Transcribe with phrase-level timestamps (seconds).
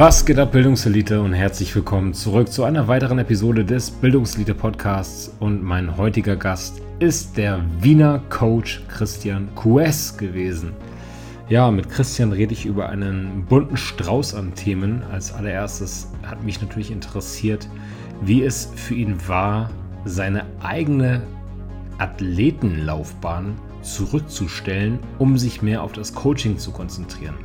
[0.00, 5.30] Was geht ab, Bildungselite und herzlich willkommen zurück zu einer weiteren Episode des Bildungselite Podcasts.
[5.40, 10.72] Und mein heutiger Gast ist der Wiener Coach Christian Kues gewesen.
[11.50, 15.02] Ja, mit Christian rede ich über einen bunten Strauß an Themen.
[15.12, 17.68] Als allererstes hat mich natürlich interessiert,
[18.22, 19.68] wie es für ihn war,
[20.04, 21.22] seine eigene
[21.98, 27.36] Athletenlaufbahn zurückzustellen, um sich mehr auf das Coaching zu konzentrieren.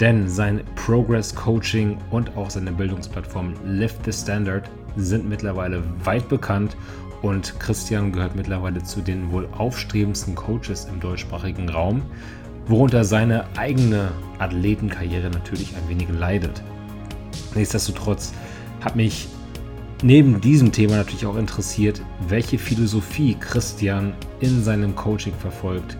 [0.00, 6.76] Denn sein Progress Coaching und auch seine Bildungsplattform Lift the Standard sind mittlerweile weit bekannt
[7.22, 12.02] und Christian gehört mittlerweile zu den wohl aufstrebendsten Coaches im deutschsprachigen Raum,
[12.66, 16.62] worunter seine eigene Athletenkarriere natürlich ein wenig leidet.
[17.54, 18.32] Nichtsdestotrotz
[18.84, 19.28] hat mich
[20.02, 25.96] neben diesem Thema natürlich auch interessiert, welche Philosophie Christian in seinem Coaching verfolgt,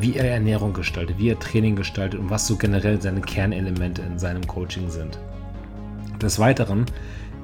[0.00, 4.18] wie er Ernährung gestaltet, wie er Training gestaltet und was so generell seine Kernelemente in
[4.18, 5.18] seinem Coaching sind.
[6.20, 6.86] Des Weiteren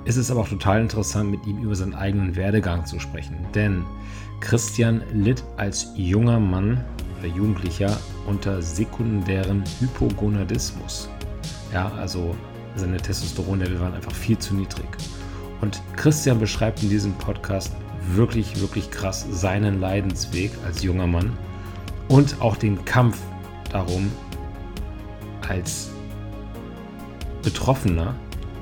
[0.04, 3.84] ist es aber auch total interessant, mit ihm über seinen eigenen Werdegang zu sprechen, denn
[4.40, 6.84] Christian litt als junger Mann
[7.20, 11.08] oder Jugendlicher unter sekundärem Hypogonadismus.
[11.72, 12.34] Ja, also
[12.74, 14.88] seine Testosteronlevel waren einfach viel zu niedrig.
[15.62, 17.72] Und Christian beschreibt in diesem Podcast
[18.10, 21.38] wirklich, wirklich krass seinen Leidensweg als junger Mann
[22.08, 23.18] und auch den Kampf
[23.70, 24.10] darum,
[25.48, 25.90] als
[27.42, 28.14] Betroffener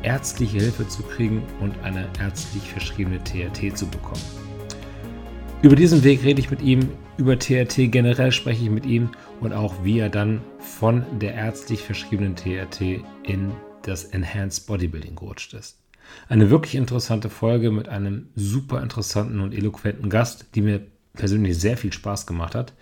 [0.03, 4.23] ärztliche Hilfe zu kriegen und eine ärztlich verschriebene TRT zu bekommen.
[5.63, 9.53] Über diesen Weg rede ich mit ihm, über TRT generell spreche ich mit ihm und
[9.53, 15.80] auch wie er dann von der ärztlich verschriebenen TRT in das Enhanced Bodybuilding gerutscht ist.
[16.29, 20.81] Eine wirklich interessante Folge mit einem super interessanten und eloquenten Gast, die mir
[21.15, 22.73] persönlich sehr viel Spaß gemacht hat.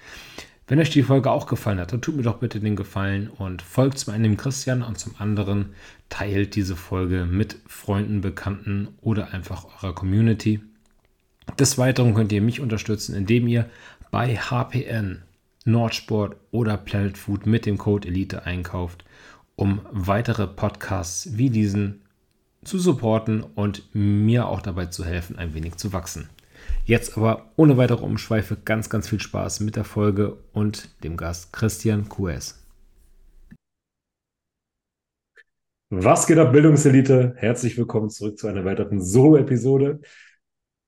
[0.67, 3.63] Wenn euch die Folge auch gefallen hat, dann tut mir doch bitte den Gefallen und
[3.63, 5.71] folgt zum einen dem Christian und zum anderen
[6.11, 10.61] teilt diese Folge mit Freunden, Bekannten oder einfach eurer Community.
[11.59, 13.71] Des Weiteren könnt ihr mich unterstützen, indem ihr
[14.11, 15.23] bei HPN,
[15.65, 19.05] Nordsport oder Planet Food mit dem Code Elite einkauft,
[19.57, 22.03] um weitere Podcasts wie diesen
[22.69, 26.29] zu supporten und mir auch dabei zu helfen, ein wenig zu wachsen.
[26.85, 31.53] Jetzt aber ohne weitere Umschweife ganz, ganz viel Spaß mit der Folge und dem Gast
[31.53, 32.63] Christian Kues.
[35.91, 37.35] Was geht ab, Bildungselite?
[37.39, 40.01] Herzlich willkommen zurück zu einer weiteren Solo-Episode.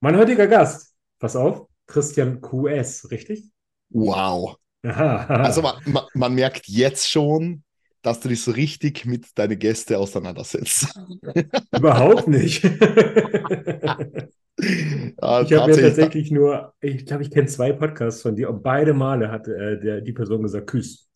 [0.01, 3.45] Mein heutiger Gast, pass auf, Christian QS, richtig?
[3.89, 4.57] Wow.
[4.83, 5.35] Aha, aha.
[5.43, 7.62] Also man, man, man, merkt jetzt schon,
[8.03, 10.99] dass du dich so richtig mit deinen Gästen auseinandersetzt.
[11.77, 12.65] Überhaupt nicht.
[15.22, 18.62] Ah, ich habe mir tatsächlich nur, ich glaube, ich kenne zwei Podcasts von dir und
[18.62, 21.09] beide Male hat äh, der, die Person gesagt, Küss.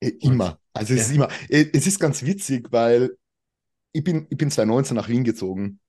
[0.00, 0.58] Äh, immer.
[0.74, 1.06] Also es ja.
[1.06, 1.28] ist immer.
[1.48, 3.16] Äh, es ist ganz witzig, weil
[3.92, 5.80] ich bin, ich bin 2019 nach Wien gezogen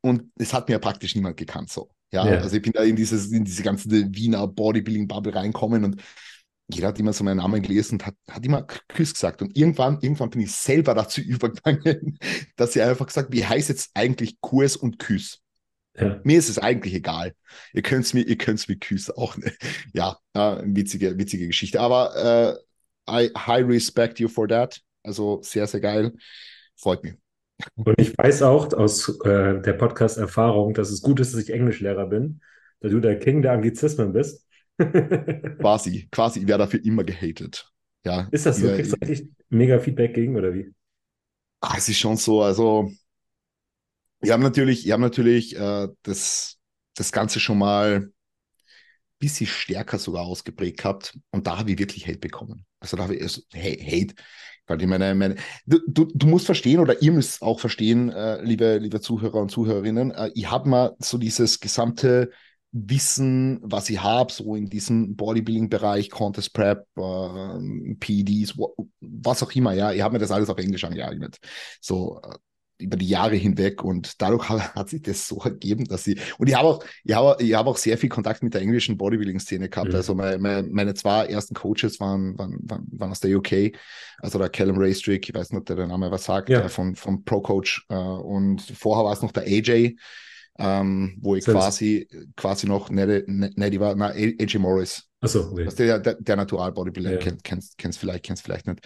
[0.00, 1.90] und es hat mir ja praktisch niemand gekannt so.
[2.12, 2.40] Ja, ja.
[2.40, 6.02] also ich bin da in, dieses, in diese ganze Wiener Bodybuilding-Bubble reinkommen und
[6.70, 9.40] jeder hat immer so meinen Namen gelesen und hat, hat immer Küss gesagt.
[9.42, 12.18] Und irgendwann, irgendwann bin ich selber dazu übergegangen,
[12.56, 15.40] dass ich einfach gesagt wie heißt jetzt eigentlich Kurs und Küss?
[16.00, 16.20] Ja.
[16.22, 17.34] Mir ist es eigentlich egal.
[17.72, 19.14] Ihr könnt es mir, ihr könnt es mir küssen.
[19.16, 19.52] Auch, ne?
[19.92, 21.80] ja, äh, witzige, witzige Geschichte.
[21.80, 22.58] Aber
[23.08, 24.80] äh, I high respect you for that.
[25.02, 26.12] Also sehr, sehr geil.
[26.76, 27.14] Freut mich.
[27.74, 32.06] Und ich weiß auch aus äh, der Podcast-Erfahrung, dass es gut ist, dass ich Englischlehrer
[32.06, 32.40] bin,
[32.80, 34.46] da du der King der Anglizismen bist.
[34.78, 37.70] Quasi, quasi, ich werde dafür immer gehatet.
[38.04, 38.68] Ja, ist das so?
[38.68, 40.72] Kriegst du eigentlich mega Feedback gegen oder wie?
[41.60, 42.90] Ah, es ist schon so, also
[44.20, 46.58] wir haben natürlich, wir haben natürlich äh, das,
[46.94, 48.12] das Ganze schon mal ein
[49.18, 52.64] bisschen stärker sogar ausgeprägt gehabt und da habe ich wirklich Hate bekommen.
[52.80, 54.14] Also da habe ich also, hey, Hate.
[54.66, 58.42] Weil ich meine, meine du, du, du musst verstehen oder ihr müsst auch verstehen, äh,
[58.42, 62.30] liebe, liebe Zuhörer und Zuhörerinnen, äh, ich habe mal so dieses gesamte
[62.72, 68.58] Wissen, was ich habe, so in diesem Bodybuilding-Bereich, Contest Prep, äh, PEDs,
[69.00, 71.38] was auch immer, ja, ich habe mir das alles auf Englisch angeeignet.
[71.80, 72.36] So, äh,
[72.78, 76.48] über die Jahre hinweg und dadurch hat, hat, sich das so ergeben, dass sie und
[76.48, 79.68] ich habe auch, ich habe, ich habe auch sehr viel Kontakt mit der englischen Bodybuilding-Szene
[79.68, 79.90] gehabt.
[79.90, 79.96] Mhm.
[79.96, 83.76] Also meine, meine, meine, zwei ersten Coaches waren, waren, waren aus der UK,
[84.18, 86.68] also der Callum Raystrick, ich weiß nicht, ob der, der Name was sagt, ja.
[86.68, 89.96] von, von Pro Coach äh, und vorher war es noch der AJ,
[90.58, 95.08] ähm, wo ich quasi, quasi noch, ne, ne, ne, die war, na, AJ Morris.
[95.20, 95.68] Achso, okay.
[95.76, 97.18] der, der, der Natural Bodybuilder, ja.
[97.18, 98.80] kennst, kennst, kennst vielleicht, kennst vielleicht nicht.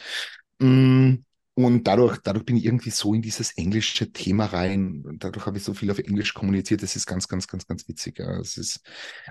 [0.61, 1.17] Mm,
[1.55, 5.05] Und dadurch, dadurch bin ich irgendwie so in dieses englische Thema rein.
[5.19, 6.83] Dadurch habe ich so viel auf Englisch kommuniziert.
[6.83, 8.19] Das ist ganz, ganz, ganz, ganz witzig.
[8.19, 8.41] Ja.
[8.41, 8.81] Es ist,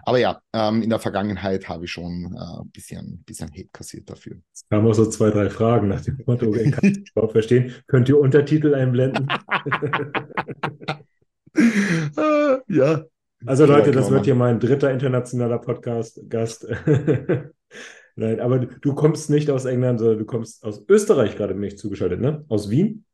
[0.04, 4.08] aber ja, ähm, in der Vergangenheit habe ich schon äh, ein bisschen, bisschen Hate kassiert
[4.08, 4.38] dafür.
[4.54, 7.74] Es kamen auch so zwei, drei Fragen nach dem Motto, kann ich überhaupt verstehen?
[7.88, 9.28] Könnt ihr Untertitel einblenden?
[12.68, 13.04] ja.
[13.46, 16.68] Also Leute, das wird hier mein dritter internationaler Podcast-Gast.
[18.16, 22.20] Nein, aber du kommst nicht aus England, sondern du kommst aus Österreich gerade mich zugeschaltet,
[22.20, 22.46] ne?
[22.50, 23.06] Aus Wien?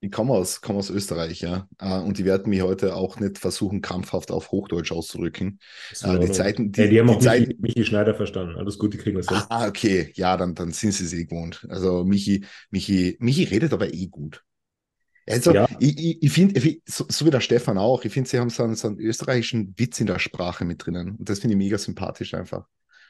[0.00, 1.68] Ich komme aus, komme aus Österreich, ja.
[1.78, 5.58] Äh, und die werden mich heute auch nicht versuchen, krampfhaft auf Hochdeutsch auszudrücken.
[6.02, 8.56] Äh, die Zeiten, die, ja, die haben die auch Zeiten, Michi, Michi, Schneider verstanden.
[8.56, 9.38] Alles gut, die kriegen das hin.
[9.48, 10.12] Ah, okay.
[10.14, 11.66] Ja, dann, dann sind sie es eh gewohnt.
[11.70, 14.44] Also Michi, Michi, Michi redet aber eh gut.
[15.28, 15.68] Also, ja.
[15.80, 18.62] ich, ich, ich finde, so, so, wie der Stefan auch, ich finde, sie haben so
[18.62, 21.16] einen, so einen österreichischen Witz in der Sprache mit drinnen.
[21.16, 22.66] Und das finde ich mega sympathisch einfach.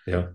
[0.07, 0.35] Ja,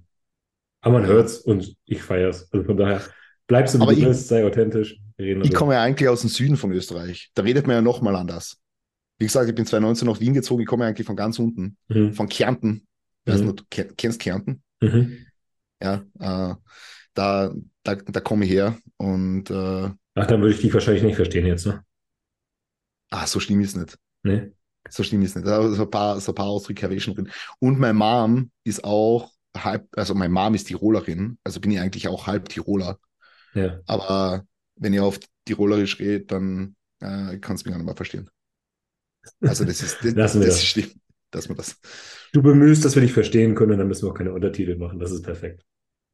[0.82, 2.52] aber man hört es und ich feiere es.
[2.52, 3.02] Also von daher,
[3.48, 5.00] bleibst du wie du bist, sei authentisch.
[5.18, 7.30] ich komme ja eigentlich aus dem Süden von Österreich.
[7.36, 8.58] Da redet man ja nochmal anders.
[9.20, 11.78] Wie gesagt, ich bin 2019 nach Wien gezogen, ich komme ja eigentlich von ganz unten,
[11.88, 12.14] mhm.
[12.14, 12.88] von Kärnten.
[13.26, 13.56] Mhm.
[13.56, 14.64] du kennst Kärnten?
[14.82, 15.28] Mhm.
[15.82, 16.56] Ja, äh,
[17.14, 17.54] da,
[17.84, 21.46] da, da komme ich her und äh, Ach, dann würde ich dich wahrscheinlich nicht verstehen
[21.46, 21.84] jetzt, ne?
[23.10, 23.98] Ah, so schlimm ist nicht.
[24.24, 24.52] Nee.
[24.90, 25.48] So schlimm ist nicht.
[25.48, 27.30] Da so ein paar, so ein paar Ausdrücke habe ich schon drin.
[27.60, 32.08] Und mein Mom ist auch halb, also meine Mom ist Tirolerin, also bin ich eigentlich
[32.08, 33.00] auch halb Tiroler.
[33.54, 33.80] Ja.
[33.86, 38.30] Aber wenn ihr auf Tirolerisch redet, dann äh, kannst du mich gar nicht mehr verstehen.
[39.42, 40.76] Also das ist, das, wir das das.
[40.76, 40.96] Ist,
[41.30, 41.80] dass wir das.
[42.34, 45.00] Du bemühst, dass wir dich verstehen können, dann müssen wir auch keine Untertitel machen.
[45.00, 45.64] Das ist perfekt.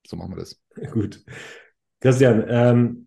[0.05, 0.59] So machen wir das.
[0.91, 1.23] Gut.
[1.99, 3.06] Christian, ähm,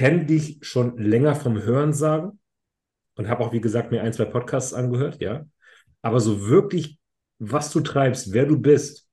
[0.00, 2.38] kenne dich schon länger vom Hörensagen
[3.16, 5.44] und habe auch, wie gesagt, mir ein, zwei Podcasts angehört, ja.
[6.00, 6.98] Aber so wirklich,
[7.38, 9.06] was du treibst, wer du bist,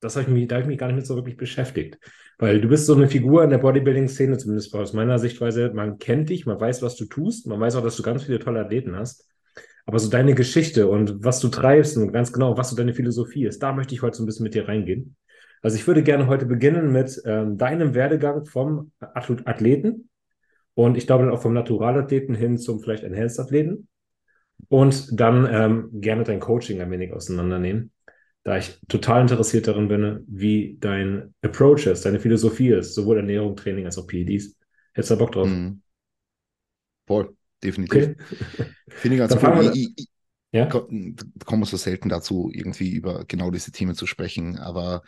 [0.00, 1.98] das habe ich mich, da habe ich mich gar nicht mit so wirklich beschäftigt.
[2.38, 5.70] Weil du bist so eine Figur in der Bodybuilding-Szene, zumindest aus meiner Sichtweise.
[5.74, 8.38] Man kennt dich, man weiß, was du tust, man weiß auch, dass du ganz viele
[8.38, 9.28] tolle Athleten hast.
[9.84, 13.44] Aber so deine Geschichte und was du treibst und ganz genau, was so deine Philosophie
[13.44, 15.14] ist, da möchte ich heute so ein bisschen mit dir reingehen.
[15.66, 20.08] Also ich würde gerne heute beginnen mit ähm, deinem Werdegang vom Athleten
[20.74, 23.88] und ich glaube dann auch vom Naturalathleten hin zum vielleicht Enhanced-Athleten
[24.68, 27.90] und dann ähm, gerne dein Coaching ein wenig auseinandernehmen
[28.46, 33.56] da ich total interessiert darin bin, wie dein Approach ist, deine Philosophie ist, sowohl Ernährung,
[33.56, 34.54] Training als auch PEDs.
[34.94, 35.48] Hättest du da Bock drauf?
[35.48, 35.82] Mhm.
[37.08, 38.10] Voll, definitiv.
[38.10, 38.16] Okay.
[38.88, 39.72] Finde ich ganz cool.
[39.74, 40.08] Ich, ich,
[40.52, 40.66] ja?
[40.66, 44.58] kommen wir so selten dazu, irgendwie über genau diese Themen zu sprechen.
[44.58, 45.02] Aber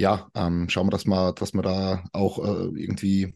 [0.00, 3.34] ja, ähm, schauen wir, dass wir, dass wir da auch äh, irgendwie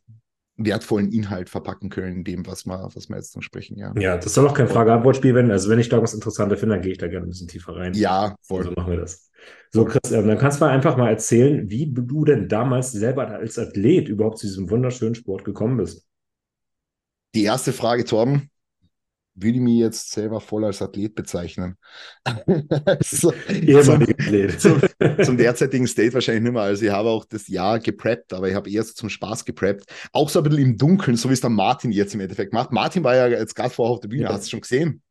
[0.57, 3.77] wertvollen Inhalt verpacken können in dem, was wir, was wir jetzt dann sprechen.
[3.77, 5.51] Ja, ja das soll auch kein Frage-Antwort-Spiel werden.
[5.51, 7.77] Also wenn ich da was Interessantes finde, dann gehe ich da gerne ein bisschen tiefer
[7.77, 7.93] rein.
[7.95, 8.65] Ja, voll.
[8.65, 9.31] So machen wir das.
[9.73, 13.29] So, Chris, ähm, dann kannst du mal einfach mal erzählen, wie du denn damals selber
[13.29, 16.07] als Athlet überhaupt zu diesem wunderschönen Sport gekommen bist.
[17.35, 18.49] Die erste Frage, Torben,
[19.35, 21.77] würde ich mich jetzt selber voll als Athlet bezeichnen.
[23.01, 24.61] so, zum, Athlet.
[24.61, 24.81] Zum,
[25.23, 26.63] zum, derzeitigen State wahrscheinlich nicht mehr.
[26.63, 29.87] Also ich habe auch das Jahr gepreppt, aber ich habe eher so zum Spaß gepreppt.
[30.13, 32.73] Auch so ein bisschen im Dunkeln, so wie es der Martin jetzt im Endeffekt macht.
[32.73, 34.29] Martin war ja jetzt gerade vorher auf der Bühne, ja.
[34.29, 35.03] hast du es schon gesehen?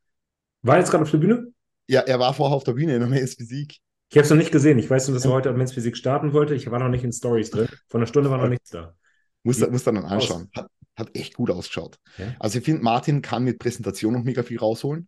[0.61, 1.47] War jetzt gerade auf der Bühne?
[1.87, 3.77] Ja, er war vorher auf der Bühne in der Men's Physik.
[4.09, 4.79] Ich habe es noch nicht gesehen.
[4.79, 6.55] Ich weiß nur, dass er heute auf Men's Physik starten wollte.
[6.55, 7.67] Ich war noch nicht in Stories drin.
[7.89, 8.95] Von einer Stunde war noch nichts da.
[9.43, 10.49] Muss, muss dann anschauen.
[10.55, 11.97] Hat, hat echt gut ausgeschaut.
[12.17, 12.35] Ja.
[12.39, 15.07] Also ich finde, Martin kann mit Präsentation noch mega viel rausholen.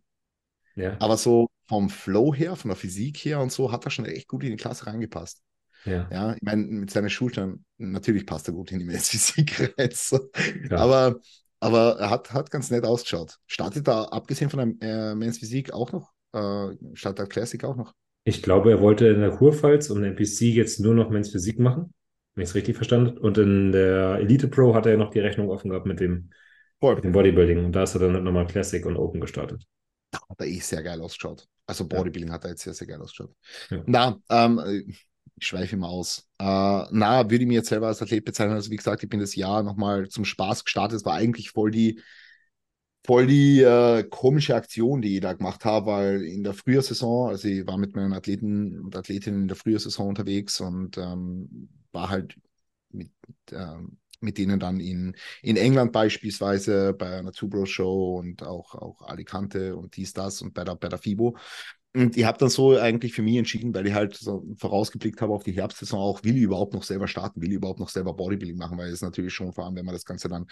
[0.74, 0.96] Ja.
[1.00, 4.28] Aber so vom Flow her, von der Physik her und so, hat er schon echt
[4.28, 5.42] gut in die Klasse reingepasst.
[5.84, 6.08] Ja.
[6.10, 9.90] ja ich meine, mit seinen Schultern, natürlich passt er gut in die Physik rein.
[10.70, 10.76] Ja.
[10.76, 11.20] Aber,
[11.60, 13.36] aber er hat, hat ganz nett ausgeschaut.
[13.46, 16.12] Startet da, abgesehen von der äh, Men's Physik, auch noch?
[16.32, 17.94] Äh, startet der Classic auch noch?
[18.24, 21.94] Ich glaube, er wollte in der Kurpfalz und NPC jetzt nur noch Men's Physik machen
[22.36, 25.20] wenn ich es richtig verstanden Und in der Elite Pro hat er ja noch die
[25.20, 26.30] Rechnung offen gehabt mit dem,
[26.80, 27.64] mit dem Bodybuilding.
[27.64, 29.66] Und da ist er dann nochmal Classic und Open gestartet.
[30.10, 31.48] Da hat er eh sehr geil ausgeschaut.
[31.66, 32.34] Also Bodybuilding ja.
[32.34, 33.34] hat er jetzt sehr, sehr geil ausgeschaut.
[33.70, 33.82] Ja.
[33.86, 34.84] Na, ähm,
[35.38, 36.28] ich schweife immer aus.
[36.38, 38.54] Äh, na, würde ich mir jetzt selber als Athlet bezeichnen.
[38.54, 40.98] Also wie gesagt, ich bin das Jahr nochmal zum Spaß gestartet.
[40.98, 42.02] Es war eigentlich voll die,
[43.06, 47.48] voll die äh, komische Aktion, die ich da gemacht habe, weil in der Frühjahrsaison, also
[47.48, 52.36] ich war mit meinen Athleten und Athletinnen in der Frühjahrsaison unterwegs und ähm, war halt
[52.90, 53.10] mit,
[53.50, 59.02] ähm, mit denen dann in, in England beispielsweise bei einer Two Show und auch, auch
[59.02, 61.36] Alicante und dies, das und bei der, bei der FIBO.
[61.94, 65.32] Und ich habe dann so eigentlich für mich entschieden, weil ich halt so vorausgeblickt habe
[65.32, 68.12] auf die Herbstsaison auch, will ich überhaupt noch selber starten, will ich überhaupt noch selber
[68.12, 70.46] Bodybuilding machen, weil es natürlich schon, vor allem wenn man das Ganze dann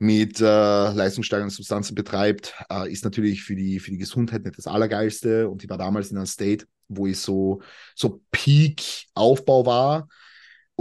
[0.00, 4.66] mit äh, leistungssteigernden Substanzen betreibt, äh, ist natürlich für die, für die Gesundheit nicht das
[4.66, 5.48] Allergeilste.
[5.48, 7.62] Und ich war damals in einem State, wo ich so,
[7.94, 10.08] so Peak-Aufbau war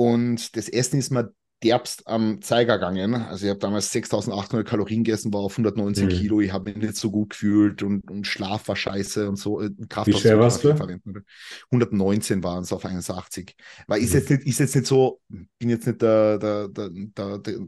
[0.02, 3.14] und das Essen ist mir derbst am Zeiger gegangen.
[3.14, 6.10] Also ich habe damals 6.800 Kalorien gegessen, war auf 119 mhm.
[6.10, 6.42] Kilo.
[6.42, 9.62] Ich habe mich nicht so gut gefühlt und, und Schlaf war scheiße und so.
[9.62, 10.72] Äh, Kraft Wie schwer warst du?
[10.72, 13.56] 119 waren es auf 81.
[13.88, 14.06] Weil mhm.
[14.06, 17.60] ist jetzt nicht, ist jetzt nicht so, bin jetzt nicht der, der, der, der, der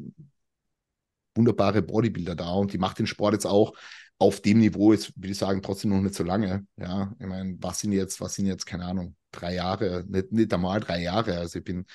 [1.36, 3.74] wunderbare Bodybuilder da und die macht den Sport jetzt auch
[4.20, 6.66] auf dem Niveau, jetzt würde ich sagen, trotzdem noch nicht so lange.
[6.78, 10.54] Ja, ich meine, was sind jetzt, was sind jetzt, keine Ahnung, drei Jahre, nicht, nicht
[10.54, 11.38] einmal drei Jahre.
[11.38, 11.86] Also ich bin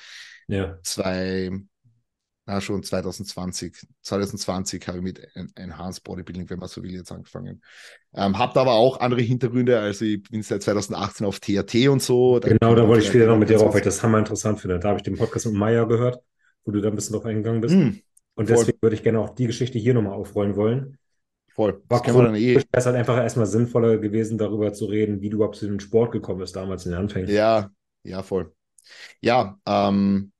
[0.46, 0.78] ja.
[0.82, 1.50] zwei,
[2.46, 7.62] na schon 2020, 2020 habe ich mit Enhanced Bodybuilding, wenn man so will, jetzt angefangen.
[8.14, 12.40] Ähm, habt aber auch andere Hintergründe, also ich bin seit 2018 auf THT und so.
[12.42, 14.78] Genau, da wollte ich später noch mit dir drauf, weil ich das hammer interessant finde.
[14.78, 16.20] Da habe ich den Podcast mit Maya gehört,
[16.64, 17.74] wo du da ein bisschen drauf eingegangen bist.
[17.74, 18.00] Mm,
[18.34, 20.98] und deswegen würde ich gerne auch die Geschichte hier nochmal aufrollen wollen.
[21.58, 21.82] Voll.
[21.88, 22.36] War das cool.
[22.36, 22.62] eh.
[22.70, 26.12] Es halt einfach erstmal sinnvoller gewesen, darüber zu reden, wie du überhaupt zu dem Sport
[26.12, 27.28] gekommen bist damals in den Anfängen.
[27.28, 27.68] Ja,
[28.04, 28.52] ja, voll.
[29.20, 30.30] Ja, ähm,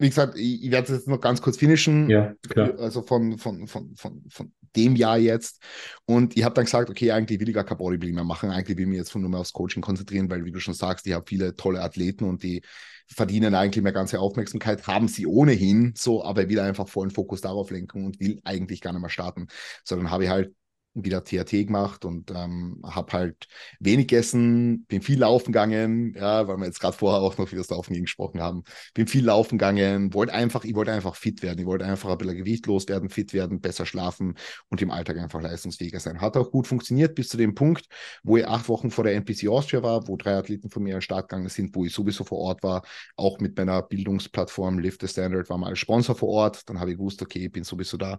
[0.00, 2.10] wie gesagt, ich, ich werde es jetzt noch ganz kurz finishen.
[2.10, 2.76] Ja, klar.
[2.76, 5.62] Also von, von, von, von, von dem Jahr jetzt.
[6.06, 8.50] Und ich habe dann gesagt, okay, eigentlich will ich gar kein Bodybuilding mehr machen.
[8.50, 11.06] Eigentlich will ich mich jetzt nur mehr aufs Coaching konzentrieren, weil, wie du schon sagst,
[11.06, 12.62] ich habe viele tolle Athleten und die
[13.06, 17.70] verdienen eigentlich mehr ganze Aufmerksamkeit, haben sie ohnehin so, aber will einfach vollen Fokus darauf
[17.70, 19.48] lenken und will eigentlich gar nicht mehr starten.
[19.84, 20.54] Sondern habe ich halt
[20.94, 23.46] wieder THT gemacht und ähm, habe halt
[23.80, 27.60] wenig gegessen, bin viel laufen gegangen, ja, weil wir jetzt gerade vorher auch noch über
[27.62, 28.64] das Laufen gesprochen haben.
[28.94, 32.18] Bin viel laufen gegangen, wollte einfach, ich wollte einfach fit werden, ich wollte einfach ein
[32.18, 34.36] bisschen Gewicht loswerden, fit werden, besser schlafen
[34.68, 36.20] und im Alltag einfach leistungsfähiger sein.
[36.20, 37.86] Hat auch gut funktioniert bis zu dem Punkt,
[38.22, 41.02] wo ich acht Wochen vor der NPC Austria war, wo drei Athleten von mir an
[41.02, 42.82] Start gegangen sind, wo ich sowieso vor Ort war,
[43.16, 46.68] auch mit meiner Bildungsplattform Lift the Standard war mal Sponsor vor Ort.
[46.68, 48.18] Dann habe ich gewusst, okay, ich bin sowieso da.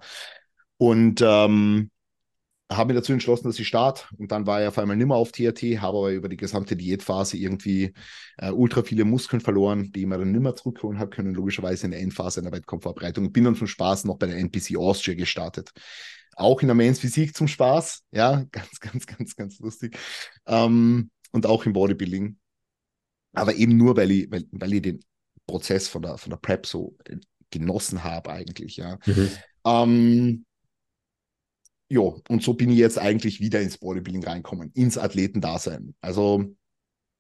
[0.77, 1.91] Und ähm,
[2.71, 4.05] habe mich dazu entschlossen, dass ich starte.
[4.17, 7.37] Und dann war ich auf einmal nimmer auf TRT, habe aber über die gesamte Diätphase
[7.37, 7.93] irgendwie
[8.37, 11.91] äh, ultra viele Muskeln verloren, die ich mir dann nimmer zurückholen habe können, logischerweise in
[11.91, 13.31] der Endphase einer Wettkampfvorbereitung.
[13.31, 15.71] Bin dann zum Spaß noch bei der NPC Austria gestartet.
[16.35, 19.97] Auch in der Men's Physik zum Spaß, ja, ganz, ganz, ganz, ganz lustig.
[20.47, 22.37] Ähm, und auch im Bodybuilding.
[23.33, 24.99] Aber eben nur, weil ich, weil, weil ich den
[25.47, 26.95] Prozess von der, von der Prep so
[27.49, 28.97] genossen habe eigentlich, ja.
[29.05, 29.29] Mhm.
[29.65, 30.45] Ähm,
[31.93, 35.93] ja, und so bin ich jetzt eigentlich wieder ins Bodybuilding reinkommen, ins Athletendasein.
[36.01, 36.55] Also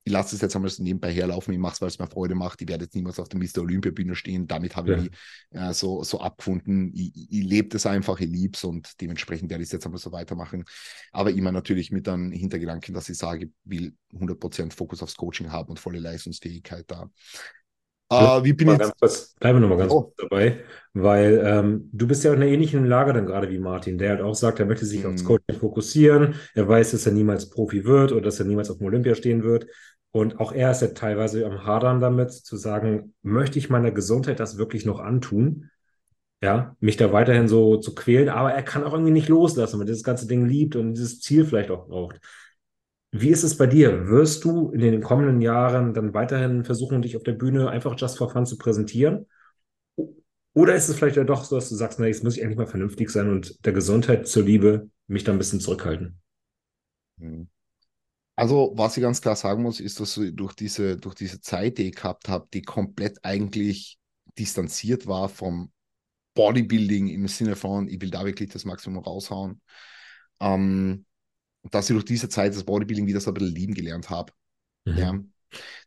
[0.03, 2.33] ich lasse es jetzt einmal so nebenbei herlaufen, ich mache es, weil es mir Freude
[2.33, 2.59] macht.
[2.61, 3.59] Ich werde jetzt niemals auf der Mr.
[3.59, 4.47] Olympia-Bühne stehen.
[4.47, 4.97] Damit habe ja.
[4.97, 5.11] ich mich
[5.51, 6.91] äh, so, so abgefunden.
[6.95, 10.01] Ich, ich lebe das einfach, ich liebe es und dementsprechend werde ich es jetzt einmal
[10.01, 10.65] so weitermachen.
[11.11, 15.51] Aber immer natürlich mit einem Hintergedanken, dass ich sage, ich will 100% Fokus aufs Coaching
[15.51, 17.09] haben und volle Leistungsfähigkeit da.
[18.11, 18.93] Uh, wie bin ich jetzt?
[18.99, 20.01] Kurz, bleiben wir nochmal ganz oh.
[20.03, 20.59] kurz dabei,
[20.93, 24.21] weil ähm, du bist ja in einer ähnlichen Lage dann gerade wie Martin, der halt
[24.21, 25.07] auch sagt, er möchte sich mm.
[25.07, 26.35] aufs Coaching fokussieren.
[26.53, 29.43] Er weiß, dass er niemals Profi wird oder dass er niemals auf dem Olympia stehen
[29.43, 29.67] wird.
[30.11, 34.39] Und auch er ist ja teilweise am Hadern damit, zu sagen, möchte ich meiner Gesundheit
[34.39, 35.71] das wirklich noch antun?
[36.43, 39.87] Ja, mich da weiterhin so zu quälen, aber er kann auch irgendwie nicht loslassen, weil
[39.87, 42.19] er das ganze Ding liebt und dieses Ziel vielleicht auch braucht.
[43.15, 44.07] Wie ist es bei dir?
[44.07, 48.17] Wirst du in den kommenden Jahren dann weiterhin versuchen, dich auf der Bühne einfach just
[48.17, 49.27] for fun zu präsentieren?
[50.55, 52.57] Oder ist es vielleicht ja doch so, dass du sagst, na, jetzt muss ich endlich
[52.57, 56.19] mal vernünftig sein und der Gesundheit zur Liebe mich da ein bisschen zurückhalten?
[57.19, 57.47] Hm.
[58.35, 61.77] Also, was ich ganz klar sagen muss, ist, dass ich durch diese, durch diese Zeit,
[61.77, 63.99] die ich gehabt habe, die komplett eigentlich
[64.39, 65.71] distanziert war vom
[66.33, 69.61] Bodybuilding im Sinne von, ich will da wirklich das Maximum raushauen.
[70.39, 71.05] Ähm,
[71.71, 74.33] dass ich durch diese Zeit das Bodybuilding wieder so ein bisschen lieben gelernt habe.
[74.85, 74.97] Mhm.
[74.97, 75.19] Ja.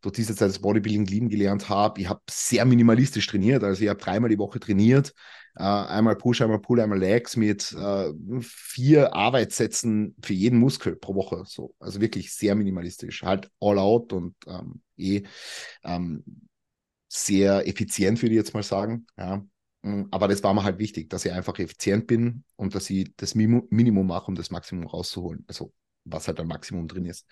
[0.00, 2.00] Durch diese Zeit das Bodybuilding lieben gelernt habe.
[2.00, 3.64] Ich habe sehr minimalistisch trainiert.
[3.64, 5.12] Also ich habe dreimal die Woche trainiert.
[5.56, 11.14] Äh, einmal Push, einmal Pull, einmal Legs mit äh, vier Arbeitssätzen für jeden Muskel pro
[11.14, 11.42] Woche.
[11.46, 11.74] So.
[11.80, 13.22] Also wirklich sehr minimalistisch.
[13.22, 15.22] Halt all out und ähm, eh
[15.82, 16.22] ähm,
[17.08, 19.06] sehr effizient, würde ich jetzt mal sagen.
[19.16, 19.44] Ja.
[19.86, 23.14] Mm, aber das war mir halt wichtig, dass ich einfach effizient bin und dass ich
[23.16, 25.44] das Minimum mache, um das Maximum rauszuholen.
[25.46, 25.72] Also
[26.08, 27.26] was halt ein Maximum drin ist.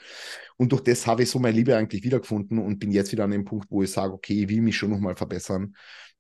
[0.57, 3.31] Und durch das habe ich so meine Liebe eigentlich wiedergefunden und bin jetzt wieder an
[3.31, 5.77] dem Punkt, wo ich sage, okay, ich will mich schon nochmal verbessern.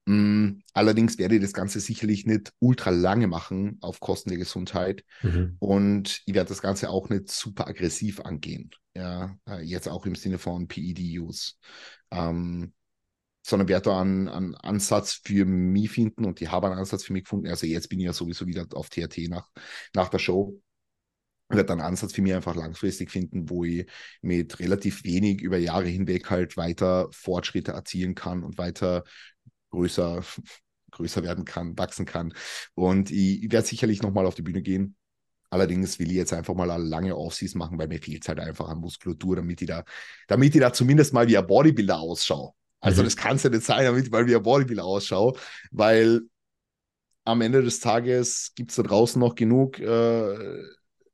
[0.07, 5.05] Mm, allerdings werde ich das Ganze sicherlich nicht ultra lange machen auf Kosten der Gesundheit.
[5.23, 5.57] Mhm.
[5.59, 8.71] Und ich werde das Ganze auch nicht super aggressiv angehen.
[8.95, 11.55] Ja, äh, jetzt auch im Sinne von PED-Use.
[12.13, 12.73] Ähm,
[13.45, 17.13] sondern werde da einen, einen Ansatz für mich finden und die haben einen Ansatz für
[17.13, 17.47] mich gefunden.
[17.49, 19.51] Also jetzt bin ich ja sowieso wieder auf TRT nach,
[19.95, 20.61] nach der Show.
[21.51, 23.87] Ich werde einen Ansatz für mich einfach langfristig finden, wo ich
[24.23, 29.05] mit relativ wenig über Jahre hinweg halt weiter Fortschritte erzielen kann und weiter
[29.71, 30.25] größer,
[30.93, 32.33] größer werden kann, wachsen kann.
[32.75, 34.97] Und ich, ich werde sicherlich nochmal auf die Bühne gehen.
[35.51, 38.69] Allerdings will ich jetzt einfach mal eine lange Offseason machen, weil mir fehlt halt einfach
[38.69, 39.85] an Muskulatur, damit ich da,
[40.29, 42.55] damit ich da zumindest mal wie ein Bodybuilder ausschaue.
[42.85, 43.07] Also mhm.
[43.07, 45.39] das kann es ja nicht sein, damit weil ein Bodybuilder ausschaue,
[45.71, 46.21] weil
[47.25, 50.63] am Ende des Tages gibt es da draußen noch genug äh,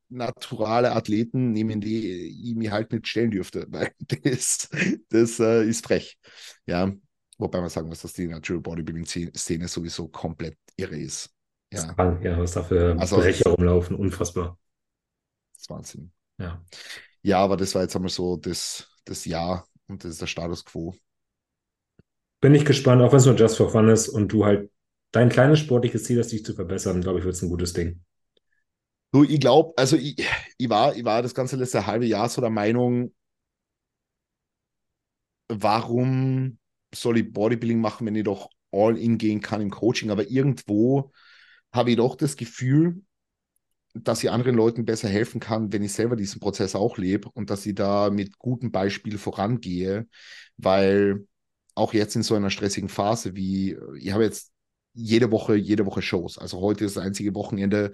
[0.08, 3.92] naturale Athleten, neben die ich mich halt nicht stellen dürfte, weil
[4.24, 4.68] das,
[5.10, 6.18] das äh, ist frech.
[6.66, 6.92] Ja,
[7.38, 11.30] wobei man sagen muss, dass die Natural Bodybuilding-Szene sowieso komplett irre ist.
[11.72, 14.58] Ja, ja was da für also, Brecher rumlaufen, unfassbar.
[15.52, 16.10] Das ist Wahnsinn.
[16.36, 16.60] Ja.
[17.22, 20.64] Ja, aber das war jetzt einmal so das, das Jahr und das ist der Status
[20.64, 20.96] quo.
[22.40, 24.70] Bin ich gespannt, auch wenn es nur Just for Fun ist und du halt
[25.12, 28.02] dein kleines sportliches Ziel hast, dich zu verbessern, glaube ich, wird es ein gutes Ding.
[29.12, 30.16] Du, ich glaube, also ich,
[30.56, 33.12] ich, war, ich war das ganze letzte halbe Jahr so der Meinung,
[35.48, 36.58] warum
[36.94, 40.10] soll ich Bodybuilding machen, wenn ich doch all in gehen kann im Coaching?
[40.10, 41.12] Aber irgendwo
[41.72, 43.02] habe ich doch das Gefühl,
[43.94, 47.50] dass ich anderen Leuten besser helfen kann, wenn ich selber diesen Prozess auch lebe und
[47.50, 50.08] dass ich da mit gutem Beispiel vorangehe,
[50.56, 51.26] weil
[51.80, 54.52] auch jetzt in so einer stressigen Phase wie, ich habe jetzt
[54.92, 56.38] jede Woche, jede Woche Shows.
[56.38, 57.92] Also heute ist das einzige Wochenende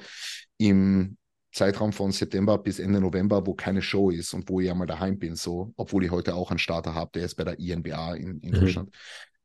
[0.59, 1.17] im
[1.53, 5.19] Zeitraum von September bis Ende November, wo keine Show ist und wo ich einmal daheim
[5.19, 8.41] bin, so, obwohl ich heute auch einen Starter habe, der ist bei der INBA in,
[8.41, 8.61] in mhm.
[8.61, 8.95] Deutschland.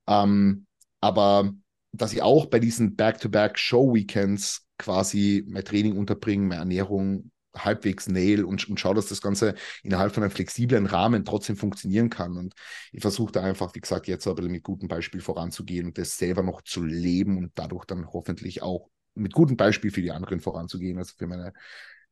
[0.08, 0.66] Ähm,
[1.00, 1.54] aber
[1.94, 8.68] dass ich auch bei diesen Back-to-Back-Show-Weekends quasi mein Training unterbringen, meine Ernährung halbwegs nail und,
[8.70, 12.38] und schaue, dass das Ganze innerhalb von einem flexiblen Rahmen trotzdem funktionieren kann.
[12.38, 12.54] Und
[12.92, 16.44] ich versuche da einfach, wie gesagt, jetzt ein mit gutem Beispiel voranzugehen und das selber
[16.44, 20.98] noch zu leben und dadurch dann hoffentlich auch mit gutem Beispiel für die anderen voranzugehen,
[20.98, 21.54] also für meine,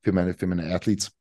[0.01, 1.12] für meine, für meine Athletes.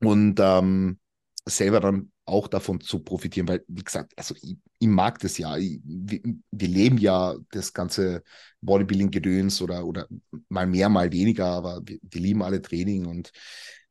[0.00, 0.98] Und ähm,
[1.46, 5.56] selber dann auch davon zu profitieren, weil, wie gesagt, also ich, ich mag das ja.
[5.56, 6.20] Ich, wir,
[6.50, 8.22] wir, leben ja das ganze
[8.60, 10.06] Bodybuilding-Gedöns oder, oder
[10.48, 13.32] mal mehr, mal weniger, aber wir, wir lieben alle Training und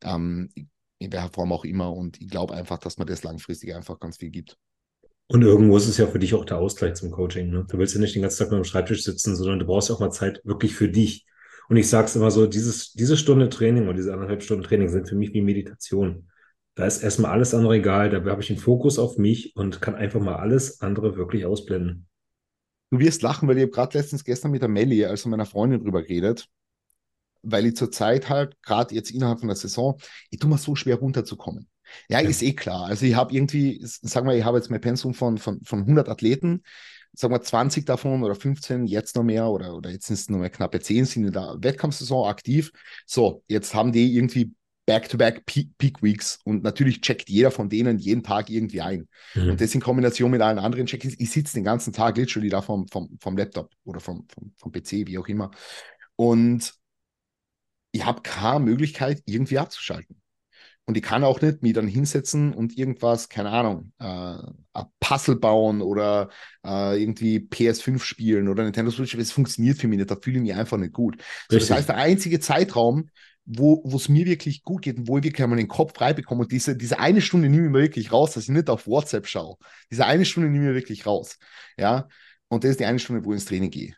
[0.03, 0.49] ähm,
[0.99, 1.91] in welcher Form auch immer.
[1.91, 4.57] Und ich glaube einfach, dass man das langfristig einfach ganz viel gibt.
[5.27, 7.49] Und irgendwo ist es ja für dich auch der Ausgleich zum Coaching.
[7.49, 7.65] Ne?
[7.69, 9.99] Du willst ja nicht den ganzen Tag nur am Schreibtisch sitzen, sondern du brauchst auch
[9.99, 11.25] mal Zeit wirklich für dich.
[11.69, 14.89] Und ich sage es immer so, dieses, diese Stunde Training oder diese anderthalb Stunden Training
[14.89, 16.27] sind für mich wie Meditation.
[16.75, 18.09] Da ist erstmal alles andere egal.
[18.09, 22.07] Da habe ich einen Fokus auf mich und kann einfach mal alles andere wirklich ausblenden.
[22.91, 25.81] Du wirst lachen, weil ich habe gerade letztens gestern mit der Melli, also meiner Freundin,
[25.81, 26.47] drüber geredet,
[27.41, 29.97] weil ich zurzeit halt, gerade jetzt innerhalb von der Saison,
[30.29, 31.69] ich tue mir so schwer runterzukommen.
[32.09, 32.29] Ja, ja.
[32.29, 32.85] ist eh klar.
[32.85, 36.09] Also ich habe irgendwie, sagen wir, ich habe jetzt mein Pensum von, von, von 100
[36.09, 36.63] Athleten,
[37.13, 40.39] sagen wir 20 davon oder 15, jetzt noch mehr oder, oder jetzt sind es nur
[40.39, 42.71] mehr knappe 10, sind in der Wettkampfsaison aktiv.
[43.05, 44.53] So, jetzt haben die irgendwie
[44.85, 49.07] Back-to-Back Peak Weeks und natürlich checkt jeder von denen jeden Tag irgendwie ein.
[49.35, 49.51] Mhm.
[49.51, 51.19] Und das in Kombination mit allen anderen Check-ins.
[51.19, 54.71] Ich sitze den ganzen Tag literally da vom, vom, vom Laptop oder vom, vom, vom
[54.71, 55.51] PC, wie auch immer.
[56.15, 56.73] Und
[57.91, 60.21] ich habe keine Möglichkeit, irgendwie abzuschalten.
[60.85, 65.35] Und ich kann auch nicht mich dann hinsetzen und irgendwas, keine Ahnung, äh, ein Puzzle
[65.35, 66.29] bauen oder
[66.65, 69.15] äh, irgendwie PS5 spielen oder Nintendo Switch.
[69.15, 70.11] Das funktioniert für mich nicht.
[70.11, 71.21] Da fühle ich mich einfach nicht gut.
[71.49, 73.09] So, das heißt, der einzige Zeitraum,
[73.57, 76.41] wo es mir wirklich gut geht und wo ich wirklich einmal den Kopf frei bekomme.
[76.41, 79.27] Und diese, diese eine Stunde nehme ich mir wirklich raus, dass ich nicht auf WhatsApp
[79.27, 79.57] schaue.
[79.89, 81.37] Diese eine Stunde nehme ich mir wirklich raus.
[81.77, 82.07] Ja.
[82.47, 83.95] Und das ist die eine Stunde, wo ich ins Training gehe.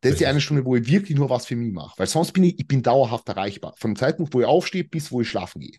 [0.00, 1.98] Das ist die eine Stunde, wo ich wirklich nur was für mich mache.
[1.98, 3.74] Weil sonst bin ich, ich bin dauerhaft erreichbar.
[3.78, 5.78] Von dem Zeitpunkt, wo ich aufstehe, bis wo ich schlafen gehe.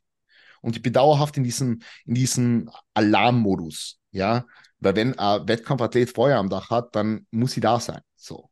[0.62, 4.00] Und ich bin dauerhaft in diesem, in diesem Alarmmodus.
[4.12, 4.46] Ja.
[4.80, 8.02] Weil wenn ein Wettkampfathlet Feuer am Dach hat, dann muss sie da sein.
[8.16, 8.50] So.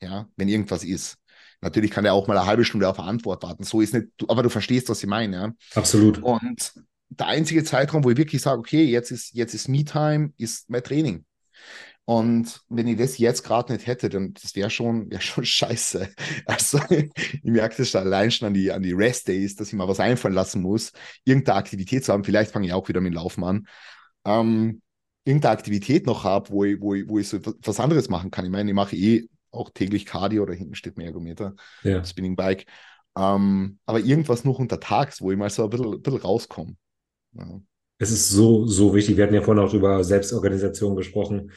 [0.00, 0.28] Ja.
[0.36, 1.18] Wenn irgendwas ist.
[1.62, 3.62] Natürlich kann er auch mal eine halbe Stunde auf eine Antwort warten.
[3.62, 5.36] So ist nicht, aber du verstehst, was ich meine.
[5.36, 5.52] Ja?
[5.74, 6.22] Absolut.
[6.22, 6.74] Und
[7.08, 10.82] der einzige Zeitraum, wo ich wirklich sage, okay, jetzt ist, jetzt ist Me-Time, ist mein
[10.82, 11.24] Training.
[12.04, 16.08] Und wenn ich das jetzt gerade nicht hätte, dann das wäre schon, wär schon scheiße.
[16.46, 19.88] Also ich merke das schon allein schon an die, an die Rest-Days, dass ich mal
[19.88, 20.92] was einfallen lassen muss,
[21.24, 22.24] irgendeine Aktivität zu haben.
[22.24, 23.68] Vielleicht fange ich auch wieder mit dem Laufen an.
[24.24, 24.82] Ähm,
[25.24, 28.44] irgendeine Aktivität noch habe, wo ich, wo, ich, wo ich so was anderes machen kann.
[28.44, 32.04] Ich meine, ich mache eh auch täglich Cardio oder hinten steht mein Ergometer, ja.
[32.04, 32.66] Spinning Bike.
[33.16, 36.76] Ähm, aber irgendwas noch untertags, wo ich mal so ein bisschen, ein bisschen rauskomme.
[37.34, 37.60] Ja.
[37.98, 39.16] Es ist so, so wichtig.
[39.16, 41.52] Wir hatten ja vorhin auch über Selbstorganisation gesprochen.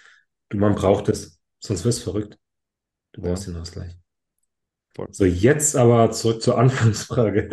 [0.50, 2.38] Du, man braucht es, sonst wirst du verrückt.
[3.14, 3.54] Du brauchst ja.
[3.54, 3.96] den Ausgleich.
[4.94, 5.08] Voll.
[5.12, 7.50] So, jetzt aber zurück zur Anfangsfrage.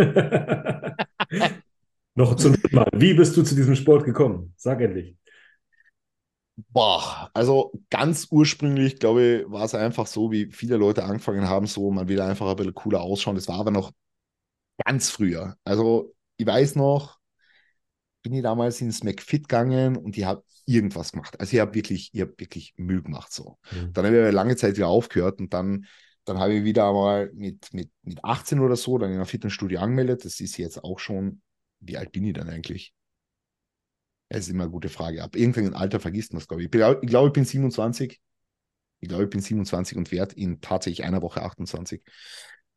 [2.14, 2.88] Noch zum Mal.
[2.92, 4.52] Wie bist du zu diesem Sport gekommen?
[4.56, 5.16] Sag endlich.
[6.56, 11.66] Boah, also ganz ursprünglich, glaube ich, war es einfach so, wie viele Leute angefangen haben,
[11.66, 13.36] so man will einfach ein bisschen cooler ausschauen.
[13.36, 13.90] Das war aber noch
[14.84, 15.56] ganz früher.
[15.64, 17.18] Also ich weiß noch,
[18.22, 21.38] bin ich damals ins McFit gegangen und ich habe irgendwas gemacht.
[21.40, 23.58] Also ich habe wirklich, ich habe wirklich Müll gemacht so.
[23.72, 23.92] Mhm.
[23.92, 25.86] Dann habe ich lange Zeit wieder aufgehört und dann,
[26.24, 29.80] dann habe ich wieder mal mit, mit, mit 18 oder so dann in einer Fitnessstudio
[29.80, 30.24] angemeldet.
[30.24, 31.42] Das ist jetzt auch schon,
[31.80, 32.94] wie alt bin ich dann eigentlich?
[34.34, 35.22] Es ist immer eine gute Frage.
[35.22, 36.74] Ab irgendeinem Alter vergisst man es, glaube ich.
[36.74, 38.20] Ich, ich glaube, ich bin 27.
[39.00, 42.02] Ich glaube, ich bin 27 und werde in tatsächlich einer Woche 28.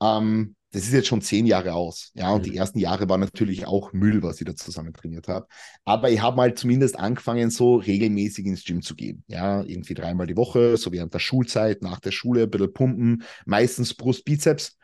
[0.02, 2.12] Ähm, das ist jetzt schon zehn Jahre aus.
[2.14, 2.52] Ja, und mhm.
[2.52, 5.48] die ersten Jahre waren natürlich auch Müll, was ich da zusammen trainiert habe.
[5.86, 9.24] Aber ich habe mal zumindest angefangen, so regelmäßig ins Gym zu gehen.
[9.28, 13.24] Ja, irgendwie dreimal die Woche, so während der Schulzeit, nach der Schule, ein bisschen pumpen,
[13.46, 14.78] meistens Brust, Bizeps.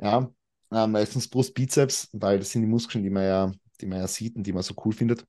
[0.00, 0.28] Ja,
[0.72, 4.08] äh, meistens Brust, Bizeps, weil das sind die Muskeln, die man ja, die man ja
[4.08, 5.24] sieht und die man so cool findet.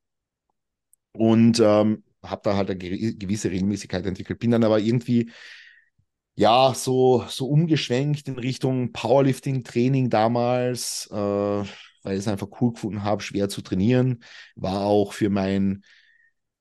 [1.13, 4.39] Und ähm, habe da halt eine gewisse Regelmäßigkeit entwickelt.
[4.39, 5.31] Bin dann aber irgendwie
[6.35, 13.03] ja, so, so umgeschwenkt in Richtung Powerlifting-Training damals, äh, weil ich es einfach cool gefunden
[13.03, 14.23] habe, schwer zu trainieren.
[14.55, 15.83] War auch für mein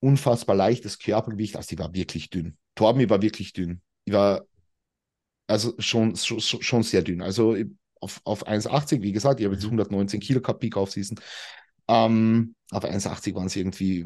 [0.01, 2.57] unfassbar leichtes Körpergewicht, also ich war wirklich dünn.
[2.75, 3.83] Torben, war wirklich dünn.
[4.07, 4.47] Ich war
[5.47, 7.21] also schon, schon, schon sehr dünn.
[7.23, 7.57] Also
[8.01, 10.23] auf, auf 1,80, wie gesagt, ich habe jetzt 119 mhm.
[10.23, 11.19] Kilo gehabt, Peak Off-Season.
[11.89, 14.05] Ähm, auf 1,80 waren es irgendwie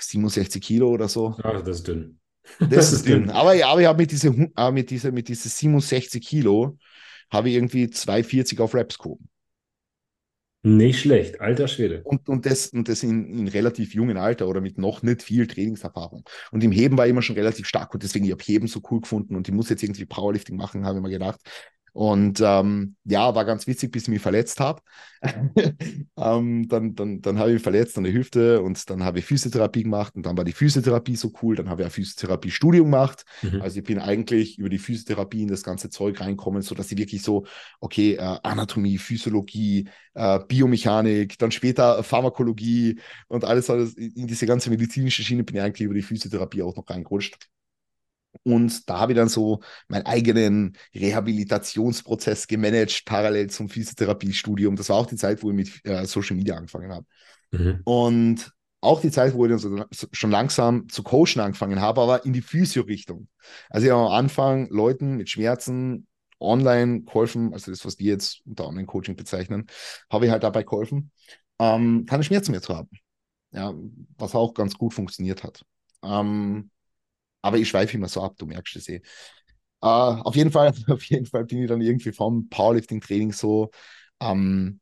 [0.00, 1.34] 67 Kilo oder so.
[1.42, 2.18] Ja, das ist dünn.
[2.60, 3.30] Das ist dünn.
[3.30, 6.78] Aber ja, aber ich habe mit diese, äh, mit diese, mit diese 67 Kilo
[7.30, 9.28] habe ich irgendwie 240 auf Reps gehoben.
[10.66, 12.00] Nicht schlecht, alter Schwede.
[12.04, 15.46] Und, und das, und das in, in relativ jungen Alter oder mit noch nicht viel
[15.46, 16.24] Trainingserfahrung.
[16.52, 18.80] Und im Heben war ich immer schon relativ stark und deswegen, ich habe Heben so
[18.90, 21.38] cool gefunden und ich muss jetzt irgendwie Powerlifting machen, habe ich mir gedacht.
[21.94, 24.82] Und ähm, ja, war ganz witzig, bis ich mich verletzt habe.
[26.16, 29.24] ähm, dann dann, dann habe ich mich verletzt an der Hüfte und dann habe ich
[29.24, 31.54] Physiotherapie gemacht und dann war die Physiotherapie so cool.
[31.54, 33.24] Dann habe ich ein Physiotherapie-Studium gemacht.
[33.42, 33.62] Mhm.
[33.62, 37.22] Also ich bin eigentlich über die Physiotherapie in das ganze Zeug reinkommen, sodass ich wirklich
[37.22, 37.46] so,
[37.78, 44.68] okay, äh, Anatomie, Physiologie, äh, Biomechanik, dann später Pharmakologie und alles, alles in diese ganze
[44.68, 47.38] medizinische Schiene bin ich eigentlich über die Physiotherapie auch noch reingerutscht.
[48.42, 54.76] Und da habe ich dann so meinen eigenen Rehabilitationsprozess gemanagt, parallel zum Physiotherapiestudium.
[54.76, 57.06] Das war auch die Zeit, wo ich mit äh, Social Media angefangen habe.
[57.52, 57.80] Mhm.
[57.84, 62.24] Und auch die Zeit, wo ich dann so, schon langsam zu coachen angefangen habe, aber
[62.24, 63.28] in die Physio-Richtung.
[63.70, 66.06] Also ich habe am Anfang Leuten mit Schmerzen
[66.38, 69.66] online geholfen, also das, was wir jetzt unter Online-Coaching bezeichnen,
[70.10, 71.10] habe ich halt dabei geholfen,
[71.58, 72.90] ähm, keine Schmerzen mehr zu haben.
[73.52, 73.72] Ja,
[74.18, 75.64] was auch ganz gut funktioniert hat.
[76.02, 76.70] Ähm,
[77.44, 79.02] aber ich schweife immer so ab, du merkst es eh.
[79.82, 83.70] Uh, auf, jeden Fall, auf jeden Fall bin ich dann irgendwie vom Powerlifting-Training so
[84.20, 84.80] ähm,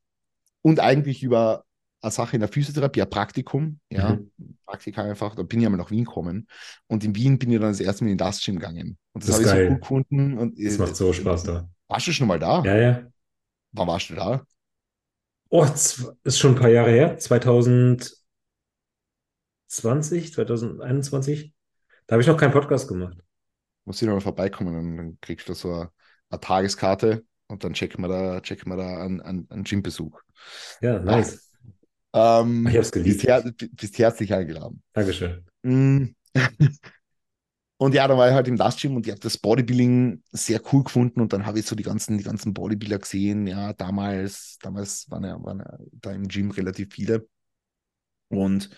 [0.63, 1.65] und eigentlich über
[2.01, 4.31] eine Sache in der Physiotherapie, ein Praktikum, ja, mhm.
[4.65, 6.47] Praktika einfach, da bin ich einmal nach Wien gekommen
[6.87, 8.97] und in Wien bin ich dann das erste Mal in das Gym gegangen.
[9.13, 10.39] Und das, das habe ich so cool gefunden.
[10.39, 11.69] Und, das macht so Spaß da.
[11.89, 12.63] Warst du schon mal da?
[12.63, 13.03] Ja, ja.
[13.73, 14.47] Wann warst du da?
[15.49, 18.15] Oh, ist schon ein paar Jahre her, 2020,
[20.33, 21.53] 2021.
[22.07, 23.17] Da habe ich noch keinen Podcast gemacht.
[23.85, 25.91] Muss ich noch mal vorbeikommen, dann, dann kriegst du so eine,
[26.31, 30.21] eine, Tageskarte und dann checken wir da, checken wir da einen, einen, einen Gymbesuch.
[30.81, 31.53] Ja, nice.
[32.15, 33.17] Ähm, ich habe es geliebt.
[33.17, 34.83] Bist, her bist herzlich eingeladen.
[34.93, 35.45] Dankeschön.
[35.63, 36.15] Mm.
[37.83, 40.61] Und ja, dann war ich halt im Dust Gym und ich habe das Bodybuilding sehr
[40.73, 43.49] cool gefunden und dann habe ich so die ganzen, die ganzen Bodybuilder gesehen.
[43.49, 47.27] Ja, damals, damals waren ja, waren ja da im Gym relativ viele.
[48.29, 48.71] Und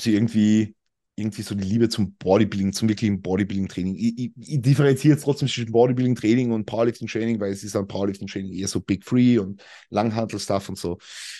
[0.00, 0.76] sie irgendwie
[1.16, 3.94] irgendwie so die Liebe zum Bodybuilding, zum wirklichen Bodybuilding-Training.
[3.94, 8.52] Ich, ich, ich, differenziere jetzt trotzdem zwischen Bodybuilding-Training und Powerlifting-Training, weil es ist ein Powerlifting-Training
[8.52, 10.98] eher so Big Free und Langhantel-Stuff und so.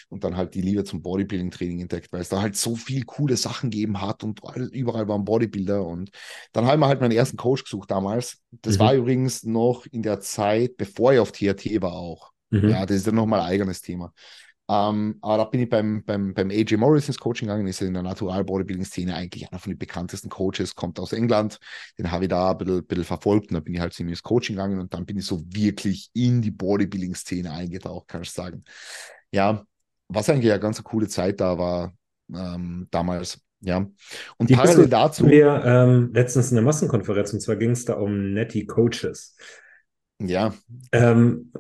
[0.09, 3.37] Und dann halt die Liebe zum Bodybuilding-Training entdeckt, weil es da halt so viel coole
[3.37, 4.41] Sachen gegeben hat und
[4.73, 5.85] überall waren Bodybuilder.
[5.85, 6.11] Und
[6.53, 8.39] dann haben wir halt meinen ersten Coach gesucht damals.
[8.53, 8.79] Das mhm.
[8.81, 12.31] war übrigens noch in der Zeit, bevor ich auf TRT war auch.
[12.51, 12.69] Mhm.
[12.69, 14.13] Ja, das ist dann nochmal ein eigenes Thema.
[14.67, 17.93] Ähm, aber da bin ich beim, beim, beim AJ Morris ins Coaching gegangen, ist in
[17.93, 21.59] der Natural Bodybuilding Szene eigentlich einer von den bekanntesten Coaches, kommt aus England.
[21.99, 24.09] Den habe ich da ein bisschen, bisschen verfolgt und dann bin ich halt zu ihm
[24.09, 28.23] ins Coaching gegangen und dann bin ich so wirklich in die Bodybuilding Szene eingetaucht, kann
[28.23, 28.65] ich sagen.
[29.33, 29.65] Ja,
[30.09, 31.93] was eigentlich eine ganz coole Zeit da war
[32.33, 33.41] ähm, damals.
[33.61, 33.87] Ja,
[34.37, 35.27] und die parallel dazu.
[35.27, 39.37] Wir ähm, letztens in der Massenkonferenz und zwar ging es da um Netty Coaches.
[40.21, 40.55] Ja.
[40.93, 41.53] Ähm,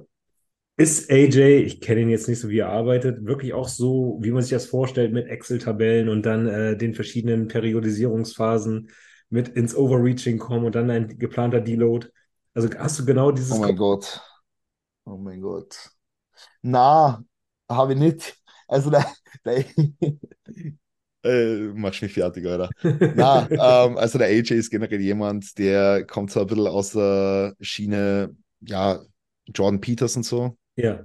[0.76, 4.32] ist AJ, ich kenne ihn jetzt nicht so, wie er arbeitet, wirklich auch so, wie
[4.32, 8.90] man sich das vorstellt, mit Excel-Tabellen und dann äh, den verschiedenen Periodisierungsphasen
[9.30, 12.08] mit ins Overreaching kommen und dann ein geplanter Deload?
[12.54, 13.52] Also hast du genau dieses.
[13.52, 14.20] Oh mein Gott.
[15.04, 15.90] Oh mein Gott.
[16.62, 17.22] Na,
[17.68, 18.36] habe ich nicht.
[18.66, 19.04] Also, da,
[19.44, 19.52] da
[21.24, 22.70] äh, machst mich fertig, Alter.
[23.14, 23.48] Na,
[23.86, 28.34] ähm, also der AJ ist generell jemand, der kommt so ein bisschen aus der Schiene,
[28.60, 29.00] ja,
[29.46, 30.56] Jordan Peters und so.
[30.76, 31.04] Ja.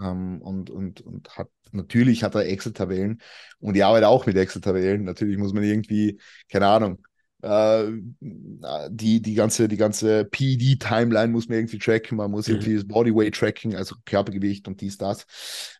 [0.00, 3.20] Ähm, und, und, und hat natürlich hat er Excel-Tabellen
[3.60, 5.04] und ich arbeite auch mit Excel-Tabellen.
[5.04, 7.05] Natürlich muss man irgendwie, keine Ahnung,
[7.42, 12.54] die, die ganze, die ganze PD-Timeline muss man irgendwie tracken, man muss mhm.
[12.54, 15.26] irgendwie das Bodyweight tracken, also Körpergewicht und dies, das.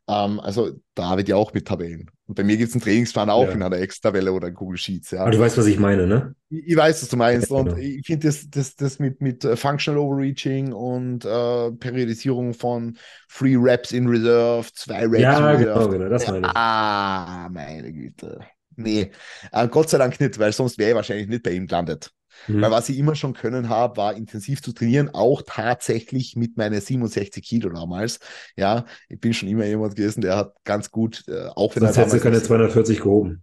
[0.08, 2.10] Ähm, also da arbeitet ja auch mit Tabellen.
[2.26, 3.52] Und bei mir gibt es einen Trainingsplan auch ja.
[3.52, 5.12] in einer Excel-Tabelle oder in Google Sheets.
[5.12, 5.22] Ja.
[5.22, 6.34] Aber du weißt, was ich meine, ne?
[6.50, 7.50] Ich, ich weiß, was du meinst.
[7.50, 7.72] Ja, genau.
[7.74, 12.96] Und ich finde das, das, das mit, mit äh, Functional Overreaching und äh, Periodisierung von
[13.28, 15.78] Free Reps in Reserve, zwei Reps ja, in Reserve.
[15.78, 16.52] Genau, genau, das meine ich.
[16.54, 18.40] Ah, meine Güte.
[18.76, 19.10] Nee,
[19.52, 22.12] äh, Gott sei Dank nicht, weil sonst wäre ich wahrscheinlich nicht bei ihm gelandet.
[22.48, 22.60] Mhm.
[22.62, 26.80] Weil was ich immer schon können habe, war intensiv zu trainieren, auch tatsächlich mit meinen
[26.80, 28.18] 67 Kilo damals.
[28.56, 31.96] Ja, ich bin schon immer jemand gewesen, der hat ganz gut, äh, auch wenn Sonst
[31.96, 32.22] er damals.
[32.22, 33.42] keine 240 gehoben.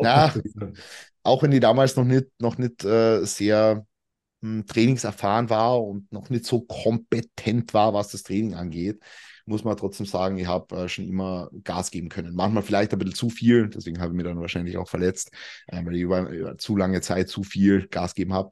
[0.00, 0.32] Ja,
[1.22, 3.84] auch wenn die damals noch nicht, noch nicht äh, sehr
[4.40, 9.00] mh, hm, trainingserfahren war und noch nicht so kompetent war, was das Training angeht,
[9.46, 12.34] muss man trotzdem sagen, ich habe äh, schon immer Gas geben können.
[12.34, 15.30] Manchmal vielleicht ein bisschen zu viel, deswegen habe ich mich dann wahrscheinlich auch verletzt,
[15.68, 18.50] äh, weil ich über, über, zu lange Zeit zu viel Gas geben habe.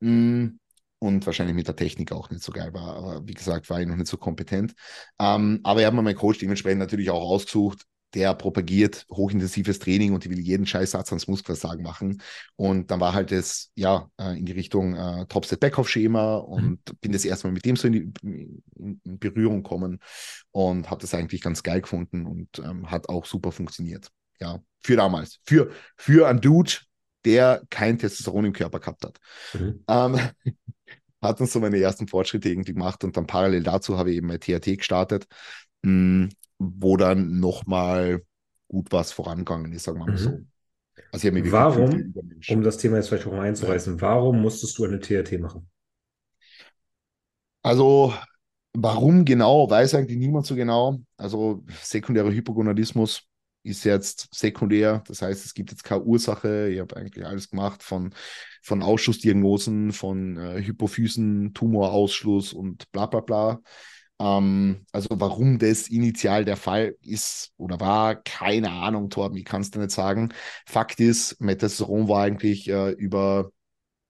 [0.00, 0.58] Mm,
[0.98, 2.96] und wahrscheinlich mit der Technik auch nicht so geil war.
[2.96, 4.74] Aber wie gesagt, war ich noch nicht so kompetent.
[5.18, 7.84] Ähm, aber ich habe mir meinen Coach dementsprechend natürlich auch ausgesucht,
[8.16, 12.22] der propagiert hochintensives Training und die will jeden Scheißsatz ans Muskelversagen machen.
[12.56, 16.96] Und dann war halt das, ja, äh, in die Richtung äh, Top-Step-Back-Off-Schema und mhm.
[17.02, 20.00] bin das erstmal mit dem so in, die, in, in Berührung gekommen
[20.50, 24.08] und habe das eigentlich ganz geil gefunden und ähm, hat auch super funktioniert.
[24.40, 25.38] Ja, für damals.
[25.44, 26.72] Für, für einen Dude,
[27.26, 29.18] der kein Testosteron im Körper gehabt hat.
[29.52, 29.84] Mhm.
[29.88, 30.18] Ähm,
[31.20, 34.28] hat uns so meine ersten Fortschritte irgendwie gemacht und dann parallel dazu habe ich eben
[34.28, 35.26] mein THT gestartet.
[36.58, 38.22] Wo dann nochmal
[38.68, 40.18] gut was vorangegangen ist, sagen wir mal mhm.
[40.18, 40.38] so.
[41.12, 42.14] Also warum,
[42.48, 44.00] um das Thema jetzt vielleicht auch mal einzureißen, ja.
[44.00, 45.68] warum musstest du eine TRT machen?
[47.62, 48.14] Also,
[48.74, 51.00] warum genau, weiß eigentlich niemand so genau.
[51.16, 53.22] Also, sekundärer Hypogonadismus
[53.62, 56.68] ist jetzt sekundär, das heißt, es gibt jetzt keine Ursache.
[56.68, 58.14] Ich habe eigentlich alles gemacht von,
[58.62, 63.60] von Ausschussdiagnosen, von äh, Hypophysen, Tumorausschluss und bla bla bla.
[64.20, 69.60] Ähm, also warum das initial der Fall ist oder war, keine Ahnung, Torben, ich kann
[69.62, 70.32] es dir nicht sagen.
[70.66, 73.50] Fakt ist, Metasteron war eigentlich äh, über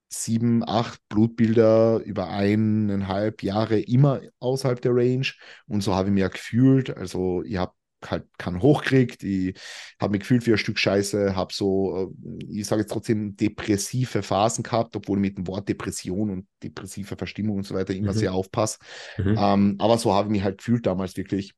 [0.08, 5.26] sieben, acht Blutbilder über eineinhalb Jahre immer außerhalb der Range.
[5.68, 6.96] Und so habe ich mich ja gefühlt.
[6.96, 7.72] Also ich habe
[8.04, 9.22] halt keinen hochkriegt.
[9.22, 9.58] Ich
[10.00, 14.22] habe mich gefühlt wie ein Stück Scheiße, habe so, äh, ich sage jetzt trotzdem, depressive
[14.22, 18.12] Phasen gehabt, obwohl ich mit dem Wort Depression und depressive Verstimmung und so weiter immer
[18.12, 18.18] mhm.
[18.18, 18.78] sehr aufpasse.
[19.18, 19.36] Mhm.
[19.38, 21.54] Ähm, aber so habe ich mich halt gefühlt damals wirklich.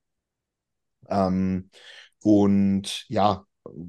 [1.09, 1.71] Ähm,
[2.23, 3.45] und ja,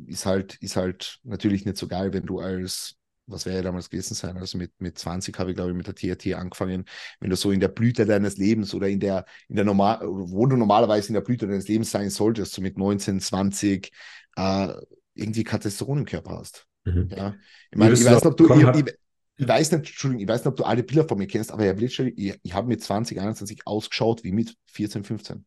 [0.08, 2.99] ist halt, ist halt natürlich nicht so geil, wenn du als
[3.30, 4.38] was wäre ja damals gewesen sein?
[4.38, 6.86] Also mit, mit 20 habe ich, glaube ich, mit der TRT angefangen.
[7.20, 10.46] Wenn du so in der Blüte deines Lebens oder in der, in der normal, wo
[10.46, 13.92] du normalerweise in der Blüte deines Lebens sein solltest, so mit 19, 20,
[14.36, 14.74] äh,
[15.14, 16.66] irgendwie Katastrophen im Körper hast.
[16.86, 17.10] Mhm.
[17.16, 17.36] Ja.
[17.72, 18.94] Ich meine, ich weiß nicht, ob du, ich, ich,
[19.38, 21.66] ich, weiß nicht, Entschuldigung, ich weiß nicht, ob du alle Bilder von mir kennst, aber
[21.66, 25.46] ich, ich, ich habe mit 20, 21 ausgeschaut wie mit 14, 15.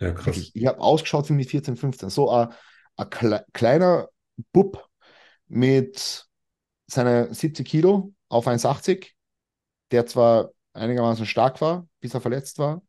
[0.00, 0.36] Ja, krass.
[0.36, 2.10] Ich, ich habe ausgeschaut wie mit 14, 15.
[2.10, 2.48] So ein,
[2.96, 3.08] ein
[3.52, 4.08] kleiner
[4.52, 4.88] Bub
[5.48, 6.26] mit
[6.92, 9.12] seine 70 Kilo auf 1,80,
[9.90, 12.82] der zwar einigermaßen stark war, bis er verletzt war,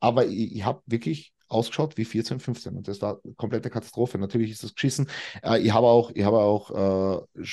[0.00, 4.18] aber ich, ich habe wirklich ausgeschaut wie 14, 15 und das war komplette Katastrophe.
[4.18, 5.08] Natürlich ist das geschissen.
[5.42, 7.44] Äh, ich habe auch, ich habe auch äh,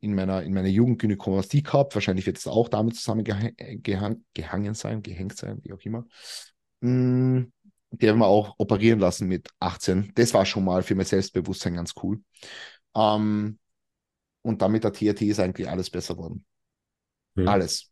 [0.00, 1.94] in meiner, in meiner Jugend Gynäkomastie gehabt.
[1.94, 6.06] Wahrscheinlich wird es auch damit zusammengehangen sein, gehängt sein, wie auch immer.
[6.80, 7.52] Mm,
[7.90, 10.12] die haben wir auch operieren lassen mit 18.
[10.14, 12.20] Das war schon mal für mein Selbstbewusstsein ganz cool.
[12.96, 13.58] Ähm,
[14.42, 16.44] und dann mit der TRT ist eigentlich alles besser geworden.
[17.36, 17.48] Hm.
[17.48, 17.90] Alles.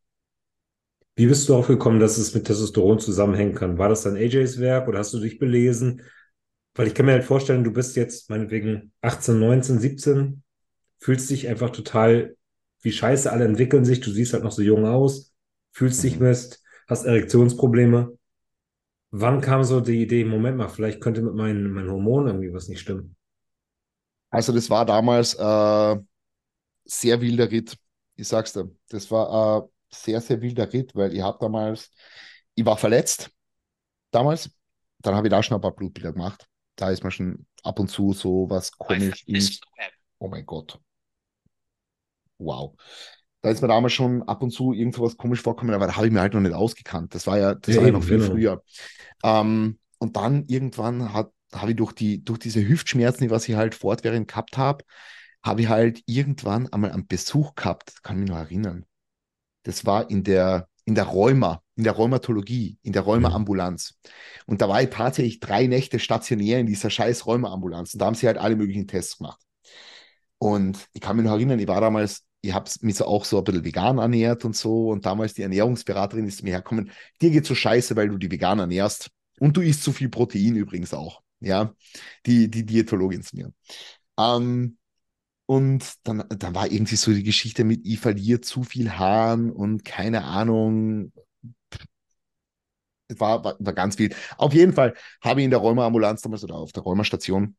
[1.16, 3.78] Wie bist du aufgekommen, dass es mit Testosteron zusammenhängen kann?
[3.78, 6.02] War das dann AJs Werk oder hast du dich belesen?
[6.74, 10.42] Weil ich kann mir halt vorstellen, du bist jetzt meinetwegen 18, 19, 17,
[10.98, 12.36] fühlst dich einfach total
[12.82, 15.34] wie scheiße, alle entwickeln sich, du siehst halt noch so jung aus,
[15.72, 16.28] fühlst dich mhm.
[16.28, 18.16] Mist, hast Erektionsprobleme.
[19.10, 22.68] Wann kam so die Idee, Moment mal, vielleicht könnte mit meinen, meinen Hormonen irgendwie was
[22.68, 23.16] nicht stimmen?
[24.30, 25.96] Also das war damals äh,
[26.90, 27.76] sehr wilder Ritt.
[28.16, 31.90] Ich sag's dir, das war ein sehr, sehr wilder Ritt, weil ich habe damals,
[32.54, 33.30] ich war verletzt
[34.10, 34.50] damals,
[34.98, 36.46] dann habe ich da schon ein paar Blutbilder gemacht.
[36.76, 39.24] Da ist mir schon ab und zu so was komisch.
[39.26, 39.48] In,
[40.18, 40.78] oh mein Gott.
[42.38, 42.74] Wow.
[43.42, 46.06] Da ist mir damals schon ab und zu irgendwo was komisch vorkommen, aber da habe
[46.06, 47.14] ich mir halt noch nicht ausgekannt.
[47.14, 48.30] Das war ja, das ja, war ja noch viel genau.
[48.30, 48.62] früher.
[49.22, 53.74] Ähm, und dann irgendwann hat, habe ich durch die, durch diese Hüftschmerzen, was ich halt
[53.74, 54.84] fortwährend gehabt habe,
[55.42, 58.84] habe ich halt irgendwann einmal einen Besuch gehabt, kann mich noch erinnern.
[59.62, 63.98] Das war in der, in der Rheuma, in der Rheumatologie, in der Rheumaambulanz.
[64.46, 67.94] Und da war ich tatsächlich drei Nächte stationär in dieser scheiß Rheumaambulanz.
[67.94, 69.40] Und da haben sie halt alle möglichen Tests gemacht.
[70.38, 73.38] Und ich kann mich noch erinnern, ich war damals ich habe mich so auch so
[73.38, 74.88] ein bisschen vegan ernährt und so.
[74.88, 78.58] Und damals die Ernährungsberaterin ist mir hergekommen, dir geht so scheiße, weil du die vegan
[78.58, 79.10] ernährst.
[79.38, 81.22] Und du isst zu viel Protein übrigens auch.
[81.40, 81.74] Ja,
[82.26, 83.52] die, die Diätologin zu mir.
[84.18, 84.76] Ähm,
[85.50, 89.84] und dann, dann war irgendwie so die Geschichte mit, ich verliere zu viel Haaren und
[89.84, 91.12] keine Ahnung.
[93.18, 94.14] War, war, war ganz viel.
[94.38, 97.56] Auf jeden Fall habe ich in der Rheumaambulanz damals oder auf der Rheumastation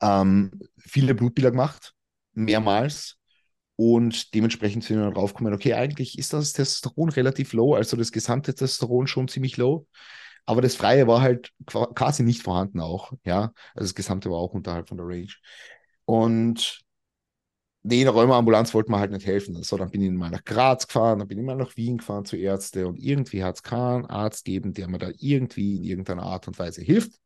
[0.00, 1.94] ähm, viele Blutbilder gemacht,
[2.34, 3.16] mehrmals.
[3.74, 8.12] Und dementsprechend sind wir dann draufgekommen, okay, eigentlich ist das Testosteron relativ low, also das
[8.12, 9.88] gesamte Testosteron schon ziemlich low.
[10.46, 13.52] Aber das Freie war halt quasi nicht vorhanden auch, ja.
[13.74, 15.32] Also das Gesamte war auch unterhalb von der Range.
[16.08, 16.80] Und
[17.82, 19.62] nee, der Rheumaambulanz wollte man halt nicht helfen.
[19.62, 22.24] So, dann bin ich mal nach Graz gefahren, dann bin ich mal nach Wien gefahren
[22.24, 26.22] zu Ärzte und irgendwie hat es keinen Arzt gegeben, der mir da irgendwie in irgendeiner
[26.22, 27.20] Art und Weise hilft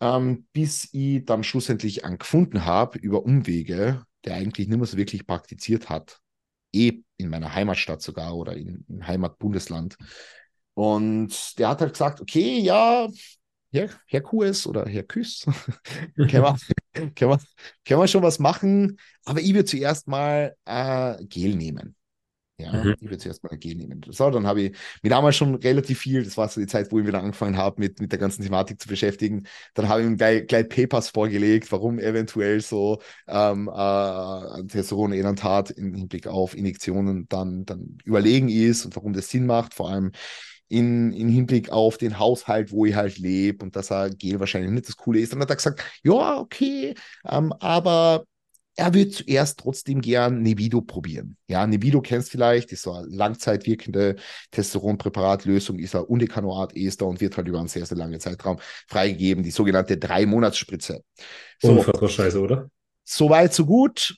[0.00, 4.96] ähm, bis ich dann schlussendlich einen gefunden habe über Umwege, der eigentlich nicht mehr so
[4.96, 6.20] wirklich praktiziert hat.
[6.72, 9.96] Eh in meiner Heimatstadt sogar oder in, im Heimatbundesland.
[10.74, 13.08] Und der hat halt gesagt, okay, ja,
[13.70, 15.44] Herr, Herr QS oder Herr Küss,
[16.16, 16.56] können, wir,
[17.14, 17.38] können, wir,
[17.84, 21.94] können wir schon was machen, aber ich würde zuerst mal äh, Gel nehmen.
[22.60, 22.96] Ja, mhm.
[22.96, 24.00] ich würde zuerst mal G nehmen.
[24.08, 26.98] So, dann habe ich mir damals schon relativ viel, das war so die Zeit, wo
[26.98, 29.46] ich wieder angefangen habe, mit, mit der ganzen Thematik zu beschäftigen.
[29.74, 35.94] Dann habe ich ihm gleich, gleich Papers vorgelegt, warum eventuell so ähm, äh, Testosteron-Enantat im
[35.94, 40.10] Hinblick auf Injektionen dann, dann überlegen ist und warum das Sinn macht, vor allem
[40.68, 44.70] in, in Hinblick auf den Haushalt, wo ich halt lebe und dass er Gel wahrscheinlich
[44.70, 45.32] nicht das Coole ist.
[45.32, 46.94] Dann hat er gesagt, ja, okay,
[47.26, 48.24] ähm, aber
[48.78, 51.36] er wird zuerst trotzdem gern Nevido probieren.
[51.48, 54.14] Ja, Nevido kennst vielleicht, ist so eine langzeitwirkende
[54.52, 59.50] Testosteronpräparatlösung, ist ein Undecanoat-Ester und wird halt über einen sehr, sehr langen Zeitraum freigegeben, die
[59.50, 61.02] sogenannte Drei-Monats-Spritze.
[61.60, 62.70] So, Unfassbar scheiße, oder?
[63.04, 64.16] So weit, so gut.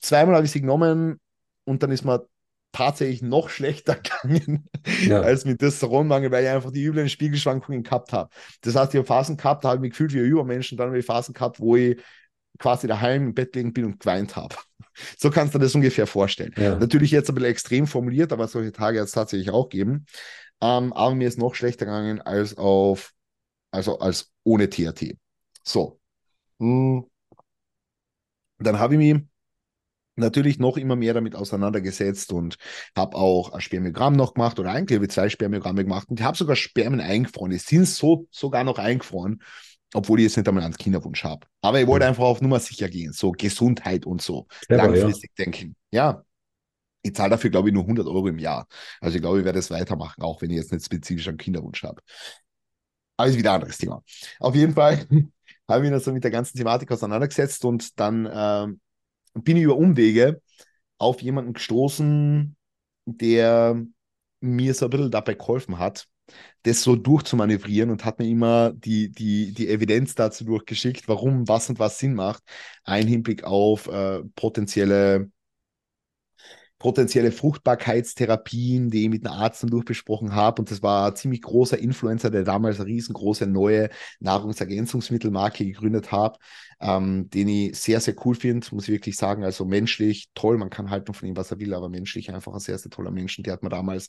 [0.00, 1.18] Zweimal habe ich sie genommen
[1.64, 2.26] und dann ist mir
[2.72, 4.68] tatsächlich noch schlechter gegangen
[5.04, 5.20] ja.
[5.20, 8.30] als mit Testosteronmangel, weil ich einfach die üblen Spiegelschwankungen gehabt habe.
[8.62, 10.78] Das heißt, ich habe Phasen gehabt, da habe ich mich gefühlt wie ein Übermensch und
[10.78, 12.00] dann habe ich Phasen gehabt, wo ich
[12.58, 14.56] quasi daheim im Bett liegen bin und geweint habe.
[15.18, 16.52] So kannst du dir das ungefähr vorstellen.
[16.56, 16.76] Ja.
[16.76, 20.06] Natürlich jetzt ein bisschen extrem formuliert, aber solche Tage hat es tatsächlich auch geben.
[20.60, 23.12] Ähm, aber mir ist noch schlechter gegangen als auf,
[23.70, 25.16] also als ohne THT.
[25.64, 26.00] So.
[26.58, 27.06] Hm.
[28.58, 29.29] Dann habe ich mich
[30.20, 32.56] natürlich noch immer mehr damit auseinandergesetzt und
[32.96, 36.36] habe auch ein Spermiogramm noch gemacht oder eigentlich habe ich zwei Spermiogramme gemacht und habe
[36.36, 37.50] sogar Spermien eingefroren.
[37.50, 39.42] Die sind so sogar noch eingefroren
[39.94, 41.46] obwohl ich jetzt nicht einmal einen Kinderwunsch habe.
[41.62, 42.10] Aber ich wollte mhm.
[42.10, 45.44] einfach auf Nummer sicher gehen, so Gesundheit und so, Clever, langfristig ja.
[45.44, 45.76] denken.
[45.90, 46.24] Ja,
[47.02, 48.66] ich zahle dafür, glaube ich, nur 100 Euro im Jahr.
[49.00, 51.82] Also ich glaube, ich werde es weitermachen, auch wenn ich jetzt nicht spezifisch einen Kinderwunsch
[51.82, 52.02] habe.
[53.16, 54.02] Aber ist wieder ein anderes Thema.
[54.38, 55.06] Auf jeden Fall
[55.68, 58.80] habe ich mich so mit der ganzen Thematik auseinandergesetzt und dann ähm,
[59.34, 60.40] bin ich über Umwege
[60.98, 62.56] auf jemanden gestoßen,
[63.06, 63.82] der
[64.40, 66.06] mir so ein bisschen dabei geholfen hat,
[66.62, 71.68] das so durchzumanövrieren und hat mir immer die, die, die Evidenz dazu durchgeschickt, warum was
[71.68, 72.42] und was Sinn macht.
[72.84, 75.30] Ein Hinblick auf äh, potenzielle
[76.80, 80.62] potenzielle Fruchtbarkeitstherapien, die ich mit einem Arzt dann durchbesprochen habe.
[80.62, 86.38] Und das war ein ziemlich großer Influencer, der damals eine riesengroße neue Nahrungsergänzungsmittelmarke gegründet hat,
[86.80, 89.44] ähm, den ich sehr, sehr cool finde, muss ich wirklich sagen.
[89.44, 92.60] Also menschlich toll, man kann halten von ihm, was er will, aber menschlich einfach ein
[92.60, 93.36] sehr, sehr toller Mensch.
[93.36, 94.08] Und der hat mir damals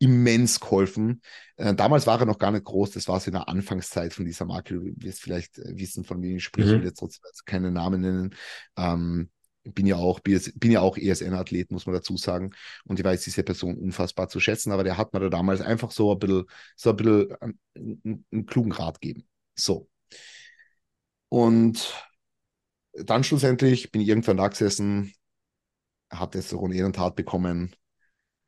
[0.00, 1.22] immens geholfen.
[1.56, 4.24] Äh, damals war er noch gar nicht groß, das war so in der Anfangszeit von
[4.24, 4.74] dieser Marke.
[4.74, 6.80] Du wirst vielleicht äh, wissen, von wem ich spreche, mhm.
[6.80, 8.34] will jetzt trotzdem keine Namen nennen.
[8.76, 9.30] Ähm,
[9.74, 12.50] bin ja auch, bin ja auch ESN-Athlet, muss man dazu sagen.
[12.84, 15.90] Und ich weiß diese Person unfassbar zu schätzen, aber der hat mir da damals einfach
[15.90, 16.44] so ein bisschen,
[16.76, 19.28] so ein bisschen einen, einen klugen Rat gegeben.
[19.54, 19.88] So.
[21.28, 21.94] Und
[22.92, 25.12] dann schlussendlich bin ich irgendwann da gesessen,
[26.10, 27.74] habe Testosteron eh Tat bekommen,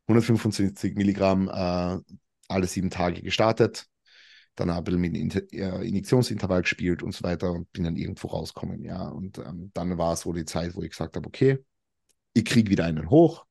[0.09, 1.99] 125 Milligramm äh,
[2.49, 3.87] alle sieben Tage gestartet,
[4.57, 5.15] dann habe ich mit
[5.53, 9.09] äh, Injektionsintervall gespielt und so weiter und bin dann irgendwo rausgekommen, ja.
[9.09, 11.59] Und ähm, dann war es so die Zeit, wo ich gesagt habe, okay,
[12.35, 13.47] ich kriege wieder einen hoch,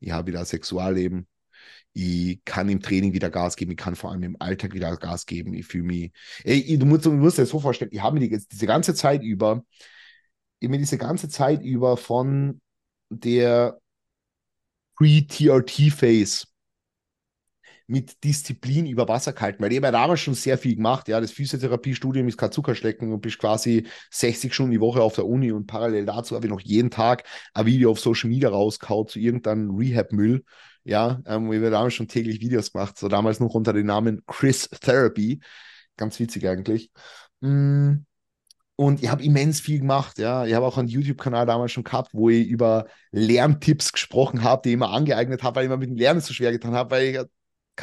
[0.00, 1.28] ich habe wieder Sexualleben,
[1.92, 5.26] ich kann im Training wieder Gas geben, ich kann vor allem im Alltag wieder Gas
[5.26, 6.12] geben, ich fühle mich,
[6.44, 9.22] ey, du musst, musst dir das so vorstellen, ich habe mir die, diese ganze Zeit
[9.22, 9.64] über,
[10.58, 12.60] ich mir diese ganze Zeit über von
[13.08, 13.80] der
[14.96, 16.46] Pre-TRT-Phase
[17.90, 21.08] mit Disziplin über Wasser gehalten, weil ich habe ja damals schon sehr viel gemacht.
[21.08, 25.26] Ja, das Physiotherapiestudium ist kein Zuckerschlecken und bist quasi 60 Stunden die Woche auf der
[25.26, 29.08] Uni und parallel dazu habe ich noch jeden Tag ein Video auf Social Media rausgehauen
[29.08, 30.44] zu irgendeinem Rehab-Müll.
[30.84, 34.22] Ja, ähm, ich habe damals schon täglich Videos gemacht, so damals noch unter dem Namen
[34.26, 35.40] Chris Therapy.
[35.96, 36.90] Ganz witzig eigentlich.
[37.40, 38.04] Mm.
[38.76, 40.46] Und ich habe immens viel gemacht, ja.
[40.46, 44.70] Ich habe auch einen YouTube-Kanal damals schon gehabt, wo ich über Lerntipps gesprochen habe, die
[44.70, 47.04] ich immer angeeignet habe, weil ich mir mit dem Lernen so schwer getan habe, weil
[47.04, 47.20] ich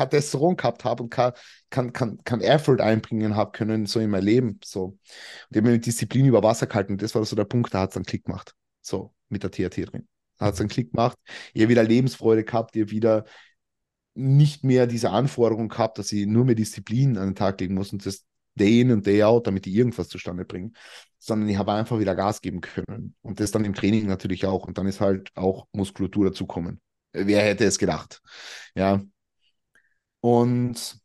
[0.06, 1.34] Testosteron gehabt habe und kein,
[1.70, 4.60] kein, kein, kein Effort einbringen habe können, so in mein Leben.
[4.64, 4.84] So.
[4.86, 5.00] Und
[5.50, 6.94] ich habe mir Disziplin über Wasser gehalten.
[6.94, 8.54] Und das war so der Punkt, da hat es dann Klick gemacht.
[8.82, 10.08] So, mit der THT drin.
[10.38, 11.18] Da hat es einen Klick gemacht.
[11.54, 13.26] Ich habe wieder Lebensfreude gehabt, habe wieder
[14.14, 17.94] nicht mehr diese Anforderung gehabt, dass ich nur mehr Disziplin an den Tag legen muss
[17.94, 18.26] und das
[18.56, 20.72] Day in und Day out, damit ich irgendwas zustande bringe,
[21.20, 23.16] sondern ich habe einfach wieder Gas geben können.
[23.22, 24.68] Und das dann im Training natürlich auch.
[24.68, 26.82] Und dann ist halt auch Muskulatur dazukommen.
[27.14, 28.22] Wer hätte es gedacht?
[28.76, 29.02] Ja.
[30.28, 31.00] Und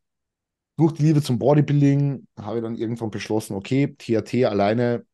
[0.77, 5.07] durch die Liebe zum Bodybuilding habe ich dann irgendwann beschlossen, okay, THT alleine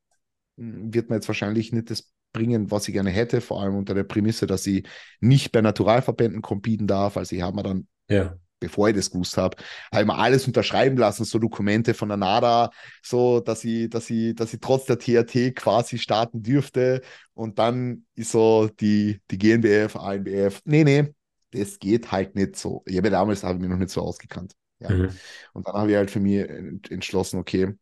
[0.56, 3.92] hm, wird mir jetzt wahrscheinlich nicht das bringen, was ich gerne hätte, vor allem unter
[3.92, 4.86] der Prämisse, dass ich
[5.20, 7.18] nicht bei Naturalverbänden competen darf.
[7.18, 9.56] Also ich habe mir dann ja bevor ich das gewusst habe,
[9.92, 12.70] habe ich mir alles unterschreiben lassen, so Dokumente von der NADA,
[13.04, 17.02] so dass ich, dass ich, dass ich trotz der THT quasi starten dürfte.
[17.34, 21.14] Und dann ist so die, die GNBF, ANBF, nee, nee,
[21.50, 22.82] das geht halt nicht so.
[22.86, 24.54] Ich habe damals habe ich mich noch nicht so ausgekannt.
[24.80, 24.90] Ja.
[24.90, 25.10] Mhm.
[25.52, 26.48] Und dann habe ich halt für mich
[26.90, 27.74] entschlossen, okay,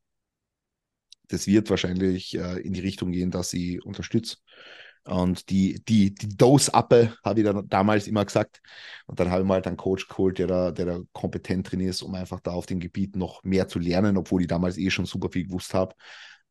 [1.28, 4.36] das wird wahrscheinlich äh, in die Richtung gehen, dass ich unterstütze.
[5.04, 8.60] Und die, die, die Dose-Appe habe ich dann damals immer gesagt.
[9.06, 11.80] Und dann habe ich mal halt einen Coach geholt, der da, der da kompetent drin
[11.80, 14.90] ist, um einfach da auf dem Gebiet noch mehr zu lernen, obwohl ich damals eh
[14.90, 15.94] schon super viel gewusst habe.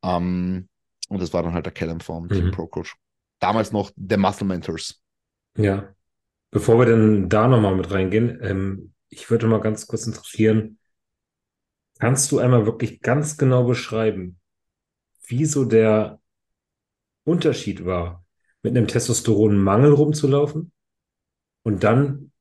[0.02, 0.70] Um,
[1.10, 2.52] und das war dann halt der Callum vom mhm.
[2.52, 2.96] Pro Coach.
[3.40, 5.02] Damals noch The Muscle Mentors.
[5.58, 5.95] Ja.
[6.56, 10.78] Bevor wir dann da nochmal mit reingehen, ähm, ich würde mal ganz kurz interessieren,
[12.00, 14.40] kannst du einmal wirklich ganz genau beschreiben,
[15.28, 16.22] wieso der
[17.26, 18.24] Unterschied war
[18.64, 20.72] mit einem Testosteronmangel rumzulaufen
[21.64, 22.32] und dann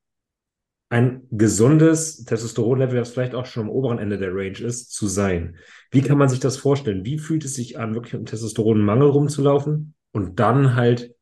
[0.91, 5.57] ein gesundes Testosteronlevel, das vielleicht auch schon am oberen Ende der Range ist, zu sein.
[5.91, 7.05] Wie kann man sich das vorstellen?
[7.05, 11.17] Wie fühlt es sich an, wirklich mit einem Testosteronmangel rumzulaufen und dann halt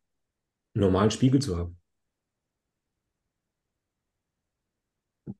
[0.75, 1.79] normalen Spiegel zu haben?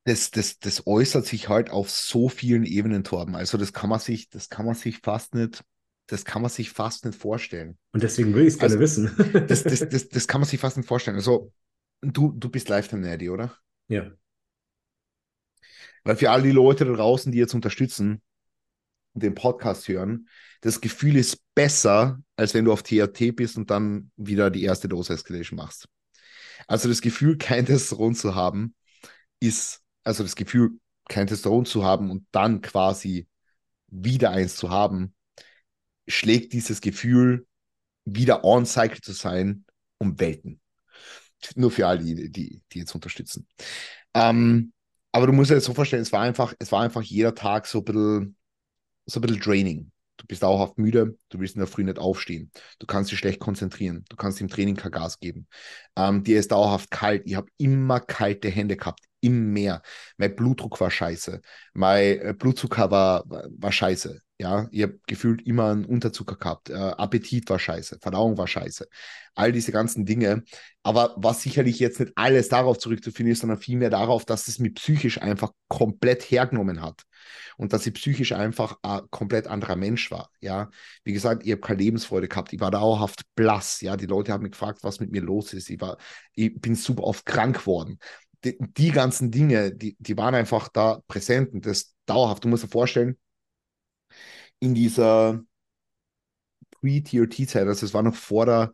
[0.05, 3.35] Das, das, das äußert sich halt auf so vielen Ebenen, Torben.
[3.35, 5.65] Also das kann man sich, das kann man sich fast nicht
[6.13, 7.79] das kann man sich fast nicht vorstellen.
[7.93, 9.15] Und deswegen will ich es gerne also, wissen.
[9.49, 11.17] das, das, das, das kann man sich fast nicht vorstellen.
[11.17, 11.53] Also,
[12.03, 13.57] du, du bist Lifetime-Nerdy, oder?
[13.89, 14.11] Ja.
[16.05, 18.21] Weil für all die Leute da draußen, die jetzt unterstützen
[19.15, 20.29] und den Podcast hören,
[20.61, 24.89] das Gefühl ist besser, als wenn du auf THT bist und dann wieder die erste
[24.89, 25.89] Dose Escalation machst.
[26.67, 28.75] Also das Gefühl, kein Testosteron zu haben,
[29.43, 30.79] ist, also das Gefühl,
[31.09, 33.29] kein Testosteron zu haben und dann quasi
[33.89, 35.15] wieder eins zu haben,
[36.07, 37.47] schlägt dieses Gefühl,
[38.05, 39.65] wieder on-cycle zu sein,
[39.99, 40.61] um Welten.
[41.57, 43.47] Nur für alle, die, die, die jetzt unterstützen.
[44.15, 44.73] Ähm,
[45.13, 47.67] aber du musst dir das so vorstellen, es war einfach, es war einfach jeder Tag
[47.67, 48.37] so ein bisschen,
[49.07, 49.93] so ein bisschen draining.
[50.17, 53.41] Du bist dauerhaft müde, du willst in der Früh nicht aufstehen, du kannst dich schlecht
[53.41, 55.49] konzentrieren, du kannst im Training kein Gas geben.
[55.97, 59.83] Ähm, dir ist dauerhaft kalt, ich habe immer kalte Hände gehabt, immer mehr.
[60.19, 61.41] Mein Blutdruck war scheiße,
[61.75, 64.21] mein äh, Blutzucker war, war scheiße.
[64.39, 66.69] Ja, ich habe gefühlt immer einen Unterzucker gehabt.
[66.69, 68.89] Äh, Appetit war scheiße, Verdauung war scheiße.
[69.37, 70.43] All diese ganzen Dinge.
[70.83, 74.75] Aber was sicherlich jetzt nicht alles darauf zurückzuführen ist, sondern vielmehr darauf, dass es mich
[74.75, 77.03] psychisch einfach komplett hergenommen hat.
[77.57, 80.31] Und dass ich psychisch einfach ein komplett anderer Mensch war.
[80.41, 80.71] Ja,
[81.05, 82.53] wie gesagt, ich habe keine Lebensfreude gehabt.
[82.53, 83.81] Ich war dauerhaft blass.
[83.81, 85.71] Ja, die Leute haben mich gefragt, was mit mir los ist.
[85.71, 85.99] Ich, war,
[86.35, 87.99] ich bin super oft krank geworden.
[88.45, 92.45] Die, die ganzen Dinge, die, die waren einfach da präsent und das dauerhaft.
[92.45, 93.17] Du musst dir vorstellen,
[94.61, 95.43] in dieser
[96.81, 98.73] Pre-TRT-Zeit, also es war noch vor der,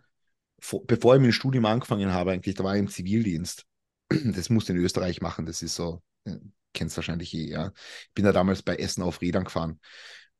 [0.60, 3.64] vor, bevor ich mit dem Studium angefangen habe, eigentlich, da war ich im Zivildienst.
[4.10, 6.36] Das musste in Österreich machen, das ist so, äh,
[6.72, 7.72] kennst wahrscheinlich eh, ja.
[8.08, 9.80] Ich bin da damals bei Essen auf Rädern gefahren.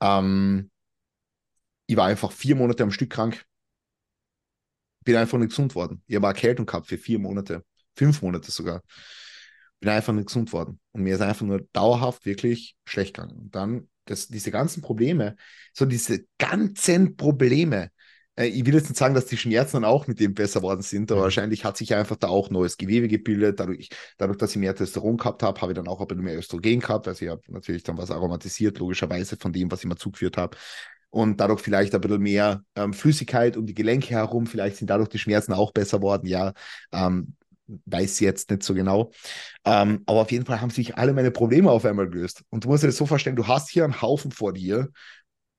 [0.00, 0.70] Ähm,
[1.86, 3.44] ich war einfach vier Monate am Stück krank.
[5.04, 6.02] Bin einfach nicht gesund worden.
[6.06, 7.64] Ich habe Erkältung gehabt für vier Monate,
[7.98, 8.82] fünf Monate sogar.
[9.80, 10.80] Bin einfach nicht gesund worden.
[10.92, 13.36] Und mir ist einfach nur dauerhaft wirklich schlecht gegangen.
[13.38, 15.36] Und dann das, diese ganzen Probleme,
[15.72, 17.90] so diese ganzen Probleme,
[18.38, 20.82] äh, ich will jetzt nicht sagen, dass die Schmerzen dann auch mit dem besser worden
[20.82, 23.60] sind, aber wahrscheinlich hat sich einfach da auch neues Gewebe gebildet.
[23.60, 26.38] Dadurch, dadurch dass ich mehr Testosteron gehabt habe, habe ich dann auch ein bisschen mehr
[26.38, 27.08] Östrogen gehabt.
[27.08, 30.56] Also ich habe natürlich dann was aromatisiert, logischerweise von dem, was ich mir zugeführt habe.
[31.10, 34.46] Und dadurch vielleicht ein bisschen mehr ähm, Flüssigkeit um die Gelenke herum.
[34.46, 36.26] Vielleicht sind dadurch die Schmerzen auch besser worden.
[36.26, 36.52] Ja,
[36.92, 37.34] ähm,
[37.86, 39.12] weiß jetzt nicht so genau.
[39.64, 42.42] Ähm, aber auf jeden Fall haben sich alle meine Probleme auf einmal gelöst.
[42.50, 44.88] Und du musst dir das so vorstellen, du hast hier einen Haufen vor dir,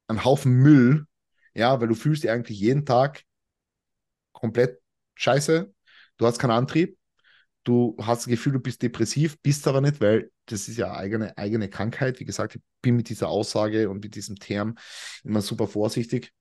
[0.08, 1.06] einen Haufen Müll,
[1.54, 3.24] ja, weil du fühlst dich eigentlich jeden Tag
[4.32, 4.80] komplett
[5.16, 5.74] scheiße.
[6.18, 6.98] Du hast keinen Antrieb.
[7.64, 11.38] Du hast das Gefühl, du bist depressiv, bist aber nicht, weil das ist ja eigene,
[11.38, 12.20] eigene Krankheit.
[12.20, 14.76] Wie gesagt, ich bin mit dieser Aussage und mit diesem Term
[15.24, 16.34] immer super vorsichtig.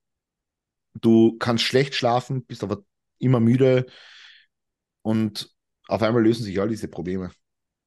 [0.93, 2.83] Du kannst schlecht schlafen, bist aber
[3.19, 3.85] immer müde
[5.01, 5.51] und
[5.89, 7.31] auf einmal lösen sich all diese Probleme.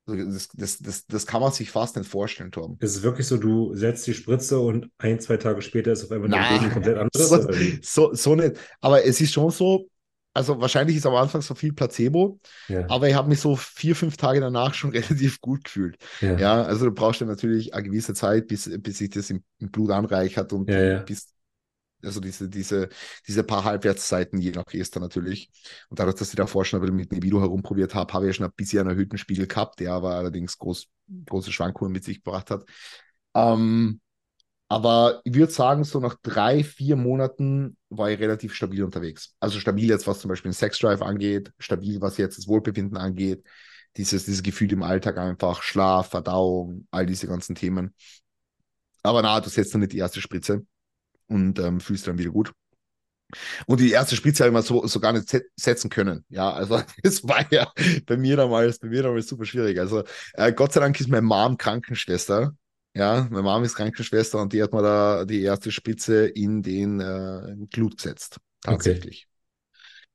[0.07, 2.77] Also das, das, das, das kann man sich fast nicht vorstellen, Tom.
[2.81, 6.11] Ist es wirklich so, du setzt die Spritze und ein, zwei Tage später ist auf
[6.11, 7.29] einmal dein Leben komplett anderes?
[7.29, 7.49] So,
[7.83, 8.57] so, so, nicht.
[8.81, 9.87] Aber es ist schon so,
[10.35, 12.89] also wahrscheinlich ist am Anfang so viel Placebo, ja.
[12.89, 15.97] aber ich habe mich so vier, fünf Tage danach schon relativ gut gefühlt.
[16.21, 19.45] Ja, ja also du brauchst ja natürlich eine gewisse Zeit, bis, bis sich das im,
[19.61, 21.29] im Blut anreichert und ja, bis
[22.03, 22.89] also diese, diese,
[23.27, 25.51] diese paar Halbwertszeiten, je nach Ester natürlich.
[25.89, 28.47] Und dadurch, dass ich davor schon ein bisschen mit Nevido herumprobiert habe, habe ich schon
[28.47, 30.89] ein bisschen einen erhöhten Spiegel gehabt, der aber allerdings groß,
[31.27, 32.65] große Schwankungen mit sich gebracht hat.
[33.35, 34.01] Ähm,
[34.69, 39.37] aber ich würde sagen, so nach drei, vier Monaten war ich relativ stabil unterwegs.
[39.39, 43.45] Also stabil jetzt, was zum Beispiel den Sexdrive angeht, stabil, was jetzt das Wohlbefinden angeht,
[43.99, 47.95] dieses, dieses Gefühl im Alltag einfach, Schlaf, Verdauung, all diese ganzen Themen.
[49.03, 50.65] Aber na, du setzt noch nicht die erste Spritze
[51.29, 52.53] und ähm, fühlst dann wieder gut.
[53.67, 56.25] Und die erste Spritze habe ich mal so, so gar nicht setzen können.
[56.29, 57.71] Ja, also das war ja
[58.07, 59.79] bei mir damals, bei mir damals super schwierig.
[59.79, 60.05] Also
[60.35, 62.55] äh, Gott sei Dank ist meine Mom Krankenschwester.
[62.95, 67.01] Ja, meine Mom ist Krankenschwester und die hat mir da die erste Spritze in den
[67.01, 68.37] äh, Glut gesetzt.
[68.61, 69.27] Tatsächlich.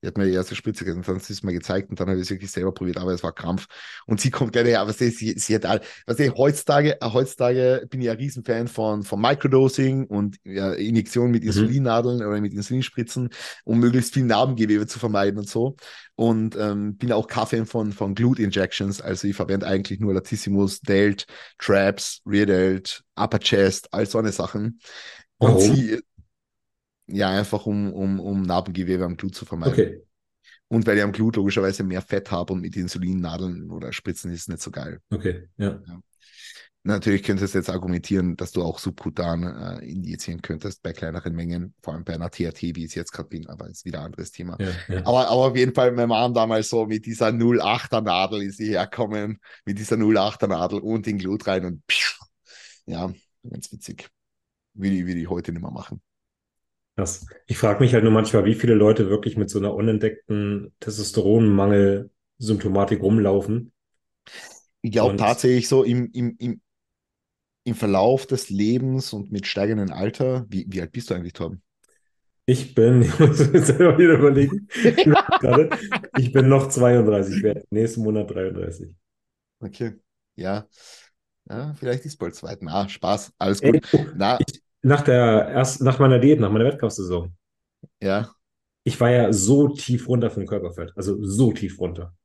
[0.02, 2.08] Die hat mir die erste Spritze gegeben, dann hat sie es mir gezeigt und dann
[2.08, 3.66] habe ich es wirklich selber probiert, aber es war Krampf.
[4.06, 7.88] Und sie kommt gerne her, aber sie, sie, sie hat all, was ich, heutzutage, heutzutage
[7.90, 11.48] bin ich ein Riesenfan von, von Microdosing und ja, Injektionen mit mhm.
[11.48, 13.30] Insulinnadeln oder mit Insulinspritzen,
[13.64, 15.76] um möglichst viel Narbengewebe zu vermeiden und so.
[16.16, 20.80] Und ähm, bin auch Kaffee von, von Glute Injections, also ich verwende eigentlich nur Latissimus,
[20.80, 21.26] Delt,
[21.58, 24.80] Traps, Rear Delt, Upper Chest, all so eine Sachen.
[25.40, 25.76] Und Warum?
[25.76, 26.00] sie,
[27.08, 29.74] ja, einfach um, um, um Narbengewebe am Glut zu vermeiden.
[29.74, 30.02] Okay.
[30.70, 34.42] Und weil ich am Glut logischerweise mehr Fett habe und mit Insulinnadeln oder Spritzen ist
[34.42, 35.00] es nicht so geil.
[35.10, 35.82] Okay, ja.
[35.88, 36.02] ja.
[36.84, 41.74] Natürlich könntest du jetzt argumentieren, dass du auch subkutan äh, injizieren könntest bei kleineren Mengen,
[41.82, 44.06] vor allem bei einer THT, wie ich es jetzt gerade bin, aber ist wieder ein
[44.06, 44.56] anderes Thema.
[44.60, 45.00] Ja, ja.
[45.00, 48.70] Aber, aber auf jeden Fall, mein Mann damals so mit dieser 08er Nadel ist sie
[48.70, 52.26] herkommen, mit dieser 08er Nadel und in Glut rein und pfiuh,
[52.86, 53.12] ja,
[53.50, 54.10] ganz witzig.
[54.74, 56.02] Will ich, will ich heute nicht mehr machen.
[56.98, 57.26] Krass.
[57.46, 63.04] Ich frage mich halt nur manchmal, wie viele Leute wirklich mit so einer unentdeckten Testosteronmangel-Symptomatik
[63.04, 63.72] rumlaufen.
[64.82, 66.60] Ich glaube tatsächlich so im, im, im,
[67.66, 71.62] im Verlauf des Lebens und mit steigendem Alter, wie, wie alt bist du eigentlich, Torben?
[72.48, 74.68] Ich bin, ich muss mir selber wieder überlegen,
[76.18, 78.90] ich bin noch 32, ich werde nächsten Monat 33.
[79.60, 79.94] Okay,
[80.36, 80.68] ja.
[81.50, 82.62] Ja, vielleicht ist bald zweit.
[82.62, 83.76] Na, Spaß, alles gut.
[83.94, 87.36] Ey, Na, ich, nach der erst nach meiner Diät, nach meiner Wettkampfsaison.
[88.02, 88.32] Ja.
[88.84, 92.16] Ich war ja so tief runter vom Körperfett, also so tief runter.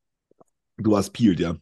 [0.77, 1.57] Du hast peeled, ja.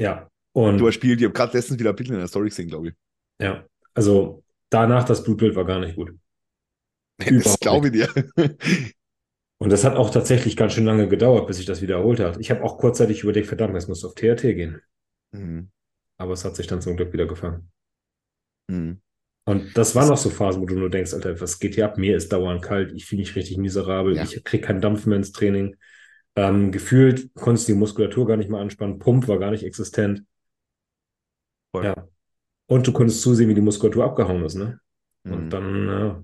[0.00, 0.28] Ja.
[0.52, 2.68] Und du hast peeled, ich habe gerade letztens wieder ein Bild in der Story gesehen,
[2.68, 2.94] glaube ich.
[3.40, 3.64] Ja.
[3.94, 6.16] Also danach das Blutbild war gar nicht gut.
[7.18, 8.08] das glaube ich dir.
[9.58, 12.38] Und das hat auch tatsächlich ganz schön lange gedauert, bis sich das wiederholt hat.
[12.38, 14.82] Ich habe auch kurzzeitig überlegt, verdammt, es muss auf THT gehen.
[15.32, 15.70] Mhm.
[16.16, 17.70] Aber es hat sich dann zum Glück wieder gefangen.
[18.68, 19.00] Mhm.
[19.46, 21.98] Und das waren noch so Phasen, wo du nur denkst, Alter, was geht hier ab?
[21.98, 24.22] Mir ist dauernd kalt, ich fühle mich richtig miserabel, ja.
[24.22, 25.76] ich kriege keinen Dampf mehr ins Training.
[26.34, 30.24] Ähm, gefühlt konntest du die Muskulatur gar nicht mehr anspannen, Pump war gar nicht existent.
[31.72, 31.84] Voll.
[31.84, 32.08] Ja.
[32.66, 34.80] Und du konntest zusehen, wie die Muskulatur abgehauen ist, ne?
[35.24, 35.32] Mhm.
[35.32, 36.14] Und dann äh,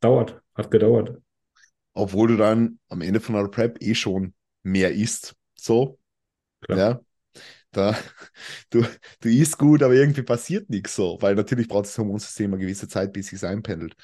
[0.00, 1.16] dauert, hat gedauert.
[1.92, 5.98] Obwohl du dann am Ende von der Prep eh schon mehr isst, so.
[6.62, 6.78] Klar.
[6.78, 7.00] Ja.
[7.76, 7.94] Da,
[8.70, 8.84] du,
[9.20, 12.88] du isst gut, aber irgendwie passiert nichts so, weil natürlich braucht das Hormonsystem eine gewisse
[12.88, 13.94] Zeit, bis es einpendelt.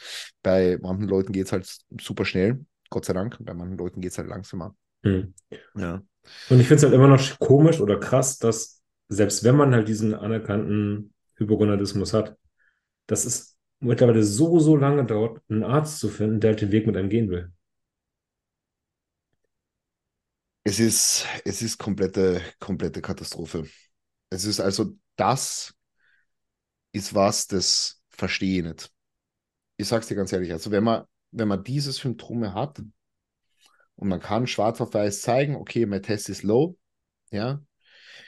[0.42, 4.12] Bei manchen Leuten geht es halt super schnell, Gott sei Dank, bei manchen Leuten geht
[4.12, 4.76] es halt langsamer.
[5.04, 5.32] Hm.
[5.74, 6.02] Ja.
[6.50, 9.88] Und ich finde es halt immer noch komisch oder krass, dass selbst wenn man halt
[9.88, 12.36] diesen anerkannten Hypogonadismus hat,
[13.06, 16.86] dass es mittlerweile so, so lange dauert, einen Arzt zu finden, der halt den Weg
[16.86, 17.50] mit einem gehen will.
[20.64, 23.68] Es ist, es ist komplette, komplette Katastrophe.
[24.30, 25.74] Es ist also, das
[26.92, 28.92] ist was, das verstehe ich nicht.
[29.76, 32.78] Ich sag's dir ganz ehrlich, also wenn man, wenn man diese Symptome hat
[33.96, 36.78] und man kann schwarz auf weiß zeigen, okay, mein Test ist low,
[37.30, 37.60] ja,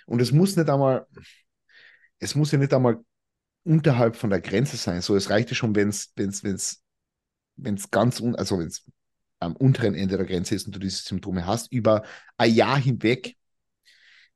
[0.07, 1.07] und es muss nicht einmal,
[2.19, 3.05] es muss ja nicht einmal
[3.65, 5.03] unterhalb von der Grenze sein.
[5.03, 8.85] So, es reicht ja schon, wenn es, wenn es, ganz, un, also wenn es
[9.45, 12.03] am unteren Ende der Grenze ist und du diese Symptome hast, über
[12.37, 13.37] ein Jahr hinweg,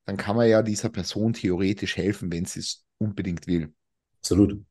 [0.04, 3.74] dann kann man ja dieser Person theoretisch helfen, wenn sie es unbedingt will.
[4.20, 4.62] Absolut.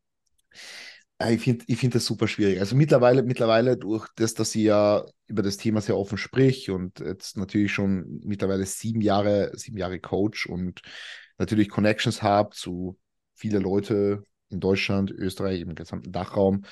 [1.19, 2.59] Äh, ich finde ich find das super schwierig.
[2.59, 6.99] Also mittlerweile, mittlerweile durch das, dass sie ja über das Thema sehr offen spricht und
[6.99, 10.81] jetzt natürlich schon mittlerweile sieben Jahre, sieben Jahre Coach und
[11.37, 12.97] natürlich Connections habe zu
[13.35, 16.63] viele Leute in Deutschland, Österreich, im gesamten Dachraum,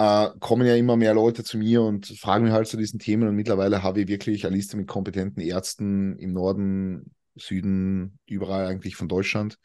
[0.00, 3.28] äh, kommen ja immer mehr Leute zu mir und fragen mich halt zu diesen Themen.
[3.28, 8.96] Und mittlerweile habe ich wirklich eine Liste mit kompetenten Ärzten im Norden, Süden, überall eigentlich
[8.96, 9.58] von Deutschland,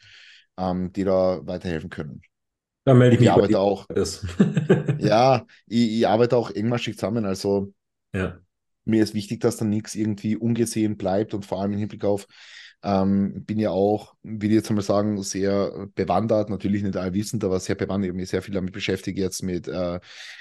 [0.58, 2.20] ähm, die da weiterhelfen können.
[2.84, 3.28] Da melde ich mich.
[3.28, 3.86] Ich arbeite auch.
[4.98, 7.24] ja, ich, ich, arbeite auch engmaschig zusammen.
[7.24, 7.72] Also
[8.14, 8.38] ja.
[8.84, 12.26] mir ist wichtig, dass dann nichts irgendwie ungesehen bleibt und vor allem im Hinblick auf
[12.82, 17.58] ähm, bin ja auch, will ich jetzt mal sagen, sehr bewandert, natürlich nicht allwissend, aber
[17.58, 18.06] sehr bewandert.
[18.06, 19.98] Ich habe mich sehr viel damit beschäftigt, jetzt mit, äh,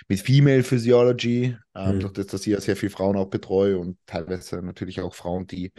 [0.07, 1.99] mit Female Physiology, ähm, mhm.
[2.01, 5.47] durch das, dass ich ja sehr viele Frauen auch betreue und teilweise natürlich auch Frauen,
[5.47, 5.71] die,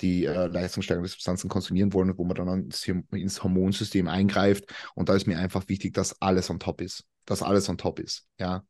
[0.00, 2.68] die äh, leistungssteigernde Substanzen konsumieren wollen, wo man dann
[3.12, 4.64] ins Hormonsystem eingreift.
[4.94, 7.04] Und da ist mir einfach wichtig, dass alles on top ist.
[7.24, 8.26] Dass alles on top ist.
[8.38, 8.64] Ja.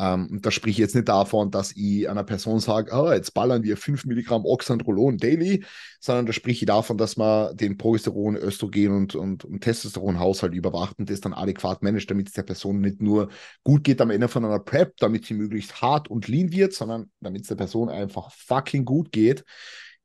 [0.00, 3.34] Ähm, und da spreche ich jetzt nicht davon, dass ich einer Person sage, oh, jetzt
[3.34, 5.62] ballern wir 5 Milligramm Oxandrolon daily,
[6.00, 10.98] sondern da spreche ich davon, dass man den Progesteron, Östrogen und, und, und Testosteronhaushalt überwacht
[10.98, 13.28] und das dann adäquat managt, damit es der Person nicht nur
[13.62, 17.10] gut geht am Ende von einer Prep, damit sie möglichst hart und lean wird, sondern
[17.20, 19.44] damit es der Person einfach fucking gut geht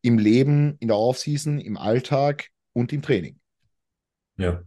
[0.02, 3.40] im Leben, in der Offseason, im Alltag und im Training.
[4.36, 4.62] Ja.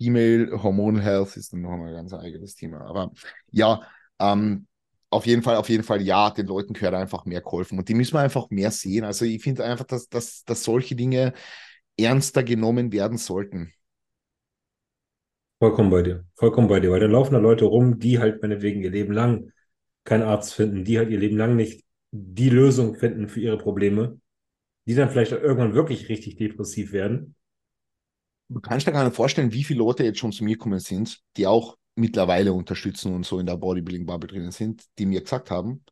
[0.00, 2.80] Female Hormonal Health ist dann noch ein ganz eigenes Thema.
[2.80, 3.12] Aber
[3.50, 3.82] ja,
[4.18, 4.66] ähm,
[5.10, 7.78] auf jeden Fall, auf jeden Fall, ja, den Leuten gehört einfach mehr geholfen.
[7.78, 9.04] Und die müssen wir einfach mehr sehen.
[9.04, 11.34] Also ich finde einfach, dass, dass, dass solche Dinge
[11.98, 13.72] ernster genommen werden sollten.
[15.58, 16.24] Vollkommen bei dir.
[16.36, 16.90] Vollkommen bei dir.
[16.90, 19.52] Weil dann laufen da Leute rum, die halt meinetwegen ihr Leben lang
[20.04, 24.18] keinen Arzt finden, die halt ihr Leben lang nicht die Lösung finden für ihre Probleme,
[24.86, 27.34] die dann vielleicht irgendwann wirklich richtig depressiv werden
[28.50, 31.20] du kannst dir gar nicht vorstellen, wie viele Leute jetzt schon zu mir gekommen sind,
[31.36, 35.84] die auch mittlerweile unterstützen und so in der Bodybuilding-Bubble drinnen sind, die mir gesagt haben,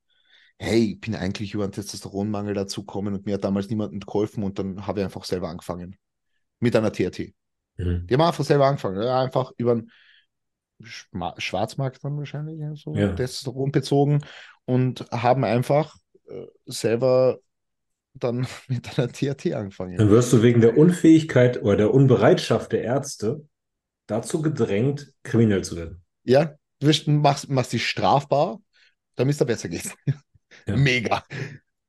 [0.59, 4.59] hey, ich bin eigentlich über einen Testosteronmangel dazugekommen und mir hat damals niemandem geholfen und
[4.59, 5.97] dann habe ich einfach selber angefangen.
[6.59, 7.33] Mit einer TRT.
[7.77, 8.07] Mhm.
[8.09, 9.01] Die haben einfach selber angefangen.
[9.03, 9.93] Einfach über einen
[10.83, 13.13] Schwarzmarkt dann wahrscheinlich, so ja.
[13.13, 14.25] Testosteron bezogen
[14.65, 15.97] und haben einfach
[16.27, 17.39] äh, selber
[18.25, 19.97] dann mit einer THT angefangen.
[19.97, 23.45] Dann wirst du wegen der Unfähigkeit oder der Unbereitschaft der Ärzte
[24.07, 26.03] dazu gedrängt, kriminell zu werden.
[26.25, 28.61] Ja, du machst, machst dich strafbar,
[29.17, 29.95] damit es da besser geht.
[30.67, 30.77] Ja.
[30.77, 31.23] Mega.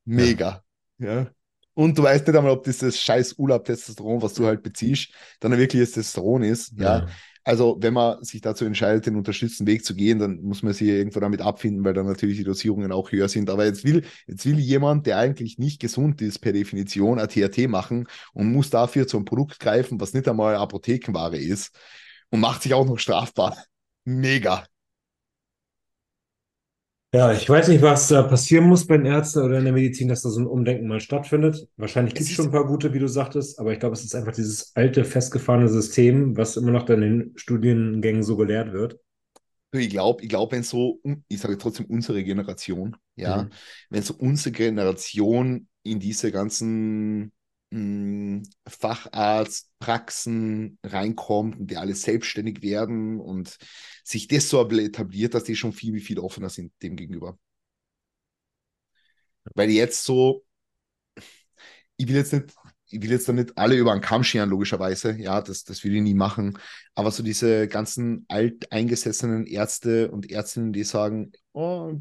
[0.06, 0.64] Mega.
[0.98, 1.14] Ja.
[1.14, 1.32] ja.
[1.74, 5.82] Und du weißt nicht einmal, ob dieses scheiß Urlaub-Testosteron, was du halt beziehst, dann wirklich
[5.82, 6.74] das Testosteron ist.
[6.78, 7.08] Ja.
[7.50, 10.88] Also, wenn man sich dazu entscheidet, den unterstützten Weg zu gehen, dann muss man sich
[10.88, 13.50] irgendwo damit abfinden, weil dann natürlich die Dosierungen auch höher sind.
[13.50, 17.68] Aber jetzt will, jetzt will jemand, der eigentlich nicht gesund ist, per Definition ein THT
[17.68, 21.76] machen und muss dafür zum Produkt greifen, was nicht einmal Apothekenware ist
[22.30, 23.58] und macht sich auch noch strafbar.
[24.06, 24.68] Mega.
[27.12, 30.08] Ja, ich weiß nicht, was da passieren muss bei den Ärzten oder in der Medizin,
[30.08, 31.68] dass da so ein Umdenken mal stattfindet.
[31.76, 34.14] Wahrscheinlich gibt es schon ein paar gute, wie du sagtest, aber ich glaube, es ist
[34.14, 39.00] einfach dieses alte, festgefahrene System, was immer noch in den Studiengängen so gelehrt wird.
[39.72, 43.50] Ich glaube, ich glaube, wenn so, ich sage trotzdem unsere Generation, ja, mhm.
[43.90, 47.32] wenn so unsere Generation in diese ganzen
[48.68, 53.58] Facharzt, Praxen reinkommt und die alle selbstständig werden und
[54.04, 57.38] sich das so etabliert, dass die schon viel, viel offener sind dem gegenüber.
[59.56, 60.44] Weil jetzt so,
[61.98, 62.54] ich will jetzt nicht
[62.90, 65.12] ich will jetzt da nicht alle über einen Kamm scheren, logischerweise.
[65.18, 66.58] Ja, das, das will ich nie machen.
[66.96, 71.94] Aber so diese ganzen alteingesessenen Ärzte und Ärztinnen, die sagen, oh,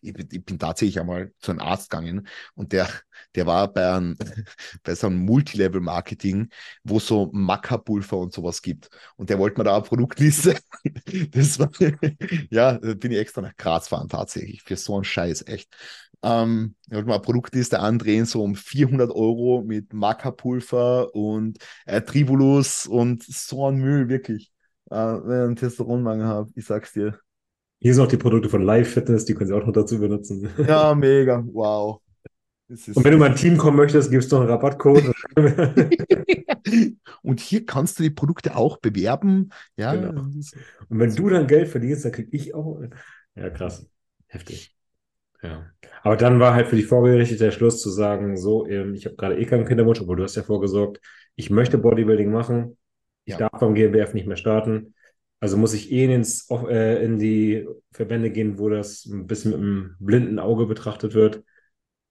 [0.00, 2.88] ich, ich bin tatsächlich einmal zu einem Arzt gegangen und der,
[3.34, 4.16] der war bei, einem,
[4.82, 6.50] bei so einem Multilevel-Marketing,
[6.82, 8.90] wo so Mackerpulver und sowas gibt.
[9.16, 10.56] Und der wollte mir da eine Produktliste.
[11.30, 11.70] das war,
[12.50, 15.74] ja, da bin ich extra nach Graz fahren, tatsächlich, für so einen Scheiß, echt.
[16.24, 22.86] Ähm, ich wollte mal Produktliste andrehen, so um 400 Euro mit Mackerpulver und äh, Tribulus
[22.86, 24.52] und so ein Müll, wirklich.
[24.90, 27.18] Äh, wenn ich einen Testosteronmangel habe, ich sag's dir.
[27.80, 30.48] Hier sind auch die Produkte von Live Fitness, die können Sie auch noch dazu benutzen.
[30.66, 32.00] Ja, mega, wow.
[32.68, 35.12] Und wenn du mein Team kommen möchtest, gibst du einen Rabattcode.
[37.22, 39.50] und hier kannst du die Produkte auch bewerben.
[39.76, 39.94] Ja.
[39.94, 40.22] Genau.
[40.22, 40.54] Und
[40.88, 42.80] wenn du dann Geld verdienst, dann krieg ich auch.
[43.34, 43.86] Ja, krass.
[44.28, 44.74] Heftig.
[45.44, 45.70] Ja.
[46.02, 49.16] Aber dann war halt für die Vorgerichte der Schluss zu sagen, so, ähm, ich habe
[49.16, 51.00] gerade eh keinen Kinderwunsch, obwohl du hast ja vorgesorgt,
[51.36, 52.78] ich möchte Bodybuilding machen,
[53.24, 53.38] ich ja.
[53.38, 54.94] darf beim GmbF nicht mehr starten.
[55.40, 59.60] Also muss ich eh ins, äh, in die Verbände gehen, wo das ein bisschen mit
[59.60, 61.42] einem blinden Auge betrachtet wird.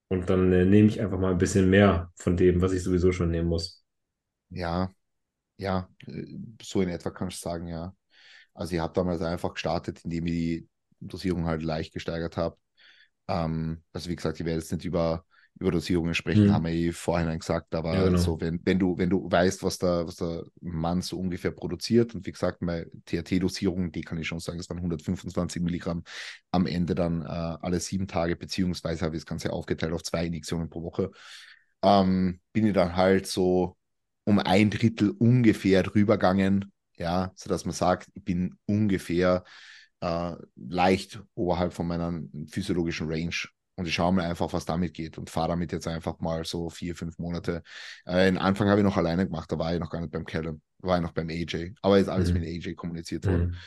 [0.09, 3.11] Und dann äh, nehme ich einfach mal ein bisschen mehr von dem, was ich sowieso
[3.11, 3.83] schon nehmen muss.
[4.49, 4.91] Ja,
[5.57, 6.25] ja, äh,
[6.61, 7.95] so in etwa kann ich sagen, ja.
[8.53, 10.69] Also ich habe damals einfach gestartet, indem ich die
[10.99, 12.57] Dosierung halt leicht gesteigert habe.
[13.27, 15.25] Ähm, also wie gesagt, ich werde jetzt nicht über,
[15.59, 16.53] über Dosierungen sprechen, mhm.
[16.53, 18.17] haben wir eh vorhin gesagt, aber ja, genau.
[18.17, 22.15] so, wenn, wenn du, wenn du weißt, was der, was der Mann so ungefähr produziert,
[22.15, 26.03] und wie gesagt, meine THT-Dosierung, die kann ich schon sagen, das waren 125 Milligramm
[26.51, 30.25] am Ende dann äh, alle sieben Tage, beziehungsweise habe ich das Ganze aufgeteilt auf zwei
[30.25, 31.11] Injektionen pro Woche,
[31.81, 33.77] ähm, bin ich dann halt so
[34.25, 39.43] um ein Drittel ungefähr drüber gegangen, ja, sodass man sagt, ich bin ungefähr
[40.03, 43.35] äh, leicht oberhalb von meiner physiologischen Range.
[43.75, 46.69] Und ich schaue mir einfach, was damit geht und fahre damit jetzt einfach mal so
[46.69, 47.63] vier, fünf Monate.
[48.05, 50.25] Äh, den Anfang habe ich noch alleine gemacht, da war ich noch gar nicht beim
[50.25, 51.73] Callum, war ich noch beim AJ.
[51.81, 52.41] Aber jetzt alles mhm.
[52.41, 53.57] mit AJ kommuniziert worden.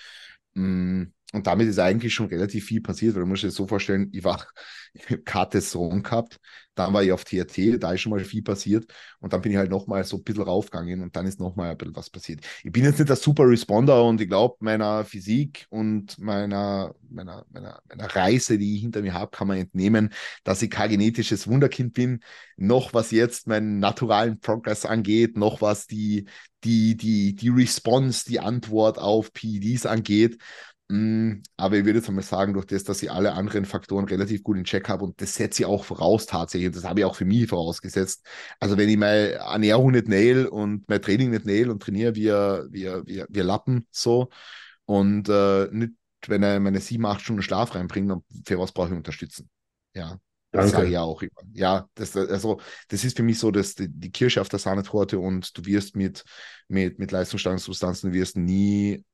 [0.54, 1.12] Mhm.
[1.36, 4.08] Und damit ist eigentlich schon relativ viel passiert, weil du musst dir das so vorstellen,
[4.12, 4.38] ich war,
[5.10, 6.38] habe Karteson gehabt,
[6.74, 9.58] dann war ich auf TRT, da ist schon mal viel passiert und dann bin ich
[9.58, 12.40] halt nochmal so ein bisschen raufgegangen und dann ist nochmal ein bisschen was passiert.
[12.64, 17.44] Ich bin jetzt nicht der super Responder und ich glaube, meiner Physik und meiner, meiner,
[17.50, 20.12] meiner, meiner Reise, die ich hinter mir habe, kann man entnehmen,
[20.44, 22.20] dass ich kein genetisches Wunderkind bin,
[22.56, 26.26] noch was jetzt meinen naturalen Progress angeht, noch was die,
[26.64, 30.38] die, die, die Response, die Antwort auf PEDs angeht.
[30.88, 34.44] Mm, aber ich würde jetzt einmal sagen, durch das, dass ich alle anderen Faktoren relativ
[34.44, 37.16] gut in Check habe und das setze ich auch voraus tatsächlich, das habe ich auch
[37.16, 38.24] für mich vorausgesetzt.
[38.60, 42.28] Also wenn ich meine Ernährung nicht nail und mein Training nicht nail und trainiere wie,
[42.72, 44.28] wie, wie, wie Lappen so
[44.84, 45.94] und äh, nicht,
[46.28, 49.50] wenn er meine sieben, acht Stunden Schlaf reinbringt, dann für was brauche ich unterstützen.
[49.92, 50.18] Ja,
[50.52, 51.32] das sage ich ja auch immer.
[51.52, 55.18] Ja, das, also, das ist für mich so, dass die, die Kirsche auf der Sahnetorte
[55.18, 56.24] und du wirst mit,
[56.68, 59.04] mit, mit leistungsstarken Substanzen wirst nie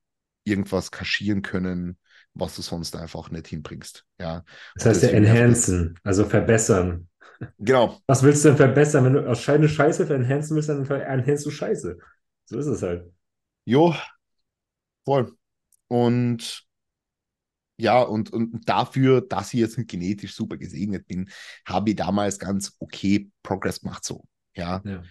[0.44, 1.98] irgendwas kaschieren können,
[2.34, 4.04] was du sonst einfach nicht hinbringst.
[4.18, 4.44] Ja.
[4.76, 7.08] Das heißt ja enhancen, also verbessern.
[7.58, 8.00] Genau.
[8.06, 9.04] Was willst du denn verbessern?
[9.04, 11.98] Wenn du aus Scheine Scheiße enhancen willst, dann enhancest du Scheiße.
[12.44, 13.10] So ist es halt.
[13.64, 13.94] Jo,
[15.04, 15.32] voll.
[15.88, 16.64] Und
[17.78, 21.28] ja, und, und dafür, dass ich jetzt genetisch super gesegnet bin,
[21.66, 24.24] habe ich damals ganz okay Progress gemacht so.
[24.54, 24.82] Ja.
[24.84, 25.02] Ja,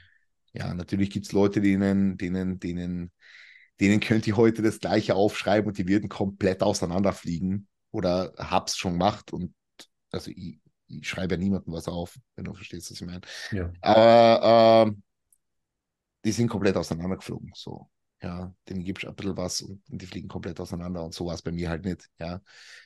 [0.53, 3.11] ja natürlich gibt es Leute, denen, denen, denen
[3.79, 8.93] denen könnte ich heute das gleiche aufschreiben und die würden komplett auseinanderfliegen oder hab's schon
[8.93, 9.53] gemacht und
[10.11, 13.21] also ich, ich schreibe ja niemandem was auf, wenn du verstehst, was ich meine.
[13.51, 13.71] Ja.
[13.81, 14.93] Aber äh,
[16.25, 17.51] die sind komplett auseinandergeflogen.
[17.55, 17.89] So,
[18.21, 21.33] ja, denen gibst ein bisschen was und, und die fliegen komplett auseinander und so war
[21.33, 22.09] es bei mir halt nicht.
[22.19, 22.41] Ja.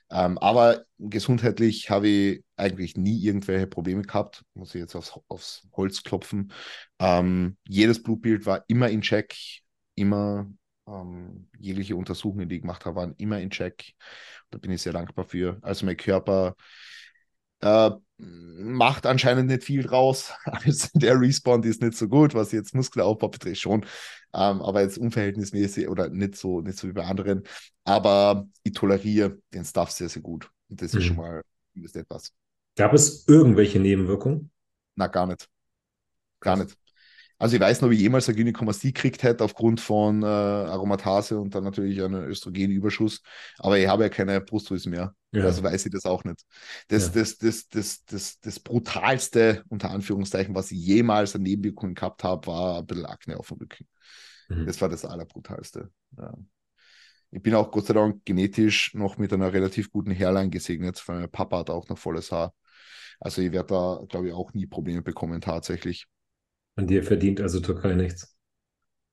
[0.10, 4.44] Ähm, aber gesundheitlich habe ich eigentlich nie irgendwelche Probleme gehabt.
[4.54, 6.54] Muss ich jetzt aufs, aufs Holz klopfen.
[7.00, 9.36] Ähm, jedes Blutbild war immer in Check,
[9.96, 10.48] immer
[10.88, 13.94] ähm, jegliche Untersuchungen, die ich gemacht habe, waren immer in Check.
[14.50, 15.58] Da bin ich sehr dankbar für.
[15.62, 16.56] Also mein Körper
[17.62, 20.34] äh, macht anscheinend nicht viel draus.
[20.46, 23.86] Also der Respawn ist nicht so gut, was jetzt Muskelaufbau betrifft schon.
[24.34, 27.44] Ähm, aber jetzt unverhältnismäßig oder nicht so, nicht so wie bei anderen.
[27.84, 30.50] Aber ich toleriere den Stuff sehr, sehr gut.
[30.70, 31.00] Und das mhm.
[31.00, 31.42] ist schon mal
[31.84, 32.32] ist etwas.
[32.78, 34.52] Gab es irgendwelche Nebenwirkungen?
[34.96, 35.50] Na, gar nicht.
[36.40, 36.78] Gar nicht.
[37.38, 41.38] Also ich weiß noch, wie ich jemals eine Gynäkomastie gekriegt hätte aufgrund von äh, Aromatase
[41.38, 43.22] und dann natürlich einen Östrogenüberschuss.
[43.58, 45.14] Aber ich habe ja keine Brustdrüse mehr.
[45.32, 45.44] Ja.
[45.44, 46.46] Also weiß ich das auch nicht.
[46.88, 47.22] Das, ja.
[47.22, 52.48] das, das, das, das, das brutalste, unter Anführungszeichen, was ich jemals an Nebenwirkungen gehabt habe,
[52.48, 53.86] war ein bisschen Akne auf dem Rücken.
[54.48, 54.66] Mhm.
[54.66, 55.90] Das war das allerbrutalste.
[56.18, 56.34] Ja.
[57.32, 61.20] Ich bin auch Gott sei Dank genetisch noch mit einer relativ guten Hairline gesegnet, weil
[61.20, 62.54] mein Papa hat auch noch volles Haar.
[63.20, 66.08] Also ich werde da, glaube ich, auch nie Probleme bekommen tatsächlich.
[66.76, 68.36] An dir verdient also Türkei nichts.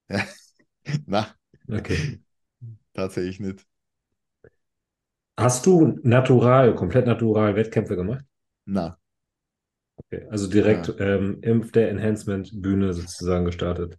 [1.07, 1.35] Na.
[1.69, 2.21] Okay.
[2.95, 3.67] Tatsächlich nicht.
[5.39, 8.25] Hast du natural, komplett natural Wettkämpfe gemacht?
[8.65, 8.99] Na.
[9.97, 11.17] Okay, also direkt ja.
[11.17, 13.99] ähm, in der Enhancement-Bühne sozusagen gestartet.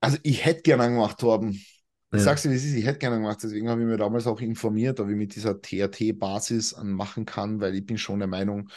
[0.00, 1.50] Also ich hätte gerne gemacht, Torben.
[1.50, 2.26] Ich ja.
[2.26, 4.40] sag's dir, wie es ist, ich hätte gerne gemacht, deswegen habe ich mir damals auch
[4.40, 8.68] informiert, ob ich mit dieser TRT-Basis machen kann, weil ich bin schon der Meinung,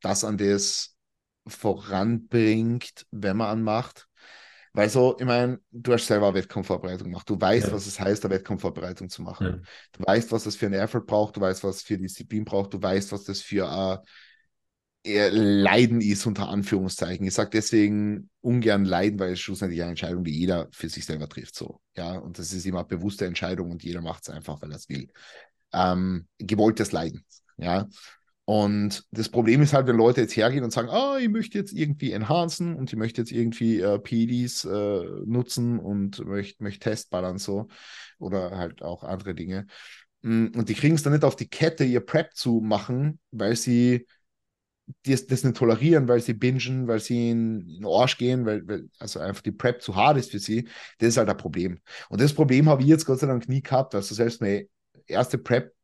[0.00, 0.95] dass an das
[1.46, 4.08] voranbringt, wenn man anmacht.
[4.72, 7.28] Weil so, ich meine, du hast selber Wettkampfvorbereitung gemacht.
[7.30, 7.72] Du weißt, ja.
[7.72, 9.46] was es heißt, eine Wettkampfvorbereitung zu machen.
[9.46, 9.52] Ja.
[9.92, 11.36] Du weißt, was das für ein Effort braucht.
[11.36, 12.74] Du weißt, was es für Disziplin braucht.
[12.74, 14.02] Du weißt, was das für
[15.06, 17.26] äh, Leiden ist, unter Anführungszeichen.
[17.26, 21.28] Ich sage deswegen ungern Leiden, weil es schlussendlich eine Entscheidung, die jeder für sich selber
[21.28, 21.54] trifft.
[21.54, 24.72] So, ja, und das ist immer eine bewusste Entscheidung und jeder macht es einfach, weil
[24.72, 25.08] er es will.
[25.72, 27.24] Ähm, gewolltes Leiden.
[27.56, 27.88] Ja,
[28.46, 31.72] und das Problem ist halt, wenn Leute jetzt hergehen und sagen, ah, ich möchte jetzt
[31.72, 37.38] irgendwie enhancen und ich möchte jetzt irgendwie äh, PDs äh, nutzen und möchte, möchte Testballern
[37.38, 37.66] so
[38.20, 39.66] oder halt auch andere Dinge.
[40.22, 43.56] Mm, und die kriegen es dann nicht auf die Kette, ihr Prep zu machen, weil
[43.56, 44.06] sie
[45.04, 48.66] das, das nicht tolerieren, weil sie bingen, weil sie in, in den Arsch gehen, weil,
[48.68, 50.68] weil also einfach die Prep zu hart ist für sie.
[50.98, 51.80] Das ist halt ein Problem.
[52.10, 53.96] Und das Problem habe ich jetzt Gott sei Dank nie gehabt.
[53.96, 54.68] Also selbst meine
[55.08, 55.74] erste Prep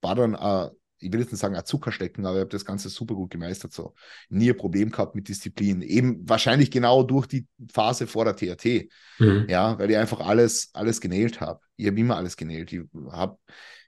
[0.00, 2.88] war dann äh, ich will jetzt nicht sagen, Zucker stecken, aber ich habe das Ganze
[2.88, 3.72] super gut gemeistert.
[3.72, 3.94] So.
[4.28, 5.82] Nie ein Problem gehabt mit Disziplin.
[5.82, 8.88] Eben wahrscheinlich genau durch die Phase vor der TRT.
[9.18, 9.46] Mhm.
[9.48, 11.60] Ja, weil ich einfach alles, alles genäht habe.
[11.76, 12.72] Ich habe immer alles genäht.
[12.72, 13.38] Ich hab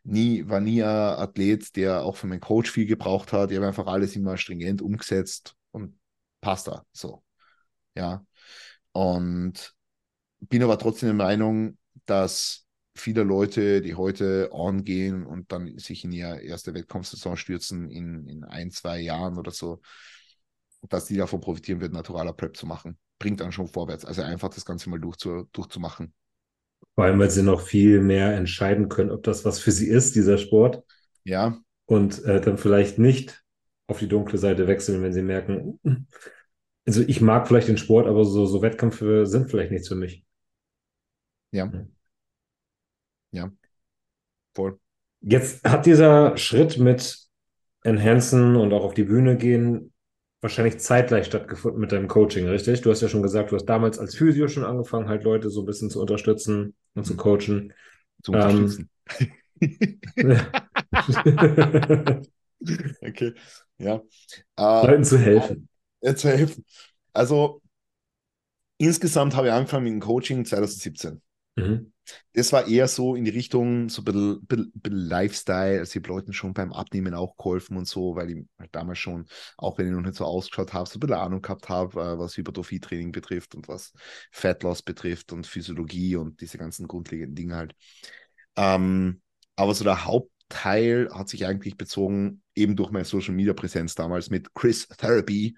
[0.05, 3.51] nie, war nie ein Athlet, der auch von meinem Coach viel gebraucht hat.
[3.51, 5.99] Ich habe einfach alles immer stringent umgesetzt und
[6.41, 6.85] passt da.
[6.93, 7.23] So.
[7.95, 8.25] Ja.
[8.93, 9.75] Und
[10.41, 12.67] bin aber trotzdem der Meinung, dass
[13.01, 18.45] viele Leute, die heute angehen und dann sich in ihre erste Wettkampfsaison stürzen in, in
[18.45, 19.81] ein, zwei Jahren oder so,
[20.89, 22.99] dass die davon profitieren wird, naturaler Prep zu machen.
[23.19, 24.05] Bringt dann schon vorwärts.
[24.05, 26.15] Also einfach das Ganze mal durchzu, durchzumachen.
[26.95, 30.15] Vor allem, weil sie noch viel mehr entscheiden können, ob das was für sie ist,
[30.15, 30.83] dieser Sport.
[31.25, 31.59] Ja.
[31.87, 33.43] Und äh, dann vielleicht nicht
[33.87, 35.81] auf die dunkle Seite wechseln, wenn sie merken,
[36.87, 40.25] also ich mag vielleicht den Sport, aber so, so Wettkämpfe sind vielleicht nichts für mich.
[41.51, 41.71] Ja.
[43.31, 43.51] Ja.
[44.55, 44.79] Voll.
[45.21, 47.19] Jetzt hat dieser Schritt mit
[47.83, 49.93] Enhancen und auch auf die Bühne gehen
[50.41, 52.83] wahrscheinlich zeitgleich stattgefunden mit deinem Coaching, richtig?
[52.83, 55.63] Du hast ja schon gesagt, du hast damals als Physio schon angefangen, halt Leute so
[55.63, 57.19] ein bisschen zu unterstützen und zu mhm.
[57.19, 57.73] coachen.
[58.23, 58.91] Zu unterstützen.
[59.11, 59.33] Ähm,
[63.01, 63.35] okay,
[63.79, 64.01] ja.
[64.57, 65.69] Leuten zu helfen.
[66.01, 66.65] Äh, zu helfen.
[67.13, 67.61] Also
[68.79, 71.21] insgesamt habe ich angefangen mit dem Coaching 2017.
[71.57, 71.93] Mhm.
[72.33, 75.79] Das war eher so in die Richtung, so ein bisschen, bisschen, bisschen Lifestyle.
[75.81, 78.99] Also ich habe Leuten schon beim Abnehmen auch geholfen und so, weil ich halt damals
[78.99, 82.01] schon, auch wenn ich noch nicht so ausgeschaut habe, so ein bisschen Ahnung gehabt habe,
[82.01, 83.93] äh, was Hypertrophie-Training betrifft und was
[84.31, 87.75] Fat Loss betrifft und Physiologie und diese ganzen grundlegenden Dinge halt.
[88.57, 89.21] Ähm,
[89.57, 94.31] aber so der Hauptteil hat sich eigentlich bezogen, eben durch meine Social Media Präsenz damals
[94.31, 95.57] mit Chris Therapy,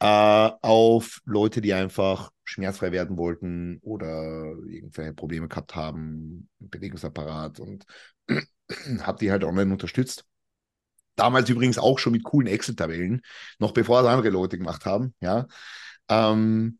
[0.00, 7.84] äh, auf Leute, die einfach schmerzfrei werden wollten oder irgendwelche Probleme gehabt haben, Bewegungsapparat und
[9.00, 10.24] habe die halt online unterstützt.
[11.16, 13.22] Damals übrigens auch schon mit coolen Excel-Tabellen,
[13.58, 15.46] noch bevor es andere Leute gemacht haben, ja.
[16.08, 16.78] Ähm,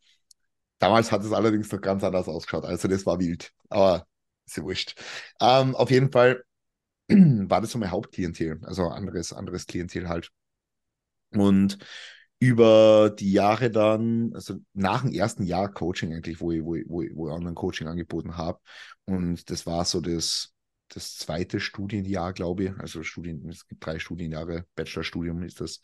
[0.78, 4.06] damals hat es allerdings noch ganz anders ausgeschaut, also das war wild, aber
[4.46, 4.94] ist ja wurscht.
[5.40, 6.44] Ähm, auf jeden Fall
[7.08, 10.30] war das so mein Hauptklientel, also anderes, anderes Klientel halt.
[11.30, 11.78] Und
[12.40, 16.84] über die Jahre dann, also nach dem ersten Jahr Coaching eigentlich, wo ich, wo ich,
[16.88, 18.60] wo ich, wo ich Online-Coaching angeboten habe.
[19.06, 20.52] Und das war so das,
[20.88, 22.78] das zweite Studienjahr, glaube ich.
[22.78, 25.80] Also Studien, es gibt drei Studienjahre, Bachelorstudium ist das.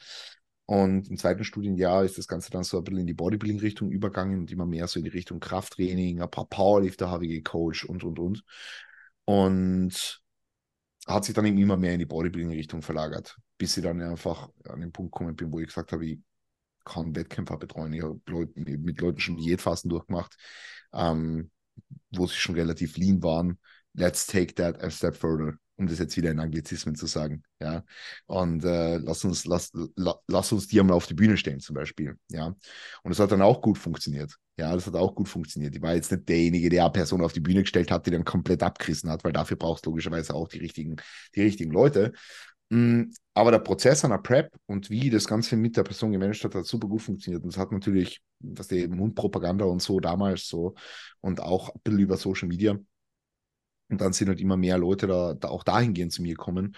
[0.67, 4.39] Und im zweiten Studienjahr ist das Ganze dann so ein bisschen in die Bodybuilding-Richtung übergangen
[4.39, 8.05] und immer mehr so in die Richtung Krafttraining, ein paar Powerlifter habe ich gecoacht und,
[8.05, 8.45] und, und.
[9.27, 10.23] Und
[11.07, 14.81] hat sich dann eben immer mehr in die Bodybuilding-Richtung verlagert, bis ich dann einfach an
[14.81, 16.19] den Punkt gekommen bin, wo ich gesagt habe, ich
[16.85, 17.93] kann Wettkämpfer betreuen.
[17.93, 18.21] Ich habe
[18.57, 20.37] mit Leuten schon Diätphasen durchgemacht,
[20.93, 21.51] ähm,
[22.11, 23.59] wo sie schon relativ lean waren.
[23.95, 27.45] Let's take that a step further, um das jetzt wieder in Anglizismen zu sagen.
[27.61, 27.85] Ja.
[28.27, 31.75] Und äh, lass uns, lass, la, lass uns die einmal auf die Bühne stellen, zum
[31.75, 32.17] Beispiel.
[32.29, 32.47] Ja.
[32.47, 34.37] Und das hat dann auch gut funktioniert.
[34.57, 35.75] Ja, das hat auch gut funktioniert.
[35.75, 38.25] Ich war jetzt nicht derjenige, der eine Person auf die Bühne gestellt hat, die dann
[38.25, 40.97] komplett abgerissen hat, weil dafür brauchst du logischerweise auch die richtigen,
[41.35, 42.13] die richtigen Leute.
[43.37, 46.67] Aber der Prozess einer Prep und wie das Ganze mit der Person gemanagt hat, hat
[46.67, 47.43] super gut funktioniert.
[47.43, 50.75] Und es hat natürlich, was die Mundpropaganda und so damals so
[51.21, 52.79] und auch ein bisschen über Social Media.
[53.89, 56.77] Und dann sind halt immer mehr Leute da, da auch dahingehend zu mir kommen.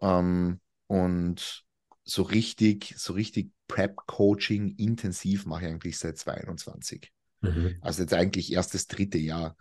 [0.00, 1.64] Ähm, und
[2.04, 7.12] so richtig, so richtig Prep-Coaching intensiv mache ich eigentlich seit 2021.
[7.42, 7.76] Mhm.
[7.82, 9.56] Also jetzt eigentlich erst das dritte Jahr.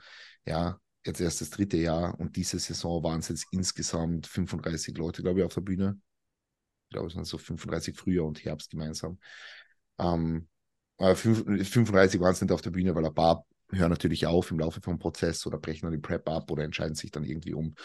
[0.45, 5.21] Ja, jetzt erst das dritte Jahr und diese Saison waren es jetzt insgesamt 35 Leute,
[5.21, 5.99] glaube ich, auf der Bühne.
[6.87, 9.19] Ich glaube, es waren so 35 Frühjahr und Herbst gemeinsam.
[9.99, 10.47] Ähm,
[10.99, 14.81] 35 waren es nicht auf der Bühne, weil ein paar hören natürlich auf im Laufe
[14.81, 17.75] vom Prozess oder brechen dann die Prep ab oder entscheiden sich dann irgendwie um.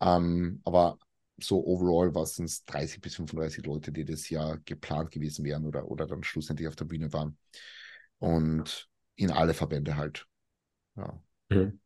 [0.00, 0.98] Ähm, aber
[1.36, 5.86] so overall war es 30 bis 35 Leute, die das Jahr geplant gewesen wären oder,
[5.86, 7.36] oder dann schlussendlich auf der Bühne waren.
[8.18, 10.26] Und in alle Verbände halt.
[10.96, 11.20] Ja.
[11.50, 11.78] Mhm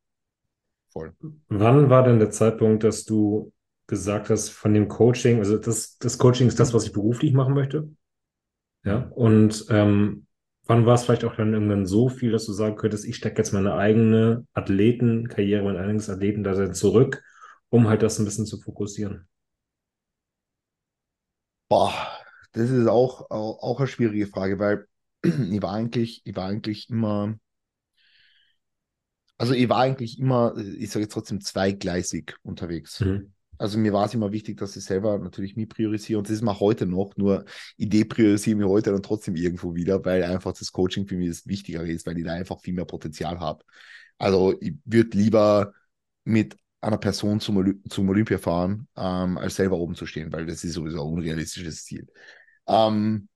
[0.93, 1.15] voll.
[1.49, 3.53] Wann war denn der Zeitpunkt, dass du
[3.87, 7.55] gesagt hast, von dem Coaching, also das, das Coaching ist das, was ich beruflich machen
[7.55, 7.91] möchte?
[8.85, 10.27] Ja, und ähm,
[10.67, 13.39] wann war es vielleicht auch dann irgendwann so viel, dass du sagen könntest, ich stecke
[13.39, 17.23] jetzt meine eigene Athletenkarriere, mein eigenes Athletendasein zurück,
[17.69, 19.29] um halt das ein bisschen zu fokussieren?
[21.69, 21.95] Boah,
[22.53, 24.87] das ist auch, auch, auch eine schwierige Frage, weil
[25.23, 27.37] ich war eigentlich, ich war eigentlich immer
[29.43, 33.01] also ich war eigentlich immer, ich sage jetzt trotzdem zweigleisig unterwegs.
[33.01, 33.32] Mhm.
[33.59, 36.43] Also mir war es immer wichtig, dass ich selber natürlich mich priorisiere und das ist
[36.43, 37.45] mir heute noch, nur
[37.77, 41.47] Idee priorisiere mir heute dann trotzdem irgendwo wieder, weil einfach das Coaching für mich das
[41.47, 43.65] Wichtigere ist, weil ich da einfach viel mehr Potenzial habe.
[44.19, 45.75] Also ich würde lieber
[46.25, 50.47] mit einer Person zum, Oly zum Olympia fahren, ähm, als selber oben zu stehen, weil
[50.47, 52.09] das ist sowieso ein unrealistisches Ziel.
[52.67, 53.29] Ähm,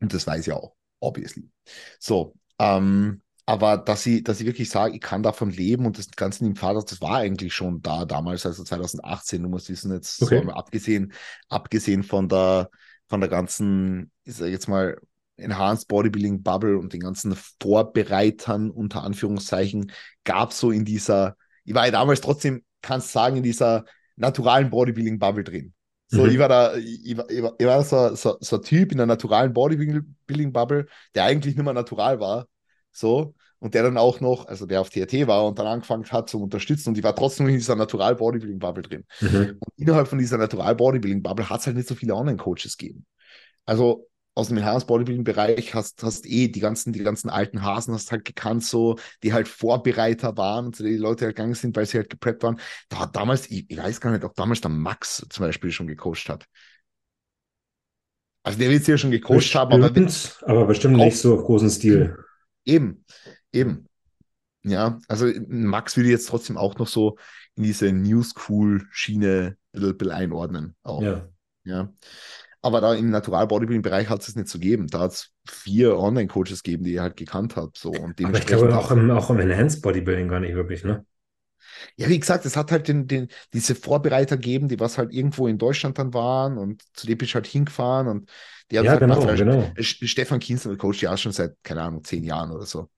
[0.00, 1.50] und das weiß ich auch, obviously.
[1.98, 6.10] So, ähm, aber dass ich, dass ich wirklich sage, ich kann davon leben und das
[6.10, 10.20] Ganze im Vater, das war eigentlich schon da damals, also 2018, du musst wissen, jetzt
[10.20, 10.42] okay.
[10.44, 11.12] so, abgesehen,
[11.48, 12.70] abgesehen von der,
[13.06, 14.98] von der ganzen, ich sage jetzt mal,
[15.36, 19.92] Enhanced Bodybuilding Bubble und den ganzen Vorbereitern unter Anführungszeichen
[20.24, 23.84] gab so in dieser, ich war ja damals trotzdem, kannst sagen, in dieser
[24.16, 25.72] naturalen Bodybuilding Bubble drin.
[26.08, 26.30] So, mhm.
[26.30, 28.98] ich war da, ich war, ich war, ich war so, so, so, ein Typ in
[28.98, 32.48] der naturalen Bodybuilding Bubble, der eigentlich nicht mehr natural war.
[32.90, 36.28] So, und der dann auch noch, also der auf TRT war und dann angefangen hat
[36.28, 39.04] zu unterstützen und ich war trotzdem in dieser Natural Bodybuilding Bubble drin.
[39.20, 39.56] Mhm.
[39.58, 43.06] Und innerhalb von dieser Natural Bodybuilding Bubble hat es halt nicht so viele Online-Coaches gegeben.
[43.64, 47.94] Also aus dem Enhanced Bodybuilding Bereich hast, hast eh die ganzen, die ganzen alten Hasen
[47.94, 51.74] hast halt gekannt, so, die halt Vorbereiter waren und so die Leute halt gegangen sind,
[51.74, 52.60] weil sie halt gepreppt waren.
[52.90, 55.86] Da hat damals, ich, ich weiß gar nicht, ob damals der Max zum Beispiel schon
[55.86, 56.46] gecoacht hat.
[58.42, 60.06] Also der wird es ja schon gecoacht bestimmt, haben, aber,
[60.42, 62.16] aber bestimmt nicht so auf großen Stil.
[62.66, 63.04] Eben,
[63.56, 63.86] eben.
[64.62, 67.16] Ja, also Max würde jetzt trotzdem auch noch so
[67.54, 70.74] in diese New School Schiene ein bisschen einordnen.
[70.82, 71.02] Auch.
[71.02, 71.28] Ja.
[71.64, 71.92] ja.
[72.62, 74.88] Aber da im Natural Bodybuilding Bereich hat es nicht so gegeben.
[74.88, 77.78] Da hat es vier Online-Coaches gegeben, die ihr halt gekannt habt.
[77.78, 77.90] So.
[77.90, 81.06] Und Aber ich glaube auch im, auch im Enhanced Bodybuilding gar nicht wirklich, ne?
[81.96, 85.46] Ja, wie gesagt, es hat halt den, den, diese Vorbereiter gegeben, die was halt irgendwo
[85.46, 88.30] in Deutschland dann waren und zu dem bin ich halt hingefahren und
[88.70, 89.72] die haben ja, halt genau, gemacht, genau.
[89.80, 92.88] Stefan Kienzler coacht ja schon seit, keine Ahnung, zehn Jahren oder so.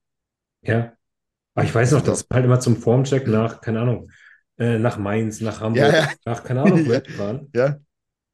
[0.61, 0.93] Ja.
[1.55, 4.11] Aber ich weiß noch, also das halt immer zum Formcheck nach, keine Ahnung,
[4.57, 6.09] äh, nach Mainz, nach Hamburg, ja, ja.
[6.25, 7.01] nach, keine Ahnung, ja.
[7.15, 7.49] fahren.
[7.55, 7.79] Ja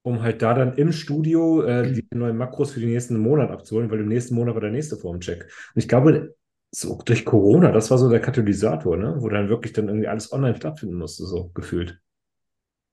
[0.05, 3.89] um halt da dann im Studio äh, die neuen Makros für den nächsten Monat abzuholen,
[3.89, 5.45] weil im nächsten Monat war der nächste Formcheck.
[5.45, 6.35] Und ich glaube,
[6.69, 9.15] so durch Corona, das war so der Katalysator, ne?
[9.17, 11.99] wo dann wirklich dann irgendwie alles online stattfinden musste, so gefühlt.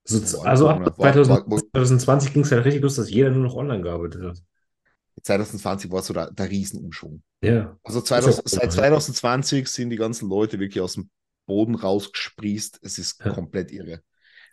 [0.05, 4.23] So, also ab 2020 ging es halt richtig los, dass jeder nur noch online gearbeitet
[4.23, 4.39] hat.
[5.23, 7.23] 2020 war so der, der Riesenumschwung.
[7.43, 7.77] Ja.
[7.83, 11.11] Also 2000, seit 2020 sind die ganzen Leute wirklich aus dem
[11.47, 12.81] Boden rausgesprießt.
[12.83, 13.33] Es ist ja.
[13.33, 14.03] komplett irre.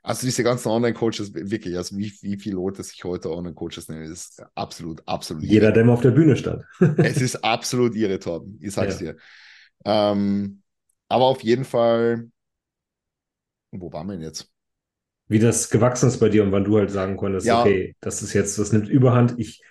[0.02, 4.42] Also diese ganzen Online-Coaches, wirklich, also wie, wie viele Leute sich heute Online-Coaches nennen, ist
[4.56, 5.44] absolut, absolut.
[5.44, 5.74] Jeder, irre.
[5.74, 6.64] der mal auf der Bühne stand.
[6.98, 9.14] es ist absolut irre, Torben, ich sag's ja.
[9.14, 9.20] dir.
[9.86, 10.62] Ähm,
[11.10, 12.30] aber auf jeden Fall,
[13.72, 14.50] wo waren wir denn jetzt?
[15.28, 17.62] Wie das gewachsen ist bei dir und wann du halt sagen konntest, ja.
[17.62, 19.62] okay, das ist jetzt, das nimmt Überhand, ich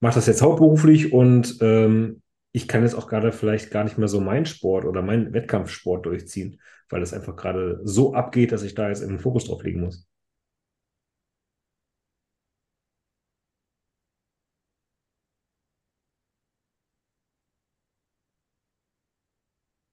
[0.00, 2.22] mache das jetzt hauptberuflich und ähm,
[2.52, 6.06] ich kann jetzt auch gerade vielleicht gar nicht mehr so meinen Sport oder meinen Wettkampfsport
[6.06, 9.80] durchziehen, weil es einfach gerade so abgeht, dass ich da jetzt einen Fokus drauf legen
[9.80, 10.06] muss.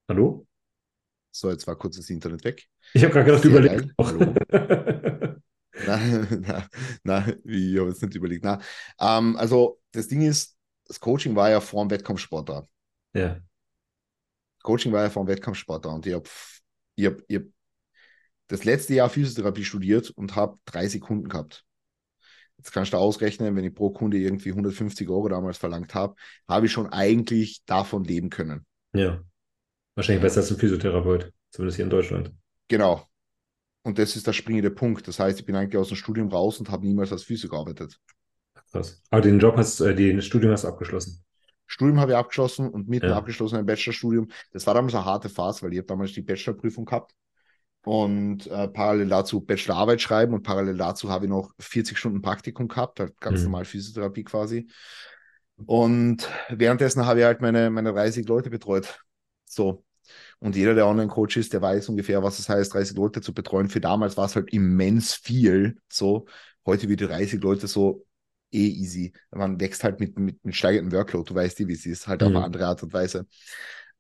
[0.10, 0.45] Hallo?
[1.32, 2.68] So, jetzt war kurz das Internet weg.
[2.93, 3.93] Ich habe gerade gedacht, überlegt.
[5.86, 6.67] nein, nein,
[7.03, 8.43] nein, ich habe jetzt nicht überlegt.
[8.43, 8.59] Na,
[8.99, 12.67] ähm, also das Ding ist, das Coaching war ja vor dem Wettkampfsport da.
[13.13, 13.39] Ja.
[14.63, 16.30] Coaching war ja vor dem Wettkampfsport da und ich habe
[16.95, 17.43] ich hab, ich hab
[18.47, 21.65] das letzte Jahr Physiotherapie studiert und habe drei Sekunden gehabt.
[22.57, 26.15] Jetzt kannst du ausrechnen, wenn ich pro Kunde irgendwie 150 Euro damals verlangt habe,
[26.47, 28.65] habe ich schon eigentlich davon leben können.
[28.93, 29.21] Ja.
[29.95, 32.32] Wahrscheinlich besser als ein Physiotherapeut, zumindest hier in Deutschland.
[32.67, 33.05] Genau.
[33.84, 35.08] Und das ist der springende Punkt.
[35.08, 38.00] Das heißt, ich bin eigentlich aus dem Studium raus und habe niemals als Physio gearbeitet.
[38.72, 39.02] Krass.
[39.10, 41.24] Aber den Job hast, äh, den Studium hast du abgeschlossen.
[41.68, 43.18] Studium habe ich abgeschlossen und mitten ja.
[43.18, 44.30] abgeschlossen ein Bachelorstudium.
[44.52, 47.14] Das war damals eine harte Phase, weil ich habe damals die Bachelorprüfung gehabt
[47.86, 52.68] und äh, parallel dazu Bachelorarbeit schreiben und parallel dazu habe ich noch 40 Stunden Praktikum
[52.68, 53.46] gehabt, halt ganz mhm.
[53.46, 54.68] normal Physiotherapie quasi.
[55.66, 59.00] Und währenddessen habe ich halt meine, meine 30 Leute betreut.
[59.46, 59.84] So.
[60.39, 63.70] Und jeder, der Online-Coach ist, der weiß ungefähr, was es heißt, 30 Leute zu betreuen.
[63.70, 65.78] Für damals war es halt immens viel.
[65.91, 66.26] So.
[66.66, 68.06] Heute wie die 30 Leute so
[68.51, 69.14] eh easy.
[69.32, 72.22] Man wächst halt mit, mit, mit steigendem Workload, du weißt die, wie es ist, halt
[72.22, 72.28] mhm.
[72.28, 73.28] auf eine andere Art und Weise.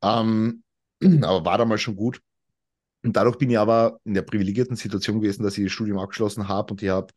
[0.01, 0.63] Ähm,
[1.21, 2.21] aber war damals schon gut.
[3.03, 6.47] Und dadurch bin ich aber in der privilegierten Situation gewesen, dass ich das Studium abgeschlossen
[6.47, 7.07] habe und ich habe,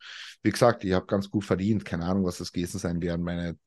[0.43, 1.85] wie gesagt, ich habe ganz gut verdient.
[1.85, 3.57] Keine Ahnung, was das gewesen sein werden, meine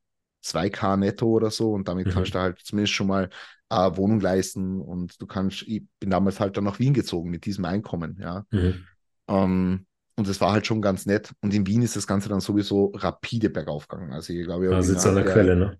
[0.42, 1.72] 2K netto oder so.
[1.72, 2.10] Und damit mhm.
[2.10, 3.30] kannst du halt zumindest schon mal
[3.68, 7.46] eine Wohnung leisten und du kannst, ich bin damals halt dann nach Wien gezogen mit
[7.46, 8.44] diesem Einkommen, ja.
[8.50, 8.84] Mhm.
[9.28, 9.86] Ähm,
[10.16, 11.32] und das war halt schon ganz nett.
[11.40, 14.12] Und in Wien ist das Ganze dann sowieso rapide bergauf gegangen.
[14.12, 15.78] Also ich glaube, ich sitzt an der, der Quelle, ne?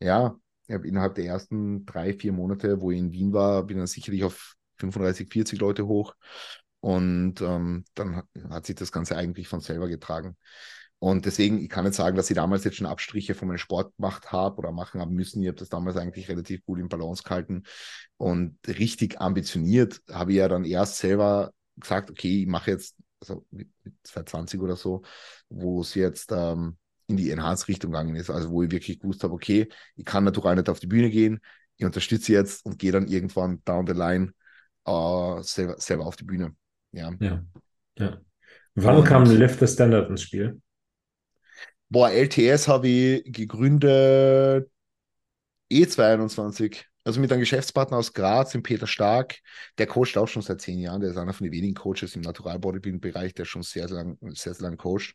[0.00, 0.36] Ja,
[0.66, 3.86] ich habe innerhalb der ersten drei, vier Monate, wo ich in Wien war, bin dann
[3.86, 6.14] sicherlich auf 35, 40 Leute hoch.
[6.80, 10.36] Und ähm, dann hat, hat, sich das Ganze eigentlich von selber getragen.
[11.04, 13.94] Und deswegen, ich kann nicht sagen, dass ich damals jetzt schon Abstriche von meinem Sport
[13.96, 15.42] gemacht habe oder machen haben müssen.
[15.42, 17.64] Ich habe das damals eigentlich relativ gut in Balance gehalten.
[18.16, 23.44] Und richtig ambitioniert habe ich ja dann erst selber gesagt, okay, ich mache jetzt, also
[23.50, 25.02] mit, mit 220 oder so,
[25.50, 29.34] wo es jetzt ähm, in die Enhanced-Richtung gegangen ist, also wo ich wirklich gewusst habe,
[29.34, 31.40] okay, ich kann natural nicht auf die Bühne gehen,
[31.76, 34.32] ich unterstütze jetzt und gehe dann irgendwann down the line
[34.86, 36.56] äh, selber, selber auf die Bühne.
[36.92, 37.12] Ja.
[37.20, 37.44] Ja.
[37.98, 38.20] ja.
[38.74, 40.62] Wann und, kam Lift the Standard ins Spiel?
[41.88, 44.68] Boah, LTS habe ich gegründet
[45.70, 46.84] E22.
[47.06, 49.36] Also mit einem Geschäftspartner aus Graz, dem Peter Stark,
[49.76, 51.02] der coacht auch schon seit zehn Jahren.
[51.02, 54.16] Der ist einer von den wenigen Coaches im Natural Bodybuilding-Bereich, der schon sehr, sehr lang,
[54.34, 55.14] sehr, sehr lang coacht.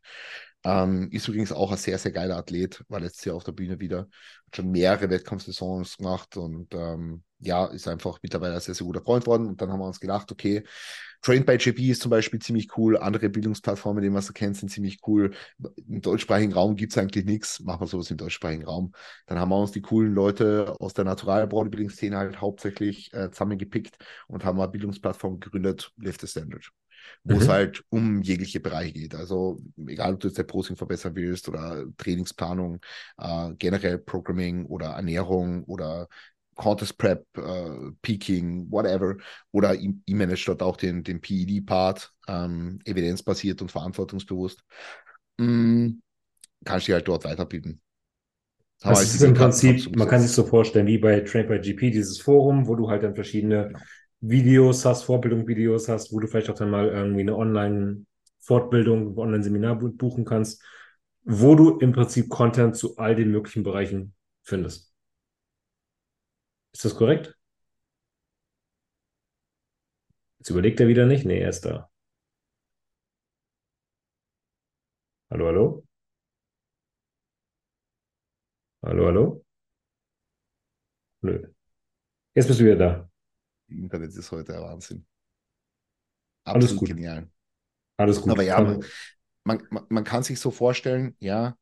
[0.63, 3.79] Ähm, ist übrigens auch ein sehr, sehr geiler Athlet, war letztes Jahr auf der Bühne
[3.79, 3.99] wieder,
[4.45, 9.01] hat schon mehrere Wettkampfsaisons gemacht und ähm, ja, ist einfach mittlerweile ein sehr, sehr guter
[9.01, 9.47] Freund worden.
[9.47, 10.63] Und dann haben wir uns gedacht, okay,
[11.21, 14.69] Trained by JP ist zum Beispiel ziemlich cool, andere Bildungsplattformen, die man so kennt, sind
[14.69, 15.31] ziemlich cool.
[15.87, 18.93] Im deutschsprachigen Raum gibt es eigentlich nichts, machen wir sowas im deutschsprachigen Raum.
[19.27, 23.97] Dann haben wir uns die coolen Leute aus der Natural Bodybuilding-Szene halt hauptsächlich äh, zusammengepickt
[24.27, 26.71] und haben eine Bildungsplattform gegründet, Lift the Standard
[27.23, 27.41] wo mhm.
[27.41, 29.15] es halt um jegliche Bereiche geht.
[29.15, 32.79] Also egal, ob du jetzt der Posing verbessern willst oder Trainingsplanung,
[33.17, 36.07] äh, generell Programming oder Ernährung oder
[36.59, 39.15] Contest Prep, äh, Peaking, whatever.
[39.51, 44.61] Oder ich, ich manage dort auch den, den PED-Part, ähm, evidenzbasiert und verantwortungsbewusst.
[45.37, 45.91] Mm,
[46.65, 47.79] kannst du halt dort weiterbilden.
[48.81, 52.19] Das ist im Prinzip, man kann sich so vorstellen, wie bei Train by GP, dieses
[52.19, 53.79] Forum, wo du halt dann verschiedene genau.
[54.19, 60.25] Videos hast, Vorbildungsvideos hast, wo du vielleicht auch dann mal irgendwie eine Online-Fortbildung, Online-Seminar buchen
[60.25, 60.61] kannst,
[61.23, 64.88] wo du im Prinzip Content zu all den möglichen Bereichen findest.
[66.73, 67.35] Ist das korrekt?
[70.39, 71.25] Jetzt überlegt er wieder nicht.
[71.25, 71.89] Nee, er ist da.
[75.31, 75.83] Hallo, hallo?
[78.83, 79.43] Hallo, hallo?
[81.21, 81.53] Nö.
[82.35, 83.09] Jetzt bist du wieder da.
[83.67, 85.05] Internet ist heute ein Wahnsinn.
[86.43, 86.89] Absolut Alles gut.
[86.89, 87.29] genial.
[87.97, 88.31] Alles gut.
[88.31, 88.83] Aber ja, man,
[89.69, 91.55] man, man kann sich so vorstellen, ja,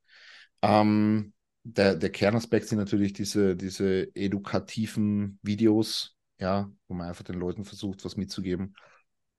[0.62, 1.34] ähm,
[1.76, 7.65] der, der Kernaspekt sind natürlich diese, diese edukativen Videos, ja, wo man einfach den Leuten
[7.65, 8.74] versucht, was mitzugeben,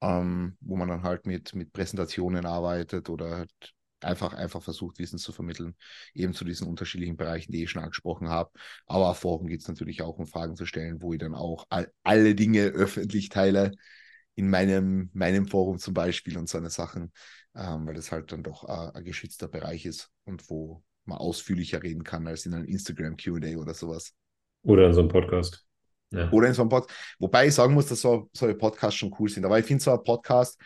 [0.03, 5.18] ähm, wo man dann halt mit, mit Präsentationen arbeitet oder halt einfach, einfach versucht, Wissen
[5.18, 5.74] zu vermitteln,
[6.12, 8.51] eben zu diesen unterschiedlichen Bereichen, die ich schon angesprochen habe.
[8.87, 11.66] Aber auf Foren geht es natürlich auch um Fragen zu stellen, wo ich dann auch
[11.70, 13.72] all, alle Dinge öffentlich teile,
[14.35, 17.11] in meinem, meinem Forum zum Beispiel und so eine Sachen,
[17.57, 21.83] ähm, weil das halt dann doch äh, ein geschützter Bereich ist und wo man ausführlicher
[21.83, 24.15] reden kann als in einem Instagram QA oder sowas.
[24.63, 25.65] Oder in so einem Podcast.
[26.11, 26.31] Ja.
[26.31, 27.17] Oder in so einem Podcast.
[27.19, 29.45] Wobei ich sagen muss, dass so, solche Podcasts schon cool sind.
[29.45, 30.61] Aber ich finde so ein Podcast,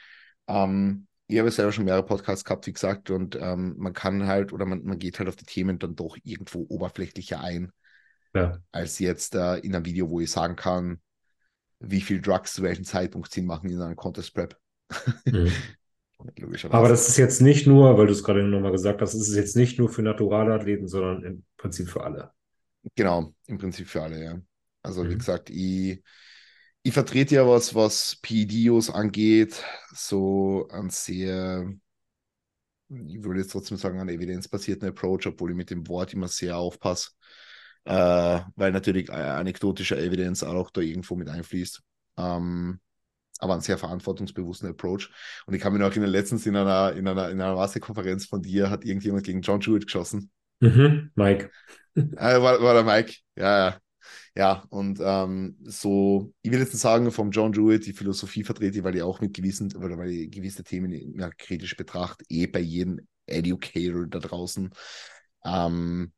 [0.47, 4.53] ähm, ich habe selber schon mehrere Podcasts gehabt, wie gesagt, und ähm, man kann halt
[4.53, 7.73] oder man, man geht halt auf die Themen dann doch irgendwo oberflächlicher ein,
[8.35, 8.59] ja.
[8.71, 11.01] als jetzt äh, in einem Video, wo ich sagen kann,
[11.79, 14.57] wie viel Drugs zu welchem Zeitpunkt Sinn machen in einem Contest Prep.
[15.25, 15.51] Mhm.
[16.71, 19.37] Aber das ist jetzt nicht nur, weil du es gerade nochmal gesagt hast, es ist
[19.37, 22.31] jetzt nicht nur für naturale Athleten, sondern im Prinzip für alle.
[22.95, 24.41] Genau, im Prinzip für alle, ja.
[24.83, 25.11] Also mhm.
[25.11, 26.03] wie gesagt, ich,
[26.83, 29.63] ich vertrete ja was, was PEDOs angeht,
[29.93, 31.73] so ein sehr,
[32.89, 36.57] ich würde jetzt trotzdem sagen, einen evidenzbasierten Approach, obwohl ich mit dem Wort immer sehr
[36.57, 37.11] aufpasse,
[37.85, 41.83] äh, weil natürlich anekdotischer Evidenz auch da irgendwo mit einfließt.
[42.17, 42.81] Ähm,
[43.43, 45.11] aber einen sehr verantwortungsbewussten Approach.
[45.47, 48.41] Und ich kann mich noch erinnern, letztens in einer, in einer, in einer Wasserkonferenz von
[48.41, 50.31] dir hat irgendjemand gegen John Jewett geschossen.
[50.61, 51.51] Mhm, Mike.
[51.97, 53.79] äh, war, war der Mike, ja, ja.
[54.35, 58.83] Ja, und ähm, so, ich will jetzt nicht sagen, vom John Jewett die Philosophie vertrete,
[58.83, 62.61] weil ich auch mit gewissen, oder weil ich gewisse Themen ja, kritisch betrachte, eh bei
[62.61, 64.71] jedem Educator da draußen.
[65.45, 66.13] Ähm,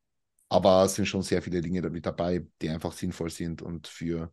[0.49, 4.33] aber es sind schon sehr viele Dinge damit dabei, die einfach sinnvoll sind und für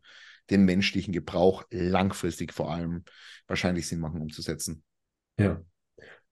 [0.50, 3.04] den menschlichen Gebrauch langfristig vor allem
[3.46, 4.82] wahrscheinlich Sinn machen umzusetzen.
[5.38, 5.62] Ja.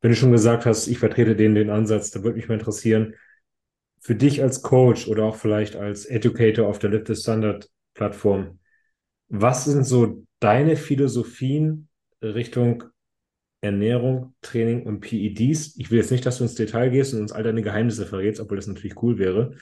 [0.01, 3.15] Wenn du schon gesagt hast, ich vertrete den, den Ansatz, da würde mich mal interessieren,
[4.01, 8.59] für dich als Coach oder auch vielleicht als Educator auf der Lift the Standard Plattform,
[9.29, 11.89] was sind so deine Philosophien
[12.23, 12.85] Richtung
[13.61, 15.77] Ernährung, Training und PEDs?
[15.77, 18.41] Ich will jetzt nicht, dass du ins Detail gehst und uns all deine Geheimnisse verrätst,
[18.41, 19.55] obwohl das natürlich cool wäre,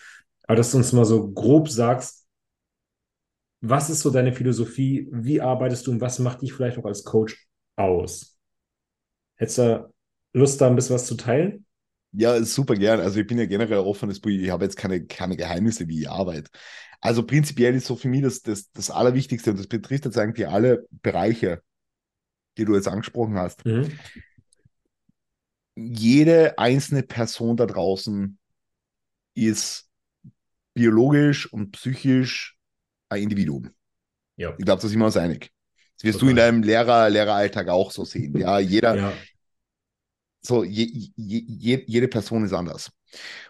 [0.45, 2.18] aber dass du uns mal so grob sagst,
[3.61, 5.09] was ist so deine Philosophie?
[5.11, 8.39] Wie arbeitest du und was macht dich vielleicht auch als Coach aus?
[9.37, 9.93] Hättest du
[10.33, 11.65] Lust, da ein bisschen was zu teilen?
[12.13, 13.01] Ja, super gern.
[13.01, 14.31] Also ich bin ja generell offenes Buch.
[14.31, 16.51] Ich habe jetzt keine, keine Geheimnisse, wie ich arbeite.
[17.01, 20.49] Also prinzipiell ist so für mich das, das, das Allerwichtigste und das betrifft jetzt eigentlich
[20.49, 21.63] alle Bereiche,
[22.57, 23.65] die du jetzt angesprochen hast.
[23.65, 23.91] Mhm.
[25.77, 28.39] Jede einzelne Person da draußen
[29.35, 29.89] ist
[30.75, 32.58] biologisch und psychisch
[33.09, 33.71] ein Individuum.
[34.37, 34.55] Ja.
[34.59, 35.51] Ich glaube, da sind wir uns einig.
[35.97, 36.27] Das wirst Total.
[36.27, 38.37] du in deinem Lehrer, Lehreralltag auch so sehen.
[38.39, 39.13] Ja, jeder, ja.
[40.41, 42.93] so, je, je, jede Person ist anders.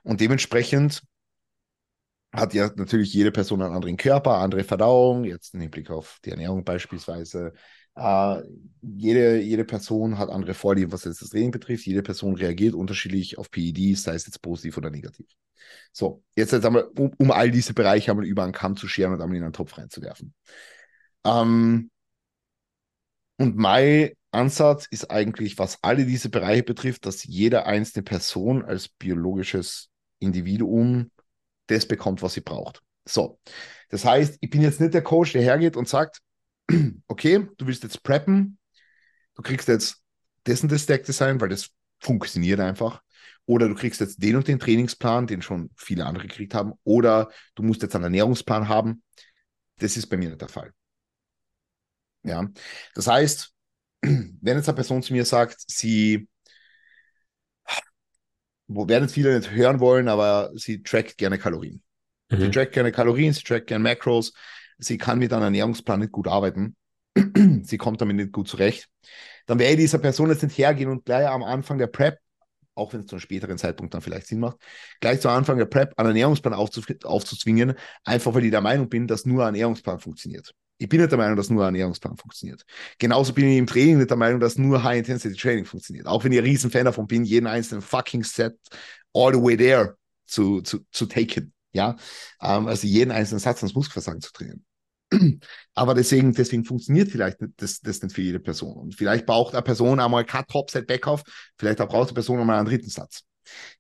[0.03, 1.03] Und dementsprechend
[2.33, 6.31] hat ja natürlich jede Person einen anderen Körper, andere Verdauung, jetzt im Hinblick auf die
[6.31, 7.53] Ernährung beispielsweise.
[7.99, 8.43] Äh,
[8.83, 11.87] jede, jede Person hat andere Vorlieben, was jetzt das Training betrifft.
[11.87, 15.27] Jede Person reagiert unterschiedlich auf PEDs, sei es jetzt positiv oder negativ.
[15.93, 19.13] So, jetzt, jetzt einmal, um, um all diese Bereiche einmal über einen Kamm zu scheren
[19.15, 20.33] und einmal in einen Topf reinzuwerfen.
[21.25, 21.91] Ähm,
[23.37, 28.89] und mein Ansatz ist eigentlich, was alle diese Bereiche betrifft, dass jede einzelne Person als
[28.89, 31.11] biologisches Individuum
[31.67, 32.83] das bekommt, was sie braucht.
[33.07, 33.39] So,
[33.89, 36.21] das heißt, ich bin jetzt nicht der Coach, der hergeht und sagt,
[37.09, 38.59] okay, du willst jetzt preppen,
[39.35, 40.03] du kriegst jetzt
[40.47, 41.71] dessen das Deck Design, weil das
[42.01, 43.03] funktioniert einfach.
[43.47, 46.75] Oder du kriegst jetzt den und den Trainingsplan, den schon viele andere gekriegt haben.
[46.85, 49.03] Oder du musst jetzt einen Ernährungsplan haben.
[49.79, 50.73] Das ist bei mir nicht der Fall.
[52.25, 52.47] Ja,
[52.95, 53.53] das heißt,
[54.03, 56.29] wenn jetzt eine Person zu mir sagt, sie
[58.69, 61.83] wo werden viele nicht hören wollen, aber sie trackt gerne Kalorien.
[62.31, 62.41] Mhm.
[62.43, 64.35] Sie trackt gerne Kalorien, sie trackt gerne Macros,
[64.79, 66.77] sie kann mit einem Ernährungsplan nicht gut arbeiten.
[67.63, 68.89] sie kommt damit nicht gut zurecht.
[69.47, 72.19] Dann werde ich dieser Person jetzt nicht hergehen und gleich am Anfang der Prep,
[72.75, 74.59] auch wenn es zu einem späteren Zeitpunkt dann vielleicht Sinn macht,
[75.01, 77.75] gleich zu Anfang der Prep einen Ernährungsplan aufzuzwingen,
[78.05, 80.53] einfach weil ich der Meinung bin, dass nur ein Ernährungsplan funktioniert.
[80.81, 82.63] Ich bin nicht der Meinung, dass nur ein Ernährungsplan funktioniert.
[82.99, 86.07] Genauso bin ich im Training nicht der Meinung, dass nur High-Intensity-Training funktioniert.
[86.07, 88.55] Auch wenn ich ein Riesenfan davon bin, jeden einzelnen fucking Set
[89.13, 91.53] all the way there zu, zu, zu taken.
[91.73, 91.97] Ja,
[92.41, 94.65] ähm, also jeden einzelnen Satz ans Muskelversagen zu trainieren.
[95.75, 98.77] Aber deswegen, deswegen funktioniert vielleicht das, das nicht für jede Person.
[98.77, 101.23] Und vielleicht braucht eine Person einmal Cut, Top, Set, Backoff.
[101.57, 103.23] Vielleicht braucht die Person einmal einen dritten Satz.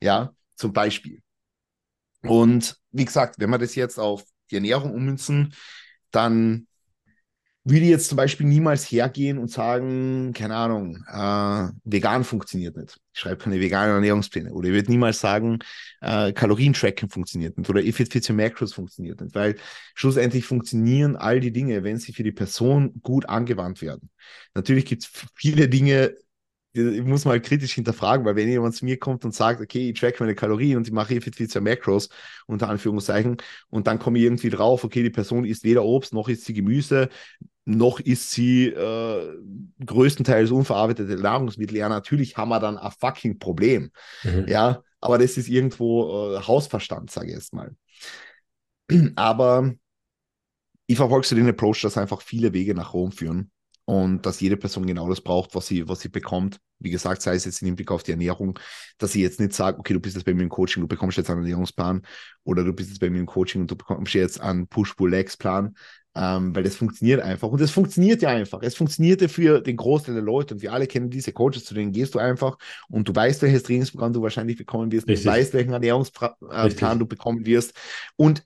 [0.00, 1.20] Ja, zum Beispiel.
[2.22, 5.55] Und wie gesagt, wenn wir das jetzt auf die Ernährung ummünzen,
[6.10, 6.66] dann
[7.70, 12.98] würde jetzt zum Beispiel niemals hergehen und sagen, keine Ahnung, äh, vegan funktioniert nicht.
[13.12, 14.52] Ich schreibe keine veganen Ernährungspläne.
[14.52, 15.58] Oder ich würde niemals sagen,
[16.00, 17.68] äh, Kalorientracken funktioniert nicht.
[17.68, 19.34] Oder your macros funktioniert nicht.
[19.34, 19.56] Weil
[19.94, 24.10] schlussendlich funktionieren all die Dinge, wenn sie für die Person gut angewandt werden.
[24.54, 26.14] Natürlich gibt es viele Dinge,
[26.72, 29.98] ich muss mal kritisch hinterfragen, weil wenn jemand zu mir kommt und sagt, okay, ich
[29.98, 32.08] track meine Kalorien und ich mache your macros,
[32.46, 33.38] unter Anführungszeichen,
[33.70, 36.54] und dann komme ich irgendwie drauf, okay, die Person isst weder Obst noch isst sie
[36.54, 37.08] Gemüse,
[37.68, 39.36] noch ist sie äh,
[39.84, 41.76] größtenteils unverarbeitete Nahrungsmittel.
[41.76, 43.90] Ja, natürlich haben wir dann ein fucking Problem.
[44.24, 44.46] Mhm.
[44.48, 47.76] Ja, aber das ist irgendwo äh, Hausverstand, sage ich jetzt mal.
[49.16, 49.74] Aber
[50.86, 53.50] ich verfolge so den Approach, dass einfach viele Wege nach Rom führen
[53.84, 56.58] und dass jede Person genau das braucht, was sie, was sie bekommt.
[56.78, 58.58] Wie gesagt, sei es jetzt im Hinblick auf die Ernährung,
[58.96, 61.18] dass sie jetzt nicht sagt, okay, du bist jetzt bei mir im Coaching, du bekommst
[61.18, 62.02] jetzt einen Ernährungsplan
[62.44, 65.76] oder du bist jetzt bei mir im Coaching und du bekommst jetzt einen Push-Pull-Legs-Plan,
[66.18, 67.48] ähm, weil das funktioniert einfach.
[67.48, 68.60] Und das funktioniert ja einfach.
[68.62, 71.92] Es funktionierte für den Großteil der Leute und wir alle kennen diese Coaches, zu denen
[71.92, 72.58] gehst du einfach
[72.88, 75.24] und du weißt, welches Trainingsprogramm du wahrscheinlich bekommen wirst, Richtig.
[75.24, 77.72] du weißt, welchen Ernährungsplan äh, du bekommen wirst.
[78.16, 78.44] Und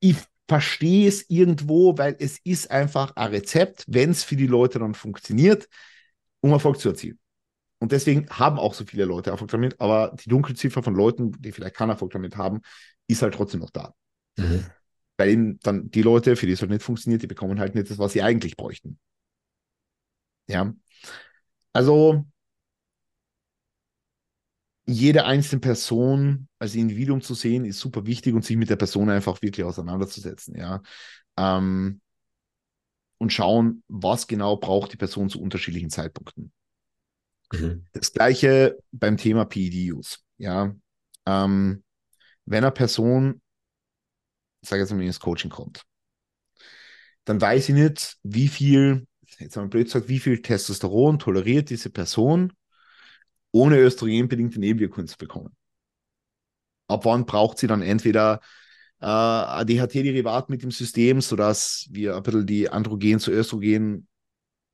[0.00, 0.16] ich
[0.48, 4.94] verstehe es irgendwo, weil es ist einfach ein Rezept, wenn es für die Leute dann
[4.94, 5.68] funktioniert,
[6.40, 7.18] um Erfolg zu erzielen.
[7.78, 11.52] Und deswegen haben auch so viele Leute Erfolg damit, aber die Dunkelziffer von Leuten, die
[11.52, 12.62] vielleicht keinen Erfolg damit haben,
[13.06, 13.92] ist halt trotzdem noch da.
[14.38, 14.64] Mhm
[15.20, 17.90] weil eben dann die Leute, für die es halt nicht funktioniert, die bekommen halt nicht
[17.90, 18.98] das, was sie eigentlich bräuchten.
[20.48, 20.72] Ja.
[21.74, 22.24] Also
[24.86, 29.10] jede einzelne Person als Individuum zu sehen, ist super wichtig und sich mit der Person
[29.10, 30.80] einfach wirklich auseinanderzusetzen, ja.
[31.36, 32.00] Ähm,
[33.18, 36.50] und schauen, was genau braucht die Person zu unterschiedlichen Zeitpunkten.
[37.52, 37.84] Mhm.
[37.92, 40.74] Das gleiche beim Thema PED-Use, ja.
[41.26, 41.84] Ähm,
[42.46, 43.42] wenn eine Person
[44.62, 45.84] sage jetzt mal, ins Coaching kommt,
[47.24, 49.06] dann weiß ich nicht, wie viel,
[49.38, 52.52] jetzt haben wir blöd gesagt, wie viel Testosteron toleriert diese Person,
[53.52, 55.56] ohne östrogenbedingte Nebenwirkungen zu bekommen.
[56.88, 58.40] Ab wann braucht sie dann entweder
[59.00, 64.08] äh, ADHT-Derivat mit dem System, sodass wir ein bisschen die Androgen zu Östrogen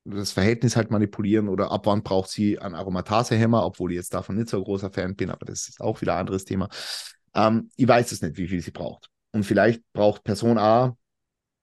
[0.06, 4.36] das Verhältnis halt manipulieren oder ab wann braucht sie einen Aromatasehemmer, obwohl ich jetzt davon
[4.36, 6.68] nicht so ein großer Fan bin, aber das ist auch wieder ein anderes Thema.
[7.34, 9.10] Ähm, ich weiß es nicht, wie viel sie braucht.
[9.32, 10.96] Und vielleicht braucht Person A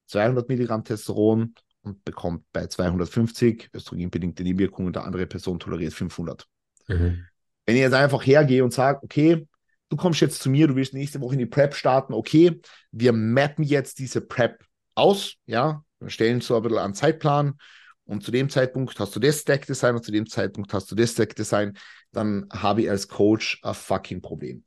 [0.08, 6.46] 200 Milligramm Testosteron und bekommt bei 250 östrogenbedingte Nebenwirkungen und der andere Person toleriert 500.
[6.88, 7.26] Mhm.
[7.66, 9.48] Wenn ich jetzt einfach hergehe und sage, okay,
[9.90, 12.60] du kommst jetzt zu mir, du willst nächste Woche in die Prep starten, okay,
[12.92, 14.64] wir mappen jetzt diese Prep
[14.96, 17.56] aus, ja, wir stellen so ein bisschen einen Zeitplan
[18.06, 20.96] und zu dem Zeitpunkt hast du das Stack Design und zu dem Zeitpunkt hast du
[20.96, 21.78] das Stack Design,
[22.12, 24.64] dann habe ich als Coach ein fucking Problem.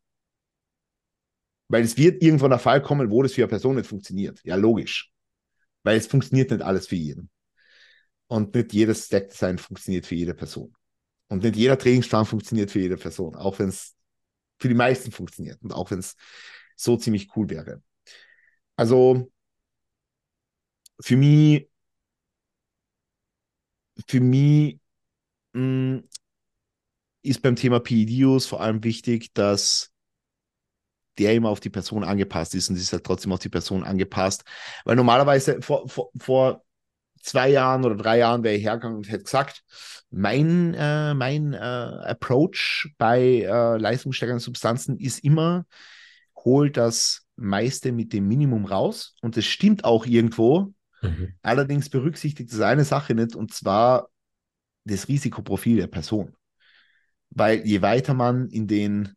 [1.69, 4.41] Weil es wird irgendwann der Fall kommen, wo das für eine Person nicht funktioniert.
[4.45, 5.11] Ja, logisch.
[5.83, 7.31] Weil es funktioniert nicht alles für jeden.
[8.29, 10.75] Und nicht jedes Stack-Design funktioniert für jede Person.
[11.29, 13.95] Und nicht jeder Trainingsplan funktioniert für jede Person, auch wenn es
[14.59, 16.17] für die meisten funktioniert und auch wenn es
[16.77, 17.83] so ziemlich cool wäre.
[18.77, 19.31] Also
[21.01, 21.69] für mich,
[24.07, 24.79] für mich
[25.53, 26.09] mh, mm,
[27.23, 29.93] ist beim Thema PEDUs vor allem wichtig, dass
[31.19, 34.45] der immer auf die Person angepasst ist und ist halt trotzdem auf die Person angepasst.
[34.85, 36.63] Weil normalerweise vor, vor, vor
[37.23, 39.63] zwei Jahren oder drei Jahren wäre ich hergegangen und hätte gesagt,
[40.11, 45.67] mein, äh, mein äh, Approach bei äh, leistungssteigernden Substanzen ist immer,
[46.45, 49.15] hol das meiste mit dem Minimum raus.
[49.21, 50.73] Und das stimmt auch irgendwo.
[51.03, 51.35] Mhm.
[51.43, 54.09] Allerdings berücksichtigt das eine Sache nicht, und zwar
[54.85, 56.35] das Risikoprofil der Person.
[57.31, 59.15] Weil je weiter man in den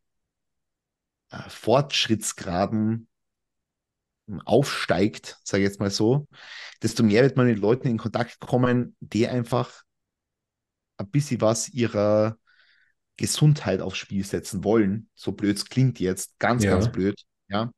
[1.48, 3.08] Fortschrittsgraden
[4.46, 6.28] aufsteigt, sage ich jetzt mal so,
[6.82, 9.84] desto mehr wird man mit Leuten in Kontakt kommen, die einfach
[10.98, 12.38] ein bisschen was ihrer
[13.18, 15.10] Gesundheit aufs Spiel setzen wollen.
[15.16, 16.72] So blöd es klingt jetzt, ganz, ja.
[16.72, 17.72] ganz blöd, ja,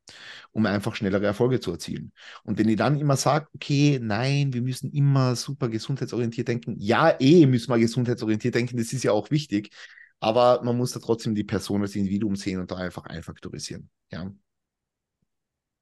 [0.52, 2.12] um einfach schnellere Erfolge zu erzielen.
[2.44, 7.16] Und wenn ich dann immer sage, okay, nein, wir müssen immer super gesundheitsorientiert denken, ja,
[7.20, 9.72] eh müssen wir gesundheitsorientiert denken, das ist ja auch wichtig,
[10.22, 14.32] aber man muss da trotzdem die Person als Individuum sehen und da einfach einfaktorisieren, ja.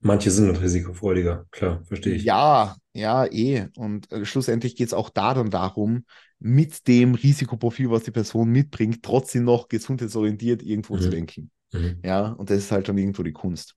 [0.01, 2.23] Manche sind risikofreudiger, klar, verstehe ich.
[2.23, 3.67] Ja, ja, eh.
[3.75, 6.05] Und äh, schlussendlich geht es auch da dann darum,
[6.39, 11.01] mit dem Risikoprofil, was die Person mitbringt, trotzdem noch gesundheitsorientiert irgendwo mhm.
[11.01, 11.51] zu denken.
[11.73, 11.99] Mhm.
[12.01, 13.75] Ja, und das ist halt dann irgendwo die Kunst.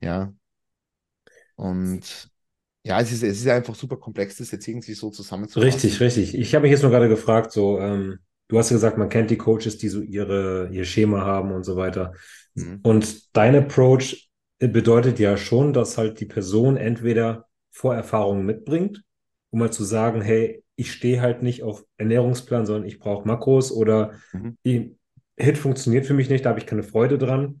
[0.00, 0.32] Ja.
[1.54, 2.28] Und
[2.82, 5.72] ja, es ist, es ist einfach super komplex, das jetzt irgendwie so zusammenzufassen.
[5.72, 6.34] Richtig, richtig.
[6.34, 9.30] Ich habe mich jetzt nur gerade gefragt, so, ähm, du hast ja gesagt, man kennt
[9.30, 12.12] die Coaches, die so ihre, ihr Schema haben und so weiter.
[12.54, 12.80] Mhm.
[12.82, 19.02] Und dein Approach bedeutet ja schon, dass halt die Person entweder Vorerfahrungen mitbringt,
[19.50, 23.72] um mal zu sagen, hey, ich stehe halt nicht auf Ernährungsplan, sondern ich brauche Makros
[23.72, 24.56] oder mhm.
[24.64, 24.96] die
[25.38, 27.60] Hit funktioniert für mich nicht, da habe ich keine Freude dran.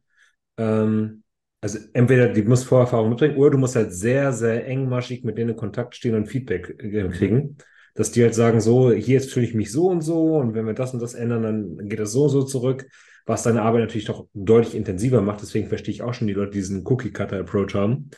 [0.56, 1.22] Ähm,
[1.60, 5.50] also entweder die muss Vorerfahrung mitbringen oder du musst halt sehr, sehr engmaschig mit denen
[5.50, 7.56] in Kontakt stehen und Feedback äh, kriegen,
[7.96, 10.66] dass die halt sagen, so, hier jetzt fühle ich mich so und so und wenn
[10.66, 12.86] wir das und das ändern, dann geht das so und so zurück
[13.26, 15.42] was deine Arbeit natürlich doch deutlich intensiver macht.
[15.42, 18.10] Deswegen verstehe ich auch schon die Leute, die diesen Cookie-Cutter-Approach haben.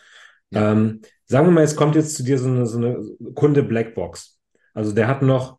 [0.51, 0.73] Ja.
[0.73, 3.03] Ähm, sagen wir mal, es kommt jetzt zu dir so eine, so eine
[3.35, 4.39] Kunde Blackbox.
[4.75, 5.59] Also der hat noch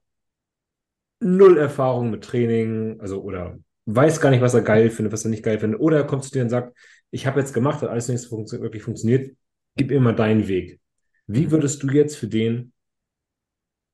[1.19, 5.31] null Erfahrung mit Training, also oder weiß gar nicht, was er geil findet, was er
[5.31, 5.79] nicht geil findet.
[5.79, 6.77] Oder er kommt zu dir und sagt,
[7.09, 9.35] ich habe jetzt gemacht, hat alles nicht so funktio wirklich funktioniert,
[9.75, 10.79] gib immer deinen Weg.
[11.25, 12.71] Wie würdest du jetzt für den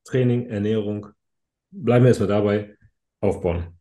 [0.06, 1.08] Training, Ernährung,
[1.72, 2.78] bleiben wir erstmal dabei,
[3.20, 3.78] aufbauen?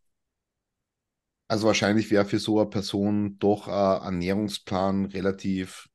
[1.46, 5.88] Also wahrscheinlich wäre für so eine Person doch ein Ernährungsplan relativ,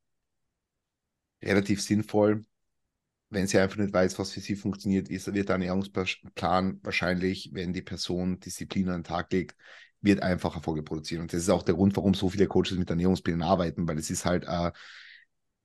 [1.43, 2.45] relativ sinnvoll.
[3.31, 7.73] Wenn sie einfach nicht weiß, was für sie funktioniert, ist, wird der Ernährungsplan wahrscheinlich, wenn
[7.73, 9.56] die Person Disziplin an den Tag legt,
[10.01, 11.23] wird einfach Erfolge produzieren.
[11.23, 14.10] Und das ist auch der Grund, warum so viele Coaches mit Ernährungsplänen arbeiten, weil es
[14.10, 14.72] ist halt ein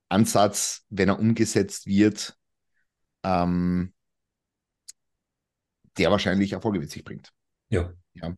[0.09, 2.37] Ansatz, wenn er umgesetzt wird,
[3.23, 3.94] ähm,
[5.97, 7.31] der wahrscheinlich Erfolge mit sich bringt.
[7.69, 7.93] Ja.
[8.13, 8.33] ja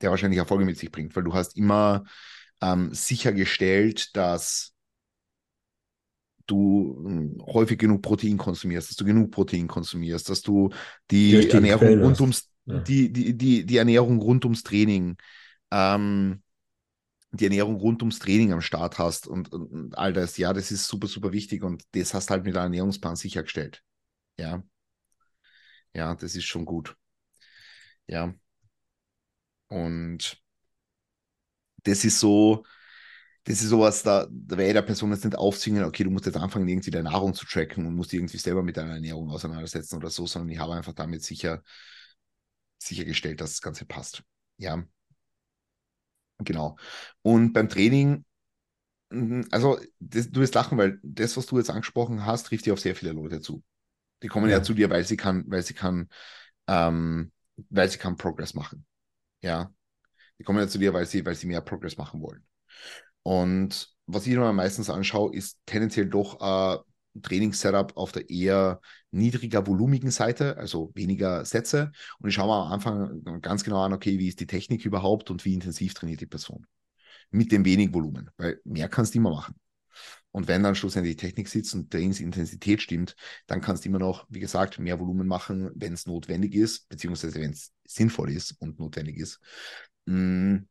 [0.00, 2.04] der wahrscheinlich Erfolge mit sich bringt, weil du hast immer
[2.60, 4.74] ähm, sichergestellt, dass
[6.46, 10.70] du ähm, häufig genug Protein konsumierst, dass du genug Protein konsumierst, dass du
[11.10, 12.80] die, die Ernährung rund ums, ja.
[12.80, 15.16] die, die, die, die Ernährung rund ums Training,
[15.70, 16.42] ähm,
[17.32, 20.36] die Ernährung rund ums Training am Start hast und, und, und, all das.
[20.36, 23.82] Ja, das ist super, super wichtig und das hast halt mit einem Ernährungsplan sichergestellt.
[24.38, 24.62] Ja.
[25.94, 26.96] Ja, das ist schon gut.
[28.06, 28.34] Ja.
[29.68, 30.40] Und
[31.84, 32.64] das ist so,
[33.44, 36.36] das ist sowas, da, da ich der Person jetzt nicht aufzwingen, okay, du musst jetzt
[36.38, 40.10] anfangen, irgendwie deine Nahrung zu tracken und musst irgendwie selber mit deiner Ernährung auseinandersetzen oder
[40.10, 41.62] so, sondern ich habe einfach damit sicher,
[42.78, 44.22] sichergestellt, dass das Ganze passt.
[44.58, 44.84] Ja.
[46.38, 46.76] Genau.
[47.22, 48.24] Und beim Training,
[49.10, 52.72] mhm, also das, du wirst lachen, weil das, was du jetzt angesprochen hast, trifft ja
[52.74, 53.62] auf sehr viele Leute zu.
[54.22, 56.08] Die kommen ja, ja zu dir, weil sie kann, weil sie kann,
[56.66, 57.32] ähm,
[57.70, 58.86] weil sie kann Progress machen.
[59.42, 59.72] Ja.
[60.38, 62.44] Die kommen ja zu dir, weil sie, weil sie mehr Progress machen wollen.
[63.22, 68.80] Und was ich immer meistens anschaue, ist tendenziell doch ein Trainingssetup auf der eher
[69.10, 71.92] niedriger volumigen Seite, also weniger Sätze.
[72.18, 75.30] Und ich schaue mir am Anfang ganz genau an, okay, wie ist die Technik überhaupt
[75.30, 76.66] und wie intensiv trainiert die Person.
[77.30, 79.54] Mit dem wenig Volumen, weil mehr kannst du immer machen.
[80.34, 83.14] Und wenn dann schlussendlich die Technik sitzt und Trainingsintensität stimmt,
[83.46, 87.40] dann kannst du immer noch, wie gesagt, mehr Volumen machen, wenn es notwendig ist, beziehungsweise
[87.40, 89.38] wenn es sinnvoll ist und notwendig ist.
[90.06, 90.66] Mhm.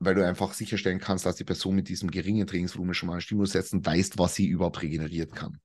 [0.00, 3.22] Weil du einfach sicherstellen kannst, dass die Person mit diesem geringen Trainingsvolumen schon mal einen
[3.22, 5.60] Stimulus setzt und weiß, was sie überhaupt regenerieren kann.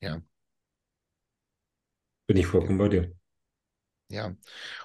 [0.00, 0.22] Ja.
[2.28, 3.19] Bin ich vollkommen bei dir.
[4.10, 4.34] Ja,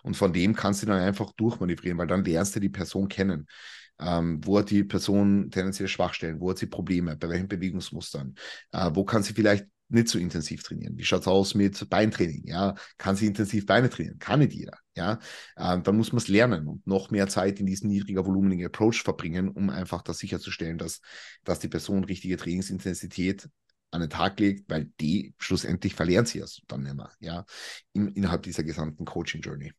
[0.03, 3.47] und von dem kannst du dann einfach durchmanövrieren, weil dann lernst du die Person kennen.
[3.99, 6.39] Ähm, wo hat die Person tendenziell Schwachstellen?
[6.39, 7.15] Wo hat sie Probleme?
[7.17, 8.35] Bei welchen Bewegungsmustern?
[8.71, 10.97] Äh, wo kann sie vielleicht nicht so intensiv trainieren?
[10.97, 12.43] Wie schaut es aus mit Beintraining?
[12.45, 14.19] Ja, kann sie intensiv Beine trainieren?
[14.19, 14.77] Kann nicht jeder.
[14.95, 15.19] Ja,
[15.57, 19.01] ähm, dann muss man es lernen und noch mehr Zeit in diesen niedriger volumenigen Approach
[19.03, 21.01] verbringen, um einfach das sicherzustellen, dass,
[21.43, 23.49] dass die Person richtige Trainingsintensität
[23.95, 27.45] an den Tag legt, weil die schlussendlich verlieren sie es dann mehr, ja,
[27.93, 29.73] in, innerhalb dieser gesamten Coaching-Journey.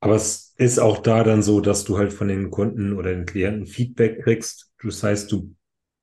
[0.00, 3.26] Aber es ist auch da dann so, dass du halt von den Kunden oder den
[3.26, 4.70] Klienten Feedback kriegst.
[4.82, 5.54] Das heißt, du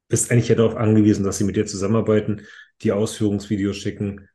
[0.08, 2.42] bist eigentlich ja darauf angewiesen, dass sie mit dir zusammenarbeiten,
[2.82, 4.28] die Ausführungsvideos schicken.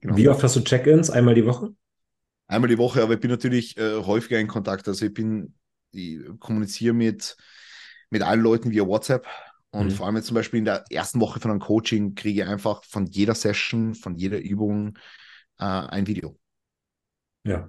[0.00, 0.16] Genau.
[0.16, 1.10] Wie oft hast du Check-ins?
[1.10, 1.74] Einmal die Woche?
[2.46, 4.86] Einmal die Woche, aber ich bin natürlich äh, häufiger in Kontakt.
[4.88, 5.54] Also ich bin,
[5.92, 7.36] ich kommuniziere mit,
[8.10, 9.26] mit allen Leuten via WhatsApp.
[9.74, 9.90] Und mhm.
[9.90, 12.84] vor allem jetzt zum Beispiel in der ersten Woche von einem Coaching kriege ich einfach
[12.84, 14.96] von jeder Session, von jeder Übung
[15.58, 16.38] äh, ein Video.
[17.42, 17.68] Ja.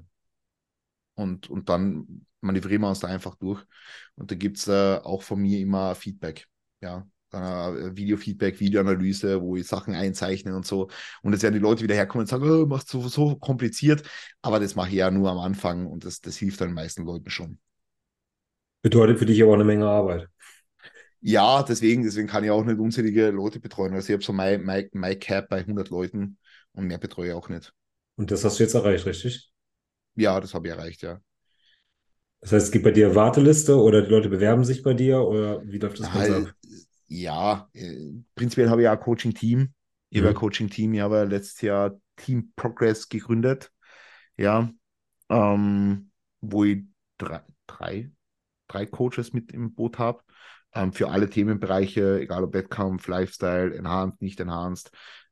[1.16, 3.66] Und, und dann manövrieren wir uns da einfach durch.
[4.14, 6.48] Und da gibt es äh, auch von mir immer Feedback.
[6.80, 10.90] Ja, äh, Video-Feedback, Videoanalyse, wo ich Sachen einzeichne und so.
[11.24, 14.04] Und jetzt werden die Leute wieder herkommen und sagen, oh, machst du so kompliziert.
[14.44, 17.04] Aber das mache ich ja nur am Anfang und das, das hilft dann den meisten
[17.04, 17.58] Leuten schon.
[18.84, 20.30] Bedeutet für dich aber eine Menge Arbeit.
[21.28, 23.96] Ja, deswegen, deswegen kann ich auch nicht unzählige Leute betreuen.
[23.96, 26.38] Also ich habe so mein, mein, mein Cap bei 100 Leuten
[26.74, 27.74] und mehr betreue ich auch nicht.
[28.16, 29.52] Und das hast du jetzt erreicht, richtig?
[30.14, 31.20] Ja, das habe ich erreicht, ja.
[32.42, 35.64] Das heißt, es gibt bei dir Warteliste oder die Leute bewerben sich bei dir oder
[35.66, 36.54] wie läuft das Ganze ab?
[37.08, 39.74] Ja, äh, prinzipiell habe ich ja ein Coaching-Team.
[40.10, 40.26] Ich mhm.
[40.26, 43.72] habe ein Coaching-Team, ich habe letztes Jahr Team Progress gegründet.
[44.38, 44.72] Ja,
[45.30, 46.12] ähm,
[46.42, 46.84] wo ich
[47.18, 48.12] drei, drei,
[48.68, 50.22] drei Coaches mit im Boot habe
[50.76, 54.92] ähm, für alle Themenbereiche, egal ob Wettkampf, Lifestyle, Enhanced, nicht Enhanced.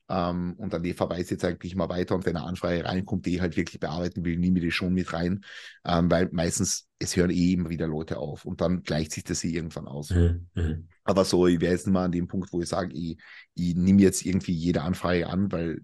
[0.10, 3.36] Ähm, und dann die verweise jetzt eigentlich mal weiter und wenn eine Anfrage reinkommt, die
[3.36, 5.46] ich halt wirklich bearbeiten will, nehme ich die schon mit rein,
[5.86, 9.44] ähm, weil meistens, es hören eh immer wieder Leute auf und dann gleicht sich das
[9.44, 10.10] eh irgendwann aus.
[10.10, 10.90] Mhm.
[11.04, 13.18] Aber so, ich wäre jetzt mal an dem Punkt, wo ich sage, ich,
[13.56, 15.82] ich nehme jetzt irgendwie jede Anfrage an, weil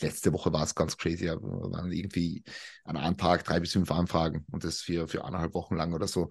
[0.00, 2.42] letzte Woche war es ganz crazy, ja, waren irgendwie
[2.84, 6.08] an einem Tag drei bis fünf Anfragen und das für, für anderthalb Wochen lang oder
[6.08, 6.28] so.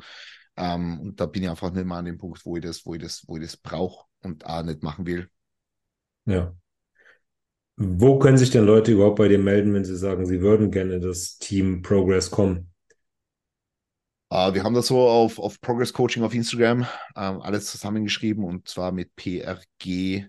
[0.62, 2.94] Ähm, und da bin ich einfach nicht mal an dem Punkt, wo ich das, wo
[2.94, 5.28] ich das, wo ich das brauche und auch nicht machen will.
[6.26, 6.56] Ja.
[7.78, 11.00] Wo können sich denn Leute überhaupt bei dir melden, wenn sie sagen, sie würden gerne
[11.00, 12.72] das Team Progress kommen?
[14.32, 16.86] Uh, wir haben das so auf, auf Progress Coaching auf Instagram
[17.18, 20.28] ähm, alles zusammengeschrieben und zwar mit PRG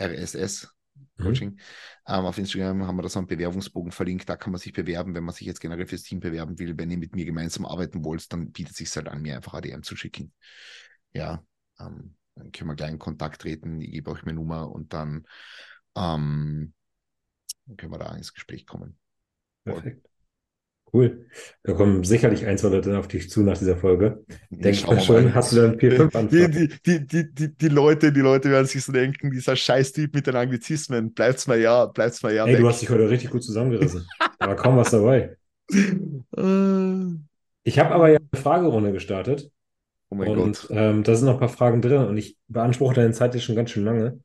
[0.00, 0.75] RSS.
[1.16, 1.50] Coaching.
[1.50, 1.58] Mhm.
[2.06, 4.28] Ähm, auf Instagram haben wir da so einen Bewerbungsbogen verlinkt.
[4.28, 6.76] Da kann man sich bewerben, wenn man sich jetzt generell fürs Team bewerben will.
[6.78, 9.54] Wenn ihr mit mir gemeinsam arbeiten wollt, dann bietet es sich halt an, mir einfach
[9.54, 10.32] ADM zu schicken.
[11.12, 11.42] Ja,
[11.80, 13.80] ähm, dann können wir gleich in Kontakt treten.
[13.80, 15.26] Ich gebe euch meine Nummer und dann,
[15.94, 16.74] ähm,
[17.66, 18.98] dann können wir da ins Gespräch kommen.
[19.64, 20.06] Perfekt.
[20.92, 21.26] Cool.
[21.62, 24.24] Da kommen sicherlich ein, zwei Leute auf dich zu nach dieser Folge.
[24.50, 26.52] Denke ich mal schon, hast du dann vier, fünf Anfragen.
[26.52, 30.26] Die, die, die, die, die, Leute, die Leute werden sich so denken, dieser Scheißtyp mit
[30.26, 32.46] den Anglizismen, bleibt's mal ja, bleibt's mal ja.
[32.46, 32.60] Ey, weg.
[32.60, 34.06] du hast dich heute richtig gut zusammengerissen.
[34.38, 35.36] da war kaum was dabei.
[35.68, 39.50] ich habe aber ja eine Fragerunde gestartet.
[40.08, 40.68] Oh mein und, Gott.
[40.70, 43.56] Ähm, da sind noch ein paar Fragen drin und ich beanspruche deine Zeit jetzt schon
[43.56, 44.20] ganz schön lange.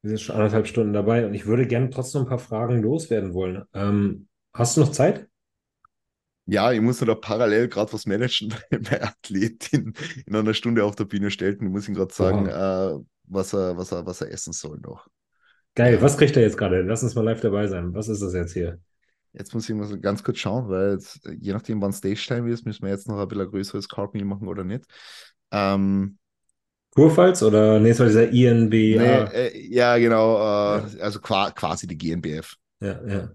[0.00, 3.34] Wir sind schon anderthalb Stunden dabei und ich würde gerne trotzdem ein paar Fragen loswerden
[3.34, 3.64] wollen.
[3.74, 5.28] Ähm, hast du noch Zeit?
[6.46, 9.92] Ja, ich muss noch parallel gerade was managen, weil mein Athlet in,
[10.26, 11.60] in einer Stunde auf der Bühne stellt.
[11.60, 14.78] Und ich muss ihm gerade sagen, äh, was, er, was, er, was er essen soll
[14.78, 15.08] noch.
[15.74, 16.82] Geil, was kriegt er jetzt gerade?
[16.82, 17.92] Lass uns mal live dabei sein.
[17.92, 18.78] Was ist das jetzt hier?
[19.32, 22.64] Jetzt muss ich mal so ganz kurz schauen, weil jetzt, je nachdem, wann Stage-Time ist,
[22.64, 24.84] müssen wir jetzt noch ein bisschen größeres Carb Meal machen oder nicht.
[25.50, 26.16] Ähm,
[26.94, 28.70] Kurpfalz oder nee, es war dieser INB?
[28.70, 30.36] Nee, äh, ja, genau.
[30.36, 30.86] Äh, ja.
[31.00, 32.54] Also quasi die GNBF.
[32.80, 33.32] Ja, ja.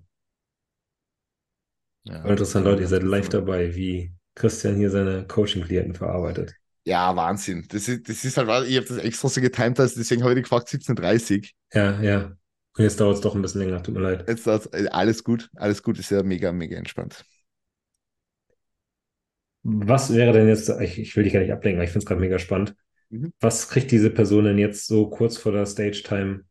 [2.03, 6.55] Ja, interessant, Leute, ihr seid live dabei, wie Christian hier seine Coaching-Klienten verarbeitet.
[6.83, 7.65] Ja, Wahnsinn.
[7.69, 10.43] Das ist, das ist halt, ich habe das extra so getimt, also deswegen habe ich
[10.43, 12.31] gefragt 17.30 Ja, ja.
[12.77, 14.27] Und jetzt dauert es doch ein bisschen länger, tut mir leid.
[14.27, 17.23] Jetzt äh, alles gut, alles gut, ist ja mega, mega entspannt.
[19.63, 22.07] Was wäre denn jetzt, ich, ich will dich gar nicht ablenken, aber ich finde es
[22.07, 22.75] gerade mega spannend.
[23.09, 23.31] Mhm.
[23.39, 26.45] Was kriegt diese Person denn jetzt so kurz vor der Stage-Time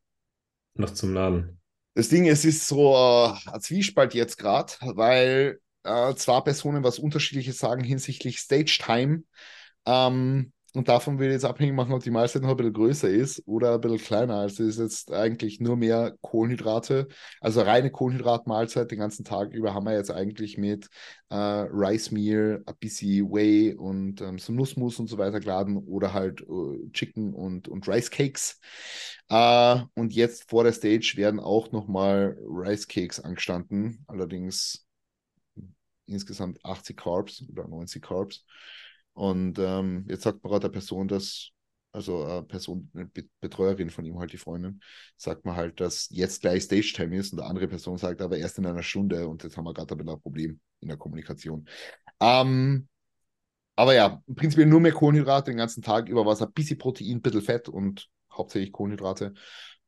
[0.75, 1.60] noch zum Laden?
[2.01, 6.99] Das Ding, es ist so äh, ein Zwiespalt jetzt gerade, weil äh, zwei Personen was
[6.99, 9.25] Unterschiedliches sagen hinsichtlich Stage Time.
[9.85, 13.09] Ähm, und davon will ich jetzt abhängig machen, ob die Mahlzeit noch ein bisschen größer
[13.09, 14.37] ist oder ein bisschen kleiner.
[14.37, 17.09] Also es ist jetzt eigentlich nur mehr Kohlenhydrate.
[17.41, 20.89] Also reine Kohlenhydratmahlzeit den ganzen Tag über haben wir jetzt eigentlich mit
[21.31, 26.13] äh, Rice Meal, ein bisschen Whey und ähm, so Nussmus und so weiter geladen oder
[26.13, 28.61] halt äh, Chicken und, und Rice Cakes.
[29.29, 34.05] Äh, und jetzt vor der Stage werden auch nochmal Rice Cakes angestanden.
[34.07, 34.87] Allerdings
[36.07, 38.45] insgesamt 80 Carbs oder 90 Carbs.
[39.13, 41.51] Und ähm, jetzt sagt man gerade der Person, dass,
[41.93, 43.11] also eine Person, eine
[43.41, 44.81] Betreuerin von ihm, halt die Freundin,
[45.17, 48.59] sagt man halt, dass jetzt gleich Stage-Time ist und der andere Person sagt aber erst
[48.59, 51.69] in einer Stunde und jetzt haben wir gerade ein Problem in der Kommunikation.
[52.21, 52.89] Ähm,
[53.77, 57.43] aber ja, prinzipiell nur mehr Kohlenhydrate den ganzen Tag über Wasser, bisschen Protein, ein bisschen
[57.43, 59.35] Fett und hauptsächlich Kohlenhydrate.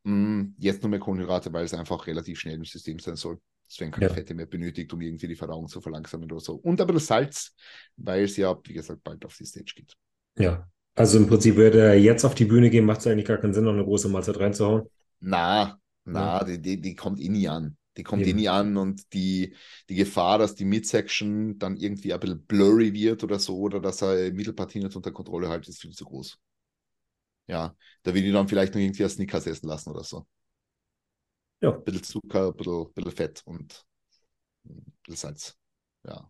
[0.05, 3.39] Mm, jetzt nur mehr Kohlenhydrate, weil es einfach relativ schnell im System sein soll.
[3.73, 4.13] Es werden keine ja.
[4.13, 6.57] Fette mehr benötigt, um irgendwie die Verdauung zu verlangsamen oder so.
[6.57, 7.55] Und ein bisschen Salz,
[7.97, 9.97] weil es ja, wie gesagt, bald auf die Stage geht.
[10.39, 13.39] Ja, also im Prinzip würde er jetzt auf die Bühne gehen, macht es eigentlich gar
[13.39, 14.91] keinen Sinn, noch eine große Mahlzeit reinzuhauen.
[15.21, 16.45] Na, na, ja.
[16.45, 17.79] die, die, die kommt eh nie an.
[17.97, 19.55] Die kommt eh nie an und die,
[19.89, 24.03] die Gefahr, dass die Midsection dann irgendwie ein bisschen blurry wird oder so oder dass
[24.03, 26.39] er Mittelpartie nicht unter Kontrolle hält, ist viel zu groß.
[27.47, 30.27] Ja, da will ich dann vielleicht noch irgendwie ein Snickers essen lassen oder so.
[31.63, 31.71] Ja.
[31.71, 33.87] Ein bisschen Zucker, ein bisschen, ein bisschen Fett und
[34.65, 35.57] ein bisschen Salz.
[36.07, 36.29] Ja.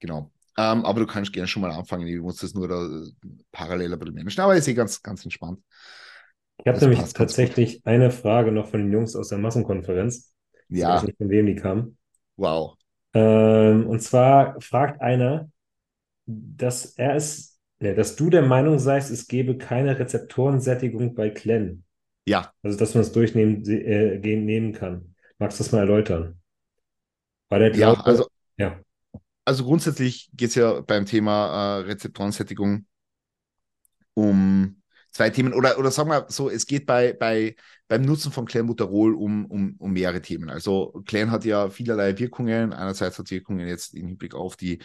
[0.00, 0.30] Genau.
[0.56, 2.06] Ähm, aber du kannst gerne schon mal anfangen.
[2.06, 3.10] Ich muss das nur da äh,
[3.52, 4.44] parallel ein bisschen managen.
[4.44, 5.60] Aber ich sehe ganz, ganz entspannt.
[6.58, 10.34] Ich habe nämlich tatsächlich eine Frage noch von den Jungs aus der Massenkonferenz.
[10.68, 10.88] Ja.
[10.88, 11.96] Ich weiß nicht, von wem die kam.
[12.36, 12.76] Wow.
[13.14, 15.50] Ähm, und zwar fragt einer,
[16.26, 21.84] dass er es, ja, dass du der Meinung seist, es gebe keine Rezeptorensättigung bei Clen.
[22.28, 22.52] Ja.
[22.62, 25.14] Also, dass man es durchnehmen äh, gehen, nehmen kann.
[25.38, 26.40] Magst du das mal erläutern?
[27.48, 28.26] Weil der Glaube, ja, also,
[28.58, 28.80] ja.
[29.44, 32.86] also grundsätzlich geht es ja beim Thema äh, Rezeptorensättigung
[34.12, 34.82] um
[35.12, 35.54] zwei Themen.
[35.54, 37.56] Oder, oder sagen wir so, es geht bei, bei,
[37.86, 40.50] beim Nutzen von Clenbuterol um, um, um mehrere Themen.
[40.50, 42.72] Also Clen hat ja vielerlei Wirkungen.
[42.72, 44.80] Einerseits hat Wirkungen jetzt im Hinblick auf die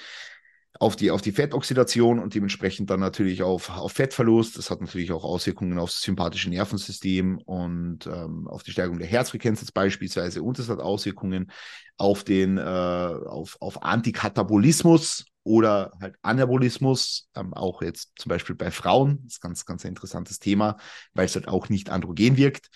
[0.79, 4.57] auf die, auf die Fettoxidation und dementsprechend dann natürlich auf, auf Fettverlust.
[4.57, 9.61] Das hat natürlich auch Auswirkungen aufs sympathische Nervensystem und ähm, auf die Stärkung der Herzfrequenz
[9.61, 10.41] jetzt beispielsweise.
[10.41, 11.51] Und es hat Auswirkungen
[11.97, 18.71] auf den, äh, auf, auf Antikatabolismus oder halt Anabolismus, ähm, auch jetzt zum Beispiel bei
[18.71, 19.19] Frauen.
[19.23, 20.77] Das ist ein ganz, ganz interessantes Thema,
[21.13, 22.69] weil es halt auch nicht androgen wirkt.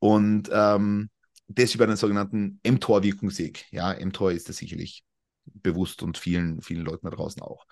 [0.00, 1.08] Und ähm,
[1.46, 3.66] das über den sogenannten mTOR-Wirkungsweg.
[3.70, 5.04] Ja, mTOR ist das sicherlich
[5.46, 7.66] bewusst und vielen, vielen Leuten da draußen auch.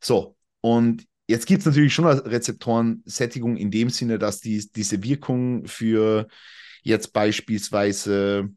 [0.00, 5.66] So, und jetzt gibt es natürlich schon Rezeptorensättigung in dem Sinne, dass die, diese Wirkung
[5.66, 6.28] für
[6.82, 8.50] jetzt beispielsweise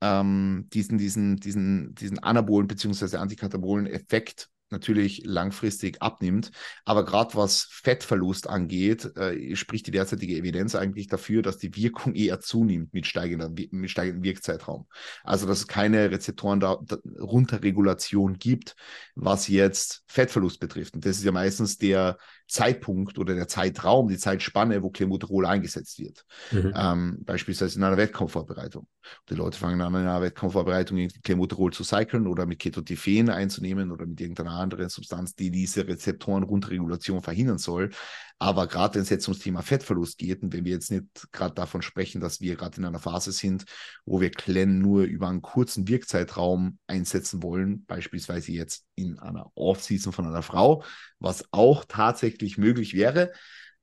[0.00, 3.16] ähm, diesen, diesen, diesen, diesen anabolen bzw.
[3.16, 6.50] antikatabolen Effekt natürlich langfristig abnimmt.
[6.84, 12.14] Aber gerade was Fettverlust angeht, äh, spricht die derzeitige Evidenz eigentlich dafür, dass die Wirkung
[12.14, 14.86] eher zunimmt mit, steigender, mit steigendem Wirkzeitraum.
[15.22, 18.76] Also dass es keine Rezeptoren da, da Runterregulation gibt,
[19.14, 20.94] was jetzt Fettverlust betrifft.
[20.94, 25.98] Und das ist ja meistens der Zeitpunkt oder der Zeitraum, die Zeitspanne, wo Clenbuterol eingesetzt
[25.98, 26.24] wird.
[26.50, 26.72] Mhm.
[26.76, 28.86] Ähm, beispielsweise in einer Wettkampfvorbereitung.
[29.30, 34.06] Die Leute fangen an, in einer Wettkampfvorbereitung Clenbuterol zu cyclen oder mit Ketotifen einzunehmen oder
[34.06, 37.90] mit irgendeiner anderen Substanz, die diese Rezeptoren-Rundregulation verhindern soll.
[38.38, 41.54] Aber gerade wenn es jetzt ums Thema Fettverlust geht und wenn wir jetzt nicht gerade
[41.54, 43.64] davon sprechen, dass wir gerade in einer Phase sind,
[44.04, 50.12] wo wir Clen nur über einen kurzen Wirkzeitraum einsetzen wollen, beispielsweise jetzt in einer Off-Season
[50.12, 50.84] von einer Frau,
[51.20, 53.32] was auch tatsächlich möglich wäre,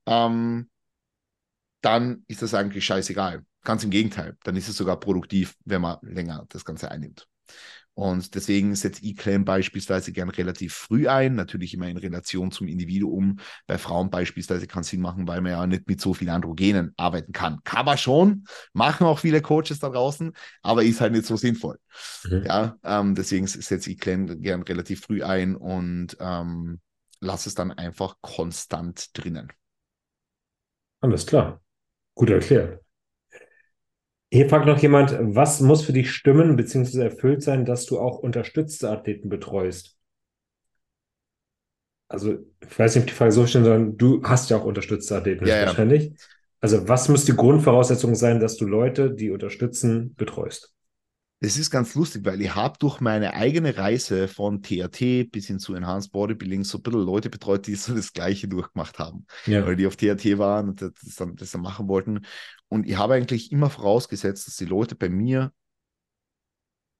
[0.06, 0.70] ähm,
[1.82, 3.44] dann ist das eigentlich scheißegal.
[3.64, 7.28] Ganz im Gegenteil, dann ist es sogar produktiv, wenn man länger das Ganze einnimmt.
[7.94, 13.40] Und deswegen setzt E-Claim beispielsweise gern relativ früh ein, natürlich immer in Relation zum Individuum.
[13.68, 16.94] Bei Frauen beispielsweise kann es Sinn machen, weil man ja nicht mit so vielen Androgenen
[16.96, 17.60] arbeiten kann.
[17.64, 20.32] Kann man schon, machen auch viele Coaches da draußen,
[20.62, 21.78] aber ist halt nicht so sinnvoll.
[22.24, 22.44] Mhm.
[22.46, 26.80] Ja, ähm, deswegen setze E-Claim gern relativ früh ein und ähm,
[27.20, 29.52] lass es dann einfach konstant drinnen.
[31.02, 31.62] Alles klar.
[32.16, 32.82] Gut erklärt.
[34.34, 37.04] Hier fragt noch jemand, was muss für dich stimmen bzw.
[37.04, 39.98] erfüllt sein, dass du auch unterstützte Athleten betreust?
[42.08, 45.18] Also, ich weiß nicht, ob die Frage so stellen, sondern du hast ja auch unterstützte
[45.18, 46.06] Athleten ja, wahrscheinlich.
[46.06, 46.12] Ja.
[46.62, 50.74] Also, was muss die Grundvoraussetzung sein, dass du Leute, die unterstützen, betreust?
[51.44, 55.58] Das ist ganz lustig, weil ich habe durch meine eigene Reise von TRT bis hin
[55.58, 59.26] zu Enhanced Bodybuilding so ein bisschen Leute betreut, die so das Gleiche durchgemacht haben.
[59.48, 59.66] Ja.
[59.66, 62.22] Weil die auf TRT waren und das dann, das dann machen wollten.
[62.68, 65.52] Und ich habe eigentlich immer vorausgesetzt, dass die Leute bei mir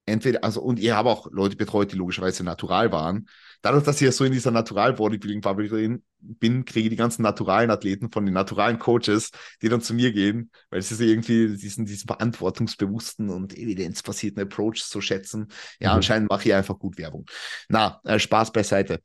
[0.06, 3.28] entweder, also, und ihr habt auch Leute betreut, die logischerweise natural waren.
[3.60, 7.70] Dadurch, dass ich ja so in dieser Natural-Bodybuilding-Bubble drin bin, kriege ich die ganzen naturalen
[7.70, 9.30] Athleten von den naturalen Coaches,
[9.60, 15.00] die dann zu mir gehen, weil sie irgendwie diesen, diesen verantwortungsbewussten und evidenzbasierten Approach zu
[15.00, 15.48] schätzen.
[15.78, 15.96] Ja, mhm.
[15.96, 17.26] anscheinend mache ich einfach gut Werbung.
[17.68, 19.00] Na, äh, Spaß beiseite.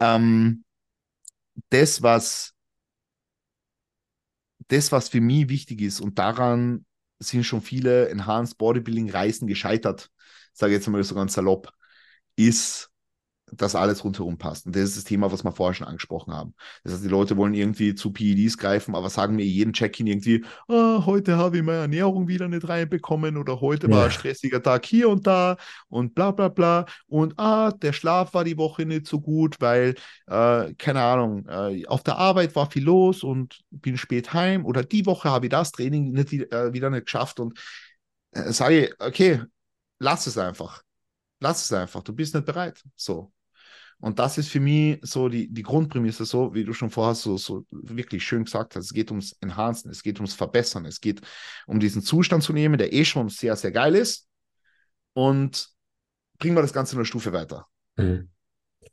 [0.00, 0.64] Ähm,
[1.68, 2.54] das, was
[4.68, 6.84] das, was für mich wichtig ist, und daran
[7.18, 10.10] sind schon viele Enhanced Bodybuilding-Reisen gescheitert,
[10.60, 11.72] sage ich jetzt mal so ganz salopp,
[12.36, 12.90] ist
[13.52, 14.66] dass alles rundherum passt.
[14.66, 16.54] Und das ist das Thema, was wir vorher schon angesprochen haben.
[16.84, 20.44] Das heißt, die Leute wollen irgendwie zu PEDs greifen, aber sagen mir jeden Check-in irgendwie,
[20.68, 23.96] oh, heute habe ich meine Ernährung wieder nicht reinbekommen oder heute ja.
[23.96, 25.56] war ein stressiger Tag hier und da
[25.88, 26.86] und bla bla bla.
[27.06, 29.94] Und ah, der Schlaf war die Woche nicht so gut, weil,
[30.26, 34.82] äh, keine Ahnung, äh, auf der Arbeit war viel los und bin spät heim oder
[34.84, 37.58] die Woche habe ich das Training nicht, äh, wieder nicht geschafft und
[38.32, 39.40] äh, sage ich, okay,
[40.00, 40.82] lass es einfach.
[41.38, 42.82] Lass es einfach, du bist nicht bereit.
[42.96, 43.32] So.
[44.00, 47.36] Und das ist für mich so die, die Grundprämisse, so wie du schon vorher so,
[47.36, 48.86] so wirklich schön gesagt hast.
[48.86, 51.20] Es geht ums Enhancen, es geht ums Verbessern, es geht
[51.66, 54.26] um diesen Zustand zu nehmen, der eh schon sehr, sehr geil ist.
[55.12, 55.68] Und
[56.38, 57.66] bringen wir das Ganze eine Stufe weiter.
[57.96, 58.30] Mhm.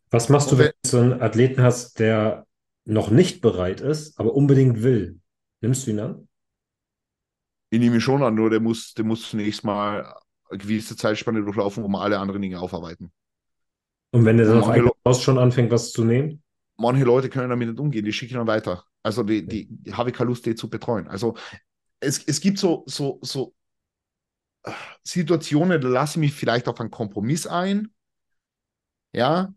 [0.09, 2.45] Was machst du, wenn du so einen Athleten hast, der
[2.84, 5.19] noch nicht bereit ist, aber unbedingt will?
[5.61, 6.27] Nimmst du ihn an?
[7.69, 10.13] Ich nehme ihn schon an, nur der muss, der muss zunächst mal
[10.52, 13.11] gewisse Zeitspanne durchlaufen, wo wir alle anderen Dinge aufarbeiten.
[14.11, 16.44] Und wenn der dann aus schon anfängt, was zu nehmen?
[16.78, 18.86] Manche Leute können damit nicht umgehen, die schicken dann weiter.
[19.03, 21.07] Also die, die, die habe ich keine Lust, die zu betreuen.
[21.07, 21.36] Also
[21.99, 23.56] es, es gibt so, so, so
[24.64, 24.72] äh,
[25.03, 27.94] Situationen, da lasse ich mich vielleicht auf einen Kompromiss ein,
[29.14, 29.53] ja,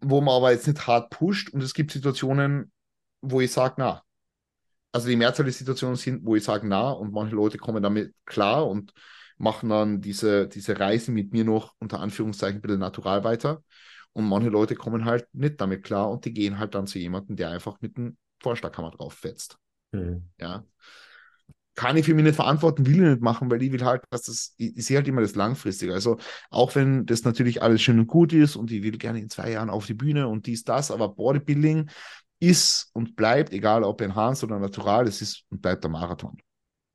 [0.00, 2.72] wo man aber jetzt nicht hart pusht und es gibt Situationen,
[3.20, 4.02] wo ich sage, na,
[4.92, 8.14] also die Mehrzahl der Situationen sind, wo ich sage, na, und manche Leute kommen damit
[8.24, 8.92] klar und
[9.36, 13.62] machen dann diese, diese Reise mit mir noch unter Anführungszeichen ein bisschen natural weiter.
[14.12, 17.36] Und manche Leute kommen halt nicht damit klar und die gehen halt dann zu jemandem,
[17.36, 19.58] der einfach mit dem Vorschlaghammer drauf fetzt.
[19.92, 20.24] Mhm.
[20.40, 20.64] Ja.
[21.74, 24.22] Kann ich für mich nicht verantworten, will ich nicht machen, weil ich will halt, dass
[24.22, 25.94] das, ich, ich sehe halt immer das Langfristige.
[25.94, 26.18] Also
[26.50, 29.52] auch wenn das natürlich alles schön und gut ist und ich will gerne in zwei
[29.52, 31.88] Jahren auf die Bühne und dies, das, aber Bodybuilding
[32.40, 36.38] ist und bleibt, egal ob enhanced oder natural, es ist und bleibt der Marathon.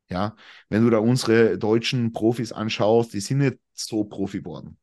[0.10, 0.36] Ja,
[0.70, 4.78] wenn du da unsere deutschen Profis anschaust, die sind nicht so Profi geworden.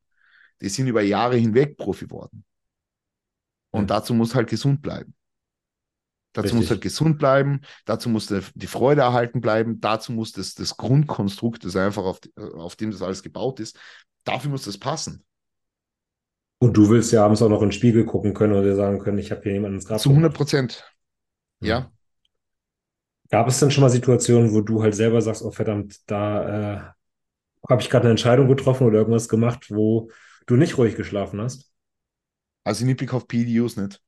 [0.61, 2.45] Die sind über Jahre hinweg Profi geworden.
[3.70, 3.99] Und ja.
[3.99, 5.15] dazu muss halt gesund bleiben.
[6.32, 6.61] Dazu Richtig.
[6.61, 11.65] muss halt gesund bleiben, dazu muss die Freude erhalten bleiben, dazu muss das, das Grundkonstrukt,
[11.65, 13.78] das einfach auf, auf dem das alles gebaut ist,
[14.23, 15.24] dafür muss das passen.
[16.62, 18.99] Und du willst ja abends auch noch in den Spiegel gucken können oder dir sagen
[18.99, 19.99] können, ich habe hier jemanden ins Grab.
[19.99, 20.85] Zu 100 Prozent.
[21.61, 21.91] Ja.
[23.31, 26.81] Gab es denn schon mal Situationen, wo du halt selber sagst, oh verdammt, da äh,
[27.69, 30.11] habe ich gerade eine Entscheidung getroffen oder irgendwas gemacht, wo
[30.47, 31.73] du nicht ruhig geschlafen hast?
[32.65, 34.03] Also in Hinblick auf PEDUs nicht.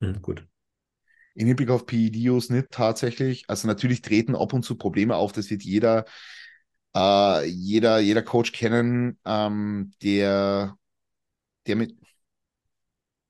[0.00, 0.46] Hm, gut.
[1.34, 3.44] In Hinblick auf PEDUs nicht tatsächlich.
[3.48, 6.04] Also natürlich treten ab und zu Probleme auf, das wird jeder,
[6.94, 10.76] äh, jeder, jeder Coach kennen, ähm, der,
[11.68, 11.94] der mit.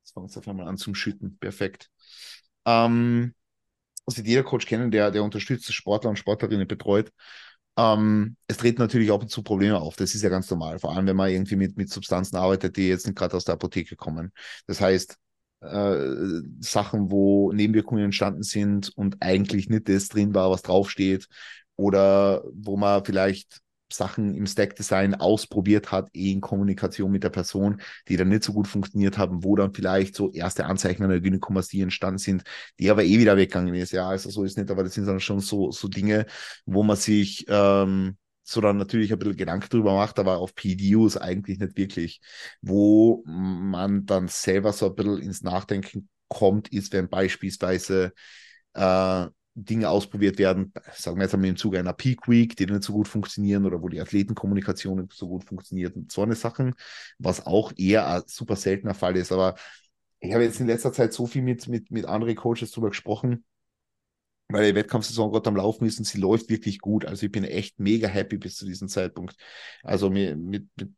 [0.02, 1.39] Jetzt fangen wir auf einmal an zum Schütten.
[1.39, 1.90] Perfekt.
[2.65, 3.35] Ähm,
[4.16, 7.12] wird jeder Coach kennen, der, der unterstützte Sportler und Sportlerinnen betreut.
[7.77, 9.97] Ähm, es treten natürlich ab und zu Probleme auf.
[9.97, 10.78] Das ist ja ganz normal.
[10.78, 13.55] Vor allem, wenn man irgendwie mit, mit Substanzen arbeitet, die jetzt nicht gerade aus der
[13.55, 14.32] Apotheke kommen.
[14.66, 15.16] Das heißt,
[15.60, 15.97] äh,
[16.60, 21.28] Sachen, wo Nebenwirkungen entstanden sind und eigentlich nicht das drin war, was draufsteht.
[21.77, 23.60] Oder wo man vielleicht
[23.90, 28.52] Sachen im Stack-Design ausprobiert hat, eh in Kommunikation mit der Person, die dann nicht so
[28.52, 32.44] gut funktioniert haben, wo dann vielleicht so erste Anzeichen einer Gynäkomastie entstanden sind,
[32.78, 33.93] die aber eh wieder weggegangen ist.
[33.93, 36.27] Ja, also so ist nicht, aber das sind dann schon so, so Dinge,
[36.66, 41.16] wo man sich ähm, so dann natürlich ein bisschen Gedanken drüber macht, aber auf PDUs
[41.16, 42.20] eigentlich nicht wirklich.
[42.62, 48.12] Wo man dann selber so ein bisschen ins Nachdenken kommt, ist, wenn beispielsweise
[48.74, 49.27] äh,
[49.64, 52.93] Dinge ausprobiert werden, sagen wir jetzt einmal im Zuge einer Peak Week, die nicht so
[52.93, 56.74] gut funktionieren oder wo die Athletenkommunikation nicht so gut funktioniert und so eine Sachen,
[57.18, 59.32] was auch eher ein super seltener Fall ist.
[59.32, 59.56] Aber
[60.20, 63.44] ich habe jetzt in letzter Zeit so viel mit, mit, mit anderen Coaches darüber gesprochen,
[64.48, 67.05] weil die Wettkampfsaison gerade am Laufen ist und sie läuft wirklich gut.
[67.05, 69.36] Also ich bin echt mega happy bis zu diesem Zeitpunkt.
[69.82, 70.93] Also mit, mit, mit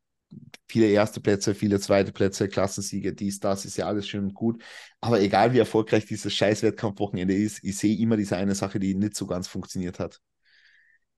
[0.69, 4.63] viele erste Plätze, viele zweite Plätze, Klassensiege, dies, das, ist ja alles schön und gut.
[5.01, 8.95] Aber egal wie erfolgreich dieses scheiß Wettkampfwochenende ist, ich sehe immer diese eine Sache, die
[8.95, 10.21] nicht so ganz funktioniert hat.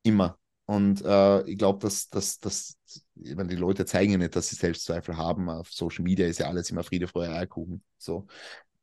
[0.03, 0.39] Immer.
[0.65, 2.79] Und äh, ich glaube, dass, dass, dass
[3.15, 5.49] meine, die Leute zeigen ja nicht, dass sie Selbstzweifel haben.
[5.51, 7.83] Auf Social Media ist ja alles immer Friede, Freude, Eierkuchen.
[7.99, 8.27] So.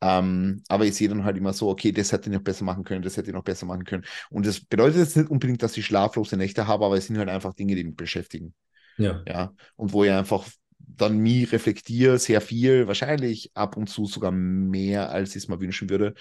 [0.01, 2.83] Ähm, aber ich sehe dann halt immer so, okay, das hätte ich noch besser machen
[2.83, 4.05] können, das hätte ich noch besser machen können.
[4.29, 7.29] Und das bedeutet jetzt nicht unbedingt, dass ich schlaflose Nächte habe, aber es sind halt
[7.29, 8.53] einfach Dinge, die mich beschäftigen.
[8.99, 9.23] Ja.
[9.27, 9.53] ja.
[9.75, 10.47] Und wo ich einfach
[10.77, 15.59] dann mich reflektiere, sehr viel, wahrscheinlich ab und zu sogar mehr, als ich es mal
[15.59, 16.13] wünschen würde,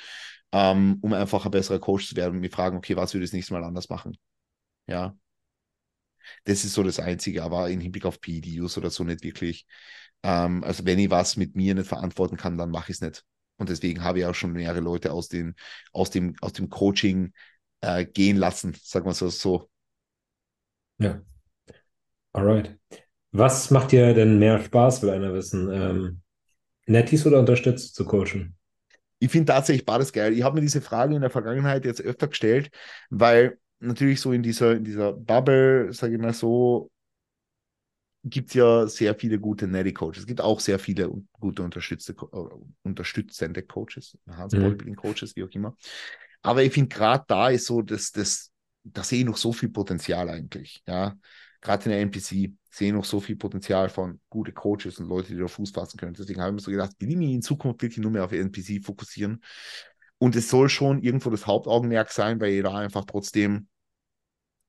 [0.52, 3.30] ähm, um einfach ein besserer Coach zu werden und mir fragen, okay, was würde ich
[3.30, 4.16] das nächste Mal anders machen?
[4.86, 5.16] Ja.
[6.44, 9.66] Das ist so das Einzige, aber im Hinblick auf PEDUs oder so nicht wirklich.
[10.22, 13.24] Ähm, also wenn ich was mit mir nicht verantworten kann, dann mache ich es nicht.
[13.56, 15.56] Und deswegen habe ich auch schon mehrere Leute aus, den,
[15.92, 17.32] aus, dem, aus dem Coaching
[17.80, 19.70] äh, gehen lassen, sagen wir so, so.
[20.98, 21.20] Ja.
[22.32, 22.76] Alright.
[23.32, 25.70] Was macht dir denn mehr Spaß, will einer wissen?
[25.72, 26.20] Ähm,
[26.86, 28.56] Netties oder unterstützt zu coachen?
[29.18, 30.32] Ich finde tatsächlich beides geil.
[30.32, 32.70] Ich habe mir diese Frage in der Vergangenheit jetzt öfter gestellt,
[33.10, 36.90] weil natürlich so in dieser, in dieser Bubble, sage ich mal so,
[38.24, 40.20] gibt es ja sehr viele gute Netty-Coaches.
[40.20, 42.14] Es gibt auch sehr viele gute unterstützte,
[42.82, 44.78] unterstützende Coaches, Hans mhm.
[44.78, 45.76] Wie auch immer.
[46.42, 48.52] Aber ich finde, gerade da ist so, dass das,
[48.84, 50.82] da sehe ich noch so viel Potenzial eigentlich.
[50.86, 51.16] Ja,
[51.60, 55.40] gerade in der NPC sehe noch so viel Potenzial von gute Coaches und Leute, die
[55.40, 56.14] da Fuß fassen können.
[56.14, 58.32] Deswegen habe ich mir so gedacht, will ich mich in Zukunft wirklich nur mehr auf
[58.32, 59.43] NPC fokussieren.
[60.18, 63.68] Und es soll schon irgendwo das Hauptaugenmerk sein, weil da einfach trotzdem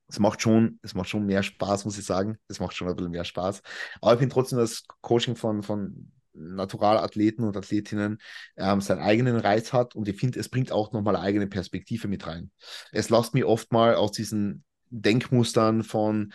[0.10, 2.38] es macht schon, es macht schon mehr Spaß, muss ich sagen.
[2.48, 3.62] Es macht schon ein bisschen mehr Spaß.
[4.02, 8.18] Aber ich finde trotzdem das Coaching von, von Naturalathleten und Athletinnen
[8.58, 12.08] ähm, seinen eigenen Reiz hat und ich finde, es bringt auch nochmal eine eigene Perspektive
[12.08, 12.52] mit rein.
[12.92, 16.34] Es lässt mich oft mal aus diesen Denkmustern von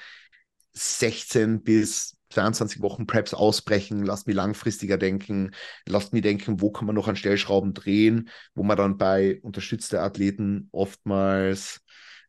[0.74, 5.52] 16 bis 22 Wochen Preps ausbrechen, lasst mich langfristiger denken,
[5.86, 9.96] lasst mich denken, wo kann man noch an Stellschrauben drehen, wo man dann bei unterstützten
[9.96, 11.80] Athleten oftmals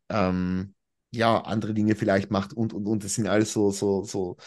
[0.10, 0.75] ähm,
[1.16, 3.04] ja andere Dinge vielleicht macht und und und.
[3.04, 4.38] Das sind alles so, so, so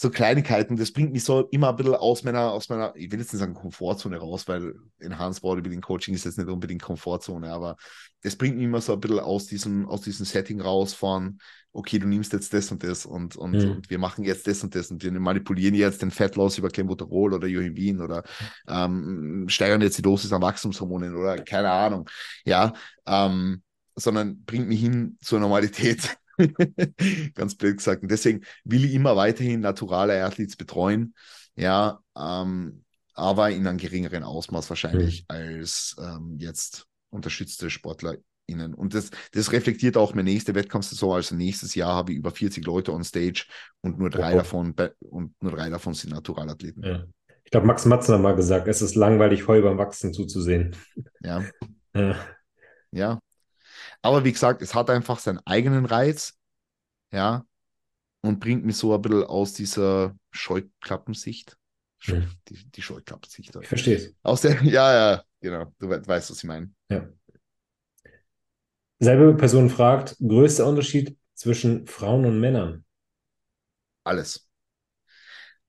[0.00, 3.18] so Kleinigkeiten, das bringt mich so immer ein bisschen aus meiner, aus meiner, ich will
[3.18, 7.76] jetzt nicht sagen Komfortzone raus, weil Enhanced Bodybuilding Coaching ist jetzt nicht unbedingt Komfortzone, aber
[8.22, 11.40] es bringt mich immer so ein bisschen aus diesem, aus diesem Setting raus von,
[11.72, 13.70] okay, du nimmst jetzt das und das und, und, mhm.
[13.72, 17.34] und wir machen jetzt das und das und wir manipulieren jetzt den Fettloss über Clenbuterol
[17.34, 18.22] oder Johimvin oder
[18.68, 22.08] ähm, steigern jetzt die Dosis an Wachstumshormonen oder keine Ahnung,
[22.44, 22.72] ja,
[23.04, 23.62] ähm,
[23.98, 26.16] sondern bringt mich hin zur Normalität.
[27.34, 28.02] Ganz blöd gesagt.
[28.02, 31.14] Und deswegen will ich immer weiterhin naturale Athletes betreuen.
[31.56, 32.84] Ja, ähm,
[33.14, 35.24] aber in einem geringeren Ausmaß wahrscheinlich mhm.
[35.28, 38.74] als ähm, jetzt unterstützte SportlerInnen.
[38.74, 41.16] Und das, das reflektiert auch meine nächste Wettkampfsaison.
[41.16, 43.46] Also nächstes Jahr habe ich über 40 Leute on Stage
[43.80, 44.36] und nur drei, oh.
[44.36, 46.84] davon, und nur drei davon sind Naturalathleten.
[46.84, 47.04] Ja.
[47.44, 50.76] Ich glaube, Max Matzen hat mal gesagt, es ist langweilig, Heu beim Wachsen zuzusehen.
[51.22, 51.42] Ja.
[51.94, 52.14] ja.
[52.90, 53.18] Ja,
[54.02, 56.38] aber wie gesagt, es hat einfach seinen eigenen Reiz,
[57.12, 57.44] ja,
[58.22, 61.56] und bringt mich so ein bisschen aus dieser Scheuklappensicht.
[61.98, 62.32] Scheu, mhm.
[62.48, 63.56] die, die Scheuklappensicht.
[63.56, 64.14] Ich verstehe es.
[64.22, 65.72] Aus der, ja, ja, genau.
[65.78, 66.70] Du weißt, was ich meine.
[66.90, 67.08] Ja.
[69.00, 72.84] Selbe Person fragt: größter Unterschied zwischen Frauen und Männern?
[74.04, 74.47] Alles.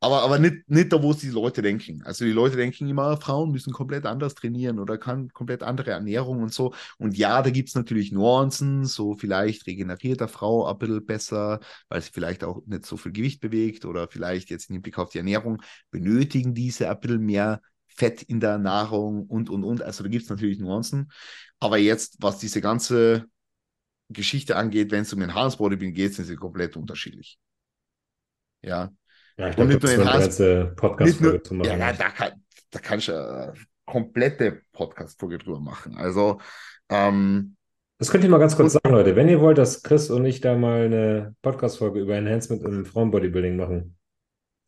[0.01, 2.01] Aber, aber nicht, nicht da, wo es die Leute denken.
[2.03, 6.41] Also die Leute denken immer, Frauen müssen komplett anders trainieren oder kann komplett andere Ernährung
[6.41, 6.73] und so.
[6.97, 11.59] Und ja, da gibt es natürlich Nuancen, so vielleicht regeneriert der Frau ein bisschen besser,
[11.89, 15.09] weil sie vielleicht auch nicht so viel Gewicht bewegt oder vielleicht jetzt im Hinblick auf
[15.09, 15.61] die Ernährung
[15.91, 19.81] benötigen diese ein bisschen mehr Fett in der Nahrung und, und, und.
[19.81, 21.11] Also da gibt es natürlich Nuancen.
[21.59, 23.25] Aber jetzt, was diese ganze
[24.09, 27.37] Geschichte angeht, wenn es um den Bodybuilding geht, sind sie komplett unterschiedlich.
[28.61, 28.91] Ja,
[29.39, 31.79] ja, ich glaube, das ist eine ganze Podcast-Folge zu machen.
[31.79, 33.53] Ja, da, kann, da kannst du eine
[33.85, 35.95] komplette Podcast-Folge drüber machen.
[35.95, 36.41] Also,
[36.89, 37.55] ähm,
[37.97, 39.15] das könnt ihr mal ganz kurz sagen, Leute.
[39.15, 43.55] Wenn ihr wollt, dass Chris und ich da mal eine Podcast-Folge über Enhancement im Frauenbodybuilding
[43.55, 43.97] machen,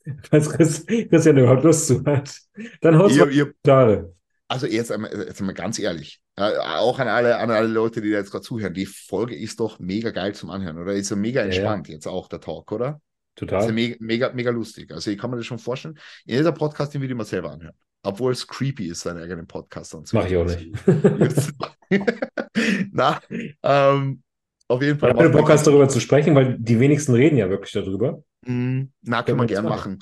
[0.30, 2.34] falls Chris, Christian überhaupt Lust zu hat,
[2.80, 4.16] dann haut mal Kommentare.
[4.48, 8.12] Also jetzt einmal, jetzt einmal ganz ehrlich, äh, auch an alle, an alle Leute, die
[8.12, 10.94] da jetzt gerade zuhören, die Folge ist doch mega geil zum Anhören, oder?
[10.94, 11.96] Ist ja mega entspannt ja, ja.
[11.96, 13.02] jetzt auch der Talk, oder?
[13.36, 13.60] Total.
[13.60, 14.92] Das ist ja mega, mega, mega lustig.
[14.92, 15.98] Also ich kann mir das schon vorstellen.
[16.26, 17.76] In dieser Podcast, den würde ich mal selber anhören.
[18.04, 20.26] Obwohl es creepy ist, seinen eigenen Podcast anzuhören.
[20.26, 21.54] Mach ich auch nicht.
[22.92, 23.22] Na,
[23.62, 24.24] ähm,
[24.68, 25.16] auf jeden Fall.
[25.16, 28.24] Wenn du Bock hast, darüber zu sprechen, weil die wenigsten reden ja wirklich darüber.
[28.46, 30.00] Mm, na, können wir gerne machen.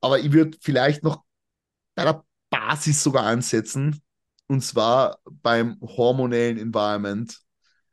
[0.00, 1.22] Aber ich würde vielleicht noch
[1.94, 4.00] bei der Basis sogar ansetzen.
[4.46, 7.36] Und zwar beim hormonellen Environment,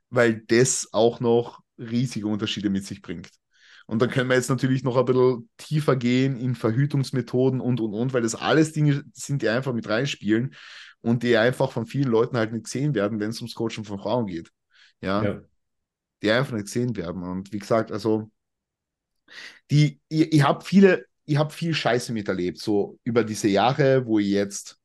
[0.10, 3.30] weil das auch noch riesige Unterschiede mit sich bringt.
[3.91, 7.93] Und dann können wir jetzt natürlich noch ein bisschen tiefer gehen in Verhütungsmethoden und, und,
[7.93, 10.55] und, weil das alles Dinge sind, die einfach mit reinspielen
[11.01, 13.99] und die einfach von vielen Leuten halt nicht gesehen werden, wenn es ums Coaching von
[13.99, 14.49] Frauen geht.
[15.01, 15.22] Ja?
[15.22, 15.41] ja.
[16.22, 17.22] Die einfach nicht gesehen werden.
[17.22, 18.31] Und wie gesagt, also,
[19.69, 24.19] die, ich, ich habe viele, ich habe viel Scheiße miterlebt, so über diese Jahre, wo
[24.19, 24.80] ich jetzt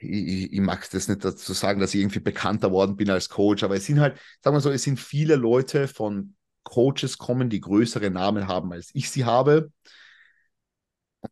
[0.00, 3.64] ich, ich, mag das nicht dazu sagen, dass ich irgendwie bekannter worden bin als Coach,
[3.64, 6.36] aber es sind halt, sagen wir so, es sind viele Leute von
[6.68, 9.72] Coaches kommen, die größere Namen haben, als ich sie habe.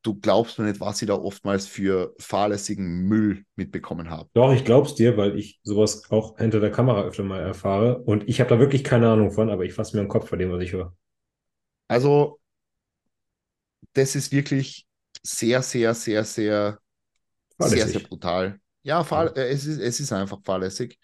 [0.02, 4.30] Du glaubst mir nicht, was sie da oftmals für fahrlässigen Müll mitbekommen haben.
[4.32, 7.98] Doch, ich glaub's dir, weil ich sowas auch hinter der Kamera öfter mal erfahre.
[7.98, 10.38] Und ich habe da wirklich keine Ahnung von, aber ich fasse mir den Kopf vor
[10.38, 10.96] dem, was ich höre.
[11.86, 12.40] Also,
[13.92, 14.86] das ist wirklich
[15.22, 16.78] sehr, sehr, sehr, sehr,
[17.58, 17.82] fahrlässig.
[17.82, 18.58] sehr, sehr brutal.
[18.82, 19.42] Ja, fahr, ja.
[19.44, 20.98] Es, ist, es ist einfach fahrlässig.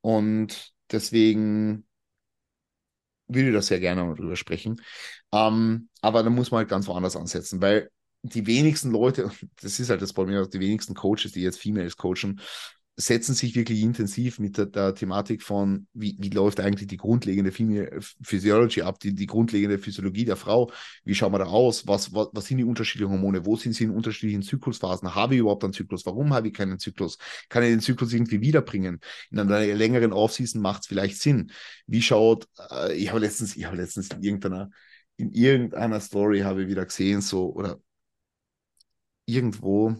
[0.00, 1.86] Und deswegen
[3.28, 4.80] würde da sehr gerne mal drüber sprechen.
[5.32, 7.90] Ähm, aber da muss man halt ganz woanders ansetzen, weil
[8.22, 9.30] die wenigsten Leute,
[9.62, 12.40] das ist halt das Problem, die wenigsten Coaches, die jetzt Females coachen,
[12.96, 17.50] setzen sich wirklich intensiv mit der, der Thematik von, wie, wie läuft eigentlich die grundlegende
[17.50, 20.70] Female Physiology ab, die, die grundlegende Physiologie der Frau,
[21.04, 23.84] wie schauen wir da aus, was, was, was sind die unterschiedlichen Hormone, wo sind sie
[23.84, 27.18] in unterschiedlichen Zyklusphasen, habe ich überhaupt einen Zyklus, warum habe ich keinen Zyklus,
[27.48, 29.00] kann ich den Zyklus irgendwie wiederbringen,
[29.30, 31.50] in einer längeren Offseason macht es vielleicht Sinn,
[31.86, 34.70] wie schaut, äh, ich habe letztens, ich habe letztens in irgendeiner,
[35.16, 37.80] in irgendeiner Story habe ich wieder gesehen, so, oder
[39.26, 39.94] irgendwo,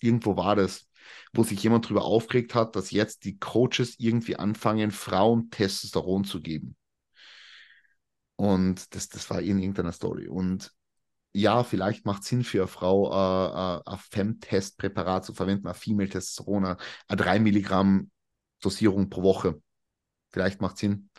[0.00, 0.89] irgendwo war das,
[1.32, 6.40] wo sich jemand darüber aufgeregt hat, dass jetzt die Coaches irgendwie anfangen, Frauen Testosteron zu
[6.40, 6.76] geben.
[8.36, 10.28] Und das, das war in irgendeiner Story.
[10.28, 10.72] Und
[11.32, 15.74] ja, vielleicht macht es Sinn für eine Frau, äh, äh, ein Femtest-Präparat zu verwenden, ein
[15.74, 16.76] Female Testosteron, eine
[17.08, 18.10] 3 Milligramm
[18.60, 19.60] Dosierung pro Woche.
[20.30, 21.10] Vielleicht macht es Sinn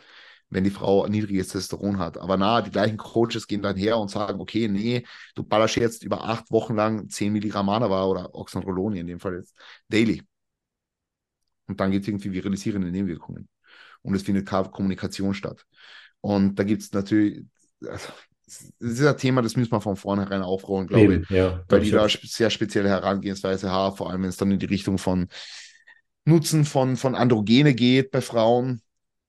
[0.52, 2.18] wenn die Frau ein niedriges Testosteron hat.
[2.18, 5.04] Aber na, die gleichen Coaches gehen dann her und sagen, okay, nee,
[5.34, 9.36] du ballerst jetzt über acht Wochen lang 10 Milligramm Manava oder Oxandrolone in dem Fall
[9.36, 9.56] jetzt
[9.88, 10.22] daily.
[11.68, 13.48] Und dann gibt es irgendwie viralisierende Nebenwirkungen.
[14.02, 15.64] Und es findet keine Kommunikation statt.
[16.20, 17.46] Und da gibt es natürlich,
[17.86, 18.12] also,
[18.44, 21.30] das ist ein Thema, das müssen wir von vornherein aufrollen, glaube Eben, ich.
[21.30, 24.66] Ja, weil die da sehr spezielle Herangehensweise haben, vor allem wenn es dann in die
[24.66, 25.28] Richtung von
[26.26, 28.82] Nutzen von, von Androgene geht bei Frauen,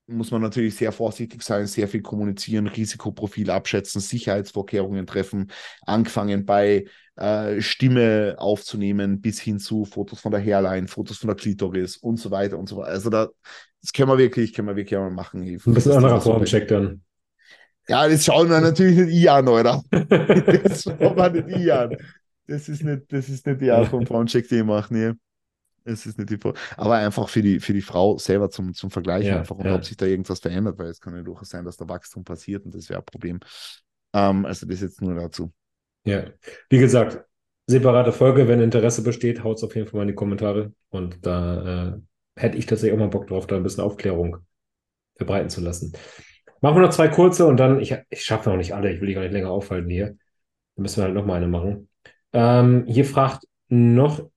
[0.06, 5.50] muss man natürlich sehr vorsichtig sein, sehr viel kommunizieren, Risikoprofil abschätzen, Sicherheitsvorkehrungen treffen,
[5.86, 6.84] angefangen bei
[7.16, 12.18] äh, Stimme aufzunehmen bis hin zu Fotos von der Hairline, Fotos von der Klitoris und
[12.18, 12.90] so weiter und so weiter.
[12.90, 13.28] Also da,
[13.80, 15.42] das können wir wirklich, können wir wirklich mal machen.
[15.42, 17.02] Ein bisschen anderer Formcheck dann.
[17.86, 19.82] Ja, das schauen wir natürlich nicht ich an, oder?
[19.90, 21.96] das schauen wir nicht ich an.
[22.46, 25.12] Das ist nicht, das ist nicht die Art von Formcheck, die ich mache, nee.
[25.84, 26.54] Es ist nicht die Frau.
[26.76, 29.74] Aber einfach für die, für die Frau selber zum, zum Vergleichen, ja, einfach und ja.
[29.74, 32.64] ob sich da irgendwas verändert, weil es kann ja durchaus sein, dass da Wachstum passiert
[32.64, 33.40] und das wäre ein Problem.
[34.14, 35.52] Ähm, also das jetzt nur dazu.
[36.04, 36.24] Ja,
[36.70, 37.24] wie gesagt,
[37.66, 41.24] separate Folge, wenn Interesse besteht, haut es auf jeden Fall mal in die Kommentare und
[41.26, 42.00] da äh,
[42.36, 44.38] hätte ich tatsächlich auch mal Bock drauf, da ein bisschen Aufklärung
[45.16, 45.92] verbreiten zu lassen.
[46.60, 49.08] Machen wir noch zwei kurze und dann, ich, ich schaffe noch nicht alle, ich will
[49.08, 50.16] die gar nicht länger aufhalten hier.
[50.76, 51.88] Dann müssen wir halt noch mal eine machen.
[52.32, 54.28] Ähm, hier fragt noch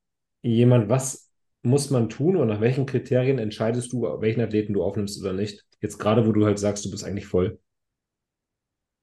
[0.42, 1.27] jemand, was
[1.68, 5.66] muss man tun und nach welchen Kriterien entscheidest du, welchen Athleten du aufnimmst oder nicht?
[5.82, 7.60] Jetzt gerade, wo du halt sagst, du bist eigentlich voll.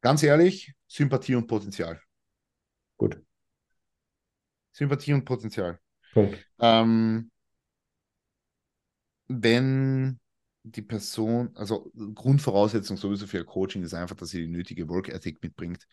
[0.01, 2.01] Ganz ehrlich, Sympathie und Potenzial.
[2.97, 3.21] Gut.
[4.73, 5.79] Sympathie und Potenzial.
[6.13, 6.45] Punkt.
[6.59, 7.31] Ähm,
[9.29, 10.21] wenn
[10.63, 15.43] die Person, also Grundvoraussetzung sowieso für Coaching ist einfach, dass sie die nötige Work Ethic
[15.43, 15.87] mitbringt.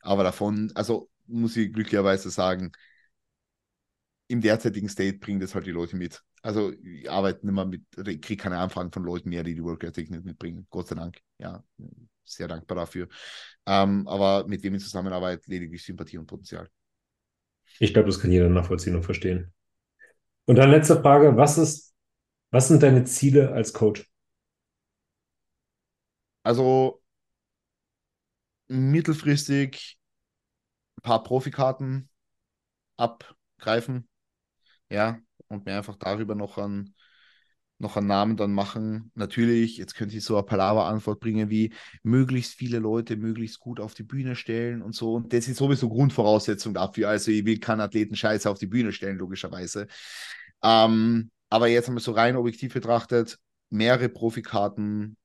[0.00, 2.72] Aber davon, also muss ich glücklicherweise sagen,
[4.28, 6.22] im derzeitigen State bringen das halt die Leute mit.
[6.42, 9.64] Also ich arbeite nicht mehr mit, ich kriege keine Anfragen von Leuten mehr, die die
[9.64, 10.66] Work Ethic nicht mitbringen.
[10.70, 11.18] Gott sei Dank.
[11.38, 11.64] Ja,
[12.24, 13.08] sehr dankbar dafür.
[13.66, 16.68] Ähm, aber mit wem ich zusammenarbeite, lediglich Sympathie und Potenzial.
[17.80, 19.52] Ich glaube, das kann jeder nachvollziehen und verstehen.
[20.46, 21.94] Und dann letzte Frage: Was ist,
[22.50, 24.10] was sind deine Ziele als Coach?
[26.42, 27.02] Also
[28.68, 29.98] mittelfristig
[30.98, 32.08] ein paar Profikarten
[32.96, 34.08] abgreifen,
[34.90, 36.94] ja, und mir einfach darüber noch einen,
[37.78, 39.10] noch einen Namen dann machen.
[39.14, 43.94] Natürlich, jetzt könnte ich so eine Palaver-Antwort bringen wie möglichst viele Leute möglichst gut auf
[43.94, 45.14] die Bühne stellen und so.
[45.14, 47.08] Und das ist sowieso Grundvoraussetzung dafür.
[47.08, 49.86] Also ich will keinen Athleten scheiße auf die Bühne stellen, logischerweise.
[50.62, 53.38] Ähm, aber jetzt haben wir so rein objektiv betrachtet,
[53.70, 55.16] mehrere Profikarten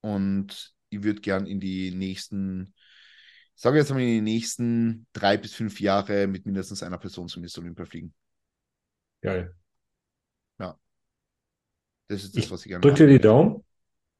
[0.00, 2.74] und ich würde gern in die nächsten,
[3.54, 7.28] ich sage jetzt mal in die nächsten drei bis fünf Jahre mit mindestens einer Person
[7.28, 8.14] zumindest Olympia fliegen.
[9.26, 9.52] Geil.
[10.60, 10.78] Ja.
[12.06, 13.64] Das ist das, ich was ich gerne Drück dir die Daumen.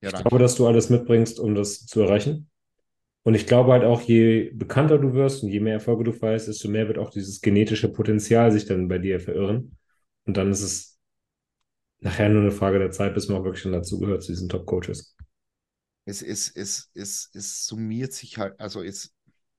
[0.02, 2.50] Ja, ich glaube, dass du alles mitbringst, um das zu erreichen.
[3.22, 6.48] Und ich glaube halt auch, je bekannter du wirst und je mehr Erfolge du feierst,
[6.48, 9.78] desto mehr wird auch dieses genetische Potenzial sich dann bei dir verirren.
[10.24, 10.98] Und dann ist es
[12.00, 15.16] nachher nur eine Frage der Zeit, bis man auch wirklich schon dazugehört zu diesen Top-Coaches.
[16.04, 19.12] Es, es, es, es, es summiert sich halt, also es,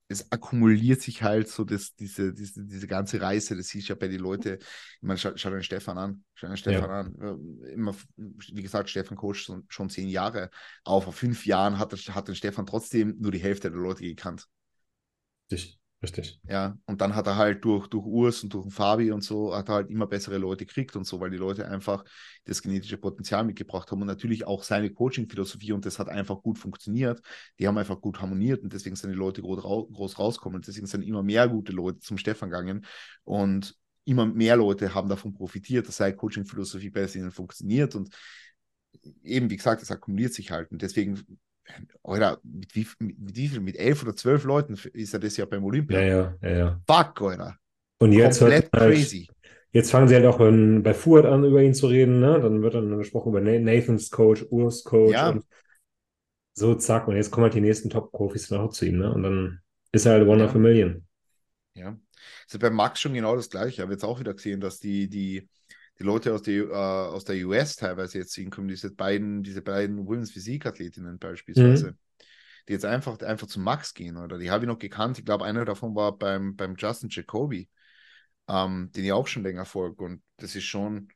[0.08, 3.98] es akkumuliert sich halt so das, diese, diese, diese ganze Reise, das siehst du ja
[3.98, 7.00] bei den Leuten, ich meine, schau, schau den Stefan an, schau den Stefan ja.
[7.00, 10.50] an, immer, wie gesagt, Stefan Coach schon, zehn Jahre,
[10.84, 14.46] aber vor fünf Jahren hat, hat den Stefan trotzdem nur die Hälfte der Leute gekannt.
[15.52, 15.77] Richtig.
[16.00, 16.38] Richtig.
[16.48, 19.52] Ja, und dann hat er halt durch, durch Urs und durch den Fabi und so,
[19.52, 22.04] hat er halt immer bessere Leute gekriegt und so, weil die Leute einfach
[22.44, 26.56] das genetische Potenzial mitgebracht haben und natürlich auch seine Coaching-Philosophie und das hat einfach gut
[26.56, 27.20] funktioniert.
[27.58, 30.62] Die haben einfach gut harmoniert und deswegen sind die Leute groß, rauskommen.
[30.62, 32.86] Deswegen sind immer mehr gute Leute zum Stefan gegangen
[33.24, 38.14] und immer mehr Leute haben davon profitiert, dass seine Coaching-Philosophie bei ihnen funktioniert und
[39.22, 41.38] eben, wie gesagt, das akkumuliert sich halt und deswegen
[42.02, 43.60] Alter, mit wie, mit wie viel?
[43.60, 46.00] Mit elf oder zwölf Leuten ist er das ja beim Olympia.
[46.00, 46.56] Ja, ja, ja.
[46.56, 46.80] ja.
[46.86, 47.56] Fuck, Alter.
[47.98, 49.28] Und jetzt Komplett halt, crazy.
[49.72, 52.20] Jetzt fangen sie halt auch in, bei Fuad an, über ihn zu reden.
[52.20, 52.40] Ne?
[52.40, 55.12] Dann wird dann gesprochen über Nathans Coach, Urs Coach.
[55.12, 55.30] Ja.
[55.30, 55.44] Und
[56.54, 57.06] so, zack.
[57.06, 58.98] Und jetzt kommen halt die nächsten Top-Profis noch zu ihm.
[58.98, 59.12] Ne?
[59.12, 59.60] Und dann
[59.92, 60.46] ist er halt One ja.
[60.46, 61.06] of a Million.
[61.74, 61.98] Ja.
[62.46, 63.68] Also bei Max schon genau das Gleiche.
[63.68, 65.48] Ich habe jetzt auch wieder gesehen, dass die, die,
[65.98, 70.06] die Leute aus, die, äh, aus der US teilweise jetzt hinkommen, diese beiden, diese beiden
[70.06, 71.98] Women's Physik-Athletinnen beispielsweise, mhm.
[72.68, 75.18] die jetzt einfach, einfach zu Max gehen, oder die habe ich noch gekannt.
[75.18, 77.68] Ich glaube, einer davon war beim, beim Justin Jacoby,
[78.48, 80.04] ähm, den ich auch schon länger folge.
[80.04, 81.08] Und das ist schon,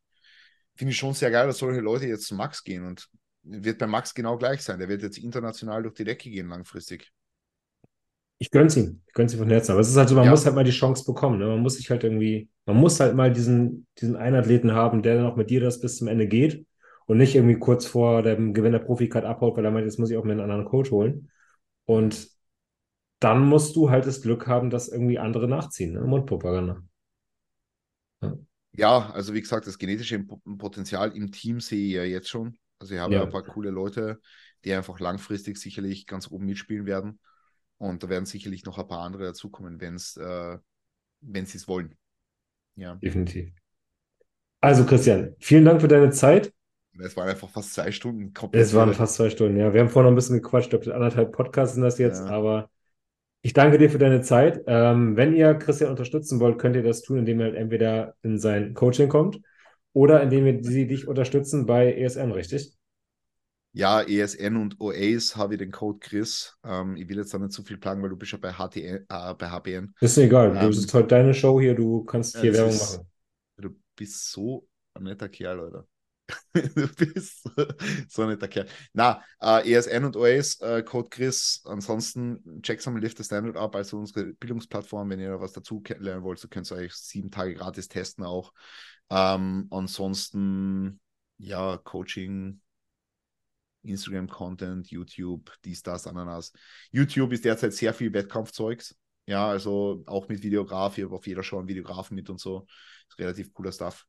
[0.75, 2.85] finde ich schon sehr geil, dass solche Leute jetzt zu Max gehen.
[2.85, 3.09] Und
[3.45, 4.79] wird bei Max genau gleich sein.
[4.79, 7.13] Der wird jetzt international durch die Decke gehen langfristig
[8.43, 9.01] ich gönn's ihm.
[9.07, 9.71] Ich gönn's ihm von Herzen.
[9.71, 10.33] Aber es ist halt so, man ja.
[10.33, 11.39] muss halt mal die Chance bekommen.
[11.39, 11.47] Ne?
[11.47, 15.27] Man muss sich halt irgendwie, man muss halt mal diesen, diesen Einathleten haben, der dann
[15.27, 16.67] auch mit dir das bis zum Ende geht
[17.07, 20.11] und nicht irgendwie kurz vor dem Gewinn der Profikart abhaut, weil er meint, jetzt muss
[20.11, 21.31] ich auch mir einen anderen Coach holen.
[21.85, 22.31] Und
[23.21, 26.01] dann musst du halt das Glück haben, dass irgendwie andere nachziehen, ne?
[26.01, 26.83] Mundpropaganda.
[28.23, 28.39] Ja.
[28.73, 30.19] ja, also wie gesagt, das genetische
[30.59, 32.59] Potenzial im Team sehe ich ja jetzt schon.
[32.81, 34.19] Also ich habe ja ein paar coole Leute,
[34.65, 37.21] die einfach langfristig sicherlich ganz oben mitspielen werden.
[37.83, 40.59] Und da werden sicherlich noch ein paar andere dazukommen, wenn äh,
[41.21, 41.97] wenn sie es wollen.
[42.77, 42.95] Ja.
[42.95, 43.51] Definitiv.
[44.61, 46.53] Also, Christian, vielen Dank für deine Zeit.
[47.01, 48.33] Es waren einfach fast zwei Stunden.
[48.53, 49.75] Es waren fast zwei Stunden, ja.
[49.75, 52.27] Wir haben vorhin noch ein bisschen gequatscht, ob anderthalb Podcasts sind das jetzt, ja.
[52.27, 52.71] aber
[53.41, 54.63] ich danke dir für deine Zeit.
[54.69, 58.75] Ähm, wenn ihr Christian unterstützen wollt, könnt ihr das tun, indem ihr entweder in sein
[58.75, 59.41] Coaching kommt
[59.93, 62.77] oder indem wir sie dich unterstützen bei ESN, richtig?
[63.75, 66.59] Ja, ESN und OAs habe ich den Code Chris.
[66.63, 69.07] Ähm, ich will jetzt da nicht zu viel plagen, weil du bist ja bei, HTN,
[69.09, 69.95] äh, bei HBN.
[70.01, 70.49] Ist mir egal.
[70.51, 71.75] Ähm, das ist heute deine Show hier.
[71.75, 73.11] Du kannst hier Werbung ist, machen.
[73.57, 75.87] Du bist so ein netter Kerl, Leute.
[76.53, 77.49] du bist
[78.09, 78.67] so ein netter Kerl.
[78.93, 81.63] Na, äh, ESN und OAs, äh, Code Chris.
[81.65, 85.09] Ansonsten checkt mal Lift the Standard ab, also unsere Bildungsplattform.
[85.09, 88.53] Wenn ihr was dazu lernen wollt, so könnt ihr euch sieben Tage gratis testen auch.
[89.09, 91.01] Ähm, ansonsten,
[91.39, 92.61] ja, Coaching,
[93.85, 96.53] Instagram-Content, YouTube, dies, das, Ananas.
[96.91, 98.97] YouTube ist derzeit sehr viel Wettkampfzeugs.
[99.27, 102.67] Ja, also auch mit Videograf, hier auf jeder Show einen Videografen mit und so.
[103.09, 104.05] Ist relativ cooler Stuff.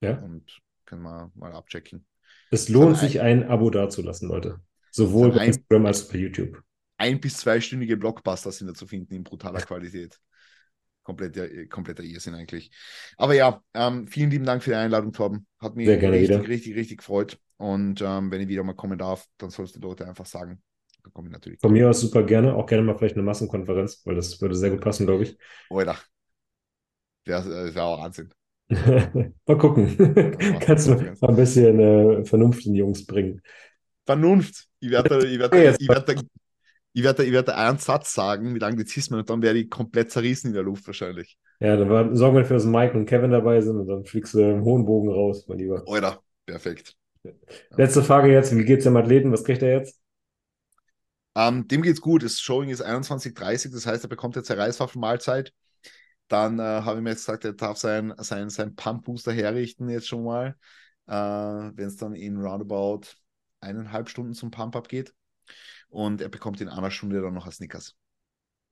[0.00, 0.18] Ja.
[0.18, 2.06] Und können wir mal abchecken.
[2.50, 4.60] Es lohnt sich, ein, Abo dazulassen, Leute.
[4.90, 6.62] Sowohl bei Instagram als auch bei YouTube.
[6.96, 10.18] Ein- bis zweistündige Blockbuster sind da zu finden in brutaler Qualität.
[11.04, 12.70] Kompletter, kompletter Irrsinn eigentlich.
[13.16, 15.46] Aber ja, ähm, vielen lieben Dank für die Einladung, Torben.
[15.58, 17.38] Hat mich richtig, richtig, richtig, richtig gefreut.
[17.58, 20.62] Und ähm, wenn ich wieder mal kommen darf, dann sollst du die Leute einfach sagen.
[21.02, 21.60] Dann komme ich natürlich.
[21.60, 22.54] Von mir aus super gerne.
[22.54, 25.36] Auch gerne mal vielleicht eine Massenkonferenz, weil das würde sehr gut passen, glaube ich.
[25.70, 25.96] Oder.
[27.24, 28.32] Das wäre auch Wahnsinn.
[28.70, 29.96] mal gucken.
[30.60, 33.42] Kannst du mal ein bisschen äh, Vernunft in die Jungs bringen.
[34.06, 34.66] Vernunft.
[34.80, 36.24] Ich werde ich werd, ich werd,
[36.92, 40.48] ich werd, ich werd einen Satz sagen mit Anglizismen und dann werde ich komplett zerrissen
[40.48, 41.38] in der Luft wahrscheinlich.
[41.60, 44.40] Ja, dann sorgen wir dafür, dass Mike und Kevin dabei sind und dann fliegst du
[44.40, 45.82] im hohen Bogen raus, mein Lieber.
[45.86, 46.97] Oder, perfekt.
[47.70, 49.32] Letzte Frage jetzt, wie geht es dem Athleten?
[49.32, 50.00] Was kriegt er jetzt?
[51.34, 52.22] Ähm, dem geht's gut.
[52.22, 55.52] Das Showing ist 21.30 das heißt, er bekommt jetzt eine Reiswaffelmahlzeit.
[56.28, 60.08] Dann äh, habe ich mir jetzt gesagt, er darf sein, sein, sein Pump-Booster herrichten jetzt
[60.08, 60.56] schon mal,
[61.06, 63.02] äh, wenn es dann in roundabout
[63.60, 65.14] eineinhalb Stunden zum Pump-Up geht.
[65.88, 67.96] Und er bekommt in einer Stunde dann noch ein Snickers.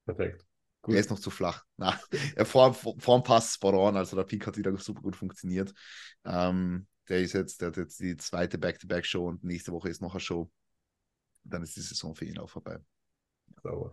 [0.04, 0.44] Perfekt.
[0.82, 0.94] Gut.
[0.94, 1.64] Er ist noch zu flach.
[1.76, 1.98] Na,
[2.34, 5.72] er vor, vor, passt spot on, also der Peak hat wieder super gut funktioniert.
[6.24, 10.14] Ähm, der ist jetzt, der hat jetzt die zweite Back-to-Back-Show und nächste Woche ist noch
[10.14, 10.50] eine Show.
[11.44, 12.78] Dann ist die Saison für ihn auch vorbei.
[13.62, 13.92] Sauber.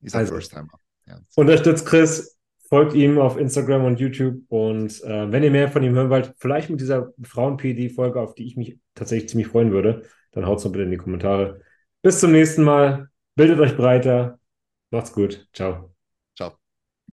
[0.00, 0.78] Ist ein also, First-Timer.
[1.06, 1.20] Ja.
[1.36, 2.38] Unterstützt Chris,
[2.68, 6.34] folgt ihm auf Instagram und YouTube und äh, wenn ihr mehr von ihm hören wollt,
[6.38, 10.64] vielleicht mit dieser Frauen-PD-Folge, auf die ich mich tatsächlich ziemlich freuen würde, dann haut es
[10.64, 11.60] noch bitte in die Kommentare.
[12.02, 13.08] Bis zum nächsten Mal.
[13.34, 14.38] Bildet euch breiter.
[14.90, 15.48] Macht's gut.
[15.52, 15.91] Ciao.